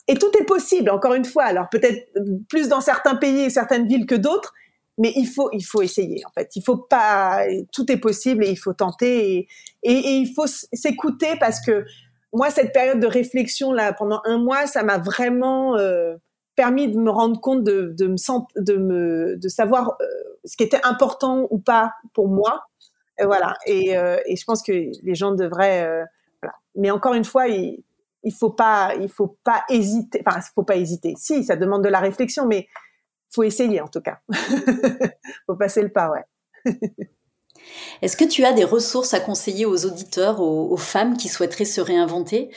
[0.07, 0.89] et tout est possible.
[0.89, 2.13] Encore une fois, alors peut-être
[2.49, 4.55] plus dans certains pays et certaines villes que d'autres,
[4.99, 6.55] mais il faut il faut essayer en fait.
[6.57, 9.49] Il faut pas tout est possible et il faut tenter
[9.83, 11.85] et, il faut s'écouter parce que
[12.33, 16.17] moi cette période de réflexion là pendant un mois ça m'a vraiment euh,
[16.57, 20.05] permis de me rendre compte de, de me de savoir euh,
[20.45, 22.65] ce qui était important ou pas pour moi.
[23.19, 23.57] Et voilà.
[23.67, 25.87] Et, euh, je pense que les gens devraient
[26.43, 26.55] voilà.
[26.75, 27.83] mais encore une fois il,
[28.25, 31.15] il faut pas il faut pas hésiter enfin il faut pas hésiter.
[31.17, 32.69] Si ça demande de la réflexion mais
[33.33, 34.21] faut essayer en tout cas.
[35.47, 36.73] faut passer le pas, ouais.
[38.03, 41.81] Est-ce que tu as des ressources à conseiller aux auditeurs, aux, femmes qui souhaiteraient se
[41.81, 42.51] réinventer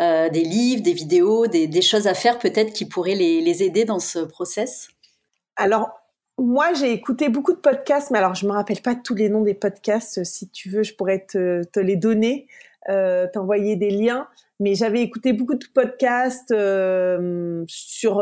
[0.00, 3.98] euh, Des livres, des vidéos, des, choses à faire peut-être qui pourraient les, aider dans
[3.98, 4.88] ce process?
[5.56, 5.90] Alors,
[6.38, 9.42] moi, j'ai écouté beaucoup de podcasts, mais alors je me rappelle pas tous les noms
[9.42, 10.24] des podcasts.
[10.24, 12.46] Si tu veux, je pourrais te, les donner,
[12.88, 14.28] euh, t'envoyer des liens.
[14.60, 18.20] Mais j'avais écouté beaucoup de podcasts euh, sur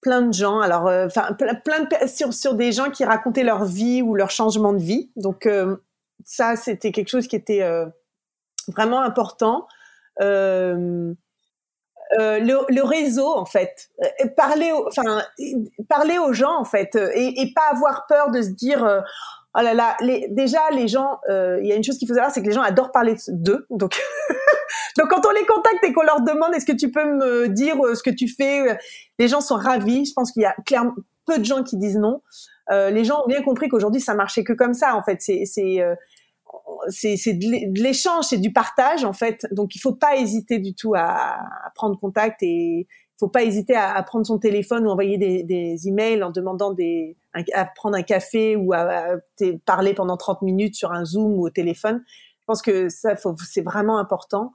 [0.00, 0.60] plein de gens.
[0.60, 4.30] Alors, euh, enfin, plein de sur, sur des gens qui racontaient leur vie ou leur
[4.30, 5.10] changement de vie.
[5.16, 5.76] Donc, euh,
[6.24, 7.62] ça, c'était quelque chose qui était
[8.68, 9.66] vraiment important.
[10.18, 11.14] le,
[12.82, 13.90] réseau, en fait,
[14.36, 15.22] parler, enfin,
[15.88, 19.02] parler aux gens, en fait, et, pas avoir peur de se dire
[19.56, 22.14] Oh là là, les, déjà les gens, euh, il y a une chose qu'il faut
[22.14, 23.66] savoir, c'est que les gens adorent parler d'eux.
[23.70, 24.00] Donc,
[24.98, 27.74] donc quand on les contacte et qu'on leur demande est-ce que tu peux me dire
[27.84, 28.74] euh, ce que tu fais, euh,
[29.18, 30.04] les gens sont ravis.
[30.04, 30.94] Je pense qu'il y a clairement
[31.26, 32.22] peu de gens qui disent non.
[32.70, 34.96] Euh, les gens ont bien compris qu'aujourd'hui ça marchait que comme ça.
[34.96, 35.94] En fait, c'est c'est euh,
[36.88, 39.46] c'est de l'échange, c'est du partage en fait.
[39.50, 41.38] Donc il faut pas hésiter du tout à,
[41.74, 42.86] prendre contact et
[43.18, 46.72] faut pas hésiter à, à, prendre son téléphone ou envoyer des, des emails en demandant
[46.72, 47.16] des,
[47.54, 49.16] à prendre un café ou à,
[49.64, 52.02] parler pendant 30 minutes sur un Zoom ou au téléphone.
[52.40, 53.14] Je pense que ça,
[53.46, 54.54] c'est vraiment important.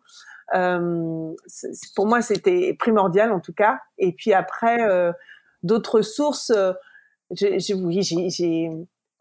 [0.54, 1.34] Euh,
[1.96, 3.80] pour moi, c'était primordial en tout cas.
[3.98, 5.12] Et puis après, euh,
[5.64, 6.52] d'autres sources.
[6.52, 6.74] Euh,
[7.32, 8.70] oui, j'ai,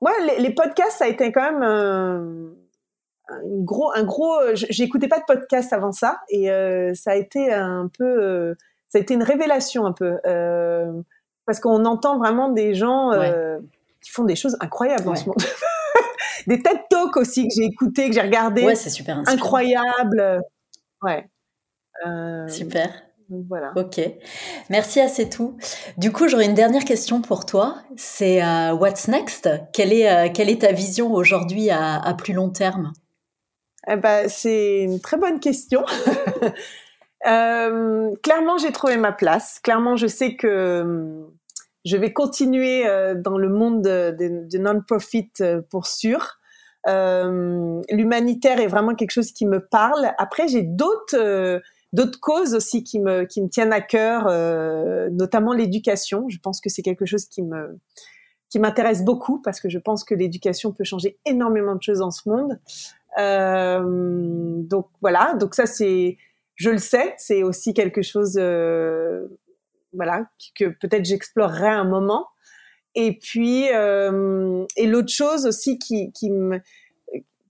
[0.00, 4.36] moi, les, les, podcasts, ça a été quand même un, gros, un gros.
[4.54, 6.48] J'écoutais pas de podcast avant ça, et
[6.94, 8.54] ça a été un peu
[8.90, 10.18] ça a été une révélation un peu
[11.46, 13.58] parce qu'on entend vraiment des gens euh,
[14.00, 15.36] qui font des choses incroyables dans ce monde.
[16.46, 18.64] des TED Talks aussi que j'ai écouté, que j'ai regardé.
[18.64, 20.42] Ouais, c'est super incroyable.
[21.02, 21.28] Ouais.
[22.06, 22.90] Euh, super.
[23.28, 23.72] voilà.
[23.76, 24.00] Ok.
[24.70, 25.56] Merci à c'est tout.
[25.96, 27.76] Du coup, j'aurais une dernière question pour toi.
[27.96, 28.42] C'est
[28.72, 29.48] what's next?
[29.72, 32.92] Quelle est, quelle est ta vision aujourd'hui à, à, plus long terme?
[33.86, 35.84] Eh ben, c'est une très bonne question.
[37.26, 39.58] Euh, clairement, j'ai trouvé ma place.
[39.62, 41.22] Clairement, je sais que euh,
[41.84, 45.32] je vais continuer euh, dans le monde de, non-profit
[45.70, 46.38] pour sûr.
[46.86, 50.12] L'humanitaire est vraiment quelque chose qui me parle.
[50.18, 51.60] Après, j'ai d'autres
[52.20, 54.28] causes aussi qui me qui me tiennent à cœur,
[55.10, 56.28] notamment l'éducation.
[56.28, 57.78] Je pense que c'est quelque chose qui me
[58.50, 62.10] qui m'intéresse beaucoup parce que je pense que l'éducation peut changer énormément de choses dans
[62.10, 62.58] ce monde.
[64.68, 66.18] donc voilà, donc ça c'est
[66.56, 69.26] je le sais, c'est aussi quelque chose, euh,
[69.92, 70.26] voilà,
[70.58, 72.28] que peut-être j'explorerai un moment.
[72.94, 76.60] Et puis, euh, et l'autre chose aussi qui, qui me,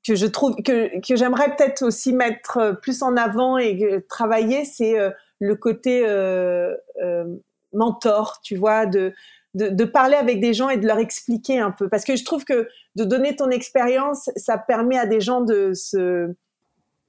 [0.07, 4.99] que je trouve que, que j'aimerais peut-être aussi mettre plus en avant et travailler, c'est
[4.99, 5.11] euh,
[5.41, 7.25] le côté euh, euh,
[7.73, 9.13] mentor, tu vois, de,
[9.55, 11.89] de, de, parler avec des gens et de leur expliquer un peu.
[11.89, 15.73] Parce que je trouve que de donner ton expérience, ça permet à des gens de
[15.75, 16.35] se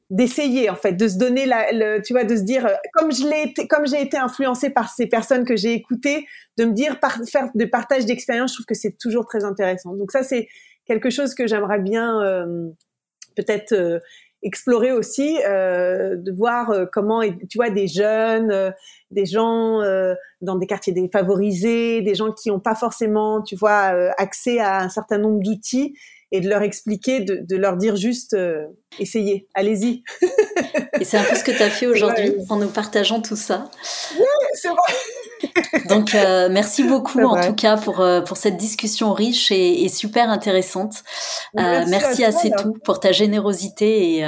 [0.09, 3.11] d'essayer en fait de se donner la, le, tu vois de se dire euh, comme
[3.11, 6.27] je l'ai comme j'ai été influencée par ces personnes que j'ai écoutées
[6.57, 9.95] de me dire par, faire des partages d'expérience je trouve que c'est toujours très intéressant.
[9.95, 10.47] Donc ça c'est
[10.85, 12.69] quelque chose que j'aimerais bien euh,
[13.35, 13.99] peut-être euh,
[14.43, 18.73] explorer aussi euh, de voir comment tu vois des jeunes
[19.09, 19.79] des gens
[20.41, 24.89] dans des quartiers défavorisés des gens qui n'ont pas forcément tu vois accès à un
[24.89, 25.95] certain nombre d'outils
[26.31, 28.65] et de leur expliquer, de, leur dire juste euh,
[28.99, 30.03] essayez, allez-y.
[30.99, 33.69] et c'est un peu ce que tu as fait aujourd'hui en nous partageant tout ça.
[34.17, 35.83] Oui, c'est vrai.
[35.89, 40.29] Donc euh, merci beaucoup en tout cas pour euh, pour cette discussion riche et, super
[40.29, 41.03] intéressante.
[41.53, 44.25] Merci, merci à, C'est tout pour ta générosité et,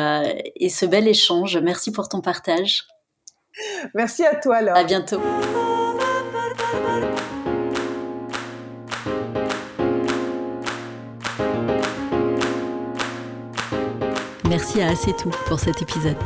[0.55, 1.57] et ce bel échange.
[1.57, 2.85] Merci pour ton partage.
[3.95, 4.77] Merci à toi alors.
[4.77, 5.21] À bientôt.
[14.57, 16.17] Merci à Assez Tout pour cet épisode.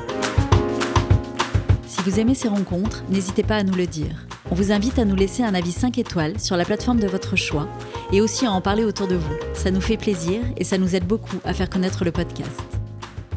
[1.86, 4.26] Si vous aimez ces rencontres, n'hésitez pas à nous le dire.
[4.49, 7.36] On vous invite à nous laisser un avis 5 étoiles sur la plateforme de votre
[7.36, 7.68] choix
[8.14, 9.34] et aussi à en parler autour de vous.
[9.53, 12.62] Ça nous fait plaisir et ça nous aide beaucoup à faire connaître le podcast.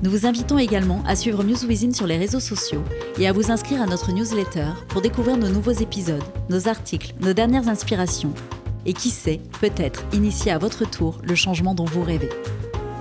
[0.04, 2.84] Nous vous invitons également à suivre Within sur les réseaux sociaux
[3.18, 7.32] et à vous inscrire à notre newsletter pour découvrir nos nouveaux épisodes, nos articles, nos
[7.32, 8.32] dernières inspirations
[8.86, 12.30] et qui sait, peut-être initier à votre tour le changement dont vous rêvez.